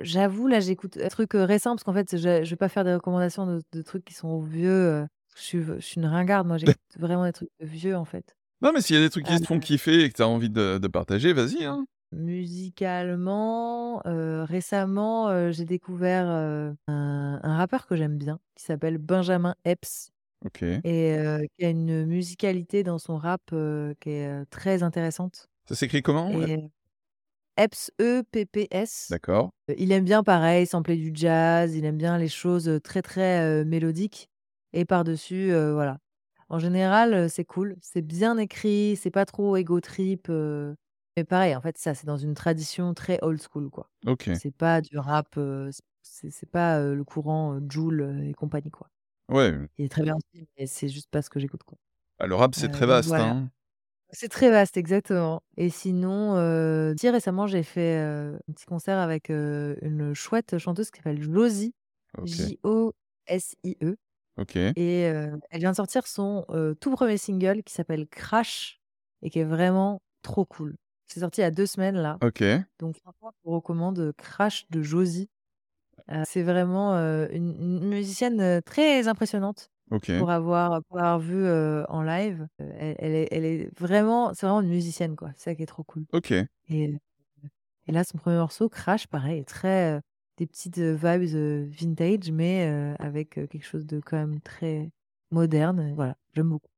J'avoue 0.00 0.46
là, 0.48 0.60
j'écoute 0.60 0.98
un 1.02 1.08
truc, 1.08 1.30
récent 1.34 1.70
parce 1.74 1.84
qu'en 1.84 1.92
fait, 1.94 2.16
je 2.16 2.44
je 2.44 2.50
vais 2.50 2.56
pas 2.56 2.68
faire 2.68 2.84
des 2.84 2.94
recommandations 2.94 3.46
de 3.46 3.62
de 3.72 3.82
trucs 3.82 4.04
qui 4.04 4.14
sont 4.14 4.40
vieux, 4.40 5.06
je 5.36 5.42
suis 5.42 5.62
je 5.62 5.78
suis 5.80 6.00
une 6.00 6.06
ringarde, 6.06 6.46
moi 6.46 6.58
j'écoute 6.58 6.80
vraiment 6.98 7.24
des 7.24 7.32
trucs 7.32 7.50
vieux 7.60 7.96
en 7.96 8.04
fait. 8.04 8.36
Non, 8.62 8.72
mais 8.72 8.80
s'il 8.80 8.96
y 8.96 8.98
a 8.98 9.02
des 9.02 9.10
trucs 9.10 9.26
qui 9.26 9.38
te 9.38 9.46
font 9.46 9.60
kiffer 9.60 10.02
et 10.04 10.08
que 10.10 10.16
tu 10.16 10.22
as 10.22 10.28
envie 10.28 10.48
de 10.48 10.78
de 10.78 10.88
partager, 10.88 11.32
vas-y, 11.34 11.64
hein. 11.64 11.86
Musicalement, 12.12 14.00
heu, 14.06 14.44
récemment, 14.44 15.28
heu, 15.30 15.50
j'ai 15.50 15.64
découvert, 15.64 16.26
un 16.28 16.76
un 16.86 17.56
rappeur 17.56 17.86
que 17.86 17.96
j'aime 17.96 18.16
bien, 18.16 18.38
qui 18.54 18.62
s'appelle 18.64 18.98
Benjamin 18.98 19.56
Epps 19.64 20.10
OK. 20.44 20.82
et 20.84 21.16
qui 21.58 21.64
a 21.66 21.70
une 21.70 22.06
musicalité 22.06 22.82
dans 22.84 22.98
son 22.98 23.18
rap, 23.18 23.42
qui 24.00 24.10
est, 24.10 24.46
très 24.50 24.82
intéressante 24.84 25.48
Ça 25.68 25.74
s'écrit 25.74 26.02
comment? 26.02 26.30
Et 26.30 26.58
Epps, 27.58 27.90
E-P-P-S. 28.00 29.10
D'accord. 29.10 29.50
Il 29.78 29.92
aime 29.92 30.04
bien 30.04 30.22
pareil 30.24 30.66
sampler 30.66 30.96
du 30.96 31.12
jazz, 31.14 31.74
il 31.76 31.84
aime 31.86 31.98
bien 31.98 32.18
les 32.18 32.28
choses, 32.28 32.80
très, 32.84 33.02
très, 33.02 33.64
mélodiques 33.64 34.30
et 34.74 34.84
par-dessus, 34.86 35.52
voilà. 35.72 35.98
En 36.48 36.58
général, 36.58 37.12
heu, 37.14 37.28
c'est 37.28 37.44
cool, 37.44 37.76
c'est 37.80 38.02
bien 38.02 38.38
écrit, 38.38 38.96
c'est 38.96 39.10
pas 39.10 39.24
trop 39.26 39.56
ego 39.56 39.80
trip, 39.80 40.28
heu, 40.28 40.76
mais 41.16 41.24
pareil, 41.24 41.56
en 41.56 41.60
fait, 41.60 41.76
ça, 41.78 41.94
c'est 41.94 42.06
dans 42.06 42.16
une 42.16 42.34
tradition 42.34 42.94
très 42.94 43.18
old 43.22 43.40
school, 43.42 43.68
quoi. 43.70 43.90
OK. 44.06 44.40
C'est 44.40 44.52
pas 44.54 44.80
du 44.80 44.96
rap, 44.98 45.36
heu, 45.38 45.70
c 45.72 45.80
c'est 46.02 46.30
c'est 46.30 46.48
pas, 46.50 46.80
heu, 46.80 46.94
le 46.94 47.04
courant, 47.04 47.54
heu, 47.56 47.62
Jul, 47.68 48.00
heu 48.00 48.24
et 48.28 48.32
compagnie, 48.34 48.70
quoi. 48.70 48.90
Ouais, 49.28 49.68
Il 49.78 49.86
est 49.86 49.90
très 49.90 50.02
bien 50.04 50.16
aussi, 50.16 50.48
mais 50.58 50.66
c'est 50.66 50.88
juste 50.88 51.10
pas 51.10 51.22
ce 51.22 51.30
que 51.30 51.40
j'écoute, 51.40 51.64
quoi. 51.64 51.78
bah, 52.18 52.26
le 52.26 52.34
rap, 52.34 52.54
c'est 52.54 52.68
Heu, 52.68 52.70
très 52.70 52.86
donc 52.86 53.02
vaste, 53.02 53.18
voilà. 53.18 53.18
hein. 53.18 53.50
C'est 54.12 54.28
très 54.30 54.50
vaste, 54.50 54.76
exactement 54.76 55.42
et 55.56 55.70
sinon, 55.70 56.36
heu, 56.38 56.94
si 56.98 57.10
récemment, 57.10 57.46
j'ai 57.48 57.62
fait, 57.64 57.98
heu, 58.04 58.38
un 58.48 58.52
petit 58.54 58.66
concert 58.66 58.98
avec, 58.98 59.30
heu, 59.30 59.78
une 59.82 60.14
chouette 60.14 60.58
chanteuse 60.58 60.90
qui 60.90 60.98
s'appelle 60.98 61.22
Josie, 61.22 61.74
OK. 62.18 62.50
J-O-S-I-E 62.50 63.96
OK. 64.36 64.76
et 64.76 65.06
heu, 65.10 65.38
elle 65.50 65.60
vient 65.60 65.70
de 65.72 65.76
sortir 65.76 66.06
son, 66.06 66.44
heu, 66.50 66.76
tout 66.80 66.90
premier 66.92 67.16
single 67.18 67.62
qui 67.62 67.72
s'appelle 67.74 68.06
Crash 68.08 68.80
et 69.22 69.30
qui 69.30 69.38
est 69.40 69.44
vraiment 69.44 70.00
trop 70.22 70.44
cool. 70.44 70.76
C'est 71.08 71.20
sorti 71.20 71.40
il 71.40 71.44
y 71.44 71.46
a 71.46 71.50
2 71.50 71.66
semaines 71.66 71.96
là, 71.96 72.20
OK. 72.20 72.66
donc 72.80 72.96
franchement, 72.98 73.32
je 73.34 73.50
vous 73.50 73.56
recommande, 73.56 73.98
heu, 74.00 74.12
Crash 74.14 74.66
de 74.70 74.82
Josie. 74.82 75.30
Heu, 76.10 76.22
c'est 76.26 76.42
vraiment, 76.42 76.96
heu, 76.98 77.28
une 77.34 77.56
une 77.82 77.88
musicienne, 77.88 78.40
heu, 78.40 78.62
très 78.62 79.08
impressionnante 79.08 79.70
OK. 79.90 80.10
pour 80.16 80.30
avoir 80.30 80.82
pour 80.88 80.96
l'avoir 80.98 81.18
vue, 81.20 81.44
heu, 81.46 81.84
en 81.88 82.02
live. 82.02 82.48
Heu, 82.60 82.70
elle 82.78 82.96
elle 83.00 83.14
est 83.14 83.28
elle 83.32 83.44
est 83.44 83.70
vraiment 83.80 84.34
c'est 84.34 84.46
vraiment 84.46 84.62
une 84.62 84.68
musicienne, 84.70 85.16
quoi. 85.16 85.30
C'est 85.36 85.50
ça 85.50 85.54
qui 85.56 85.62
est 85.62 85.66
trop 85.66 85.84
cool 85.84 86.06
OK. 86.12 86.46
et 86.68 86.88
heu 86.94 86.98
et 87.88 87.92
là, 87.92 88.04
son 88.04 88.18
premier 88.18 88.36
morceau, 88.36 88.68
Crash, 88.68 89.06
pareil, 89.08 89.40
est 89.40 89.44
très, 89.48 89.96
heu, 89.98 90.00
des 90.36 90.46
petites, 90.46 90.78
vibes, 90.78 91.70
vintage 91.70 92.30
mais 92.30 92.94
avec, 92.98 93.30
quelque 93.30 93.64
chose 93.64 93.86
de 93.86 94.00
quand 94.00 94.16
même 94.16 94.40
très 94.40 94.90
moderne, 95.30 95.92
voilà, 95.94 96.16
j'aime 96.34 96.50
beaucoup. 96.50 96.70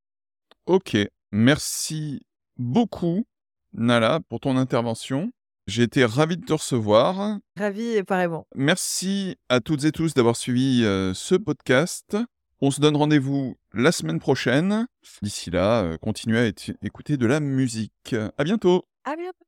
OK. 0.67 0.97
Merci 1.31 2.23
beaucoup, 2.57 3.27
Nala, 3.73 4.21
pour 4.29 4.41
ton 4.41 4.57
intervention. 4.57 5.31
J'ai 5.67 5.83
été 5.83 6.05
ravi 6.05 6.39
de 6.39 6.45
te 6.47 6.55
recevoir. 6.55 7.39
Ravie 7.57 7.97
et 7.97 8.03
pareillement. 8.03 8.47
Merci 8.55 9.37
à 9.51 9.61
toutes 9.61 9.85
et 9.85 9.93
tous 9.93 10.15
d'avoir 10.15 10.37
suivi, 10.37 10.81
ce 11.15 11.35
podcast. 11.35 12.17
On 12.61 12.71
se 12.71 12.81
donne 12.81 12.97
rendez-vous 12.97 13.57
la 13.73 13.93
semaine 13.93 14.19
prochaine. 14.19 14.87
D'ici 15.23 15.51
là, 15.51 15.85
heu, 15.85 15.99
continuez 15.99 16.39
à 16.39 16.47
écouter 16.83 17.17
de 17.17 17.27
la 17.27 17.39
musique. 17.39 18.17
À 18.37 18.45
bientôt. 18.45 18.85
À 19.05 19.15
bientôt. 19.15 19.47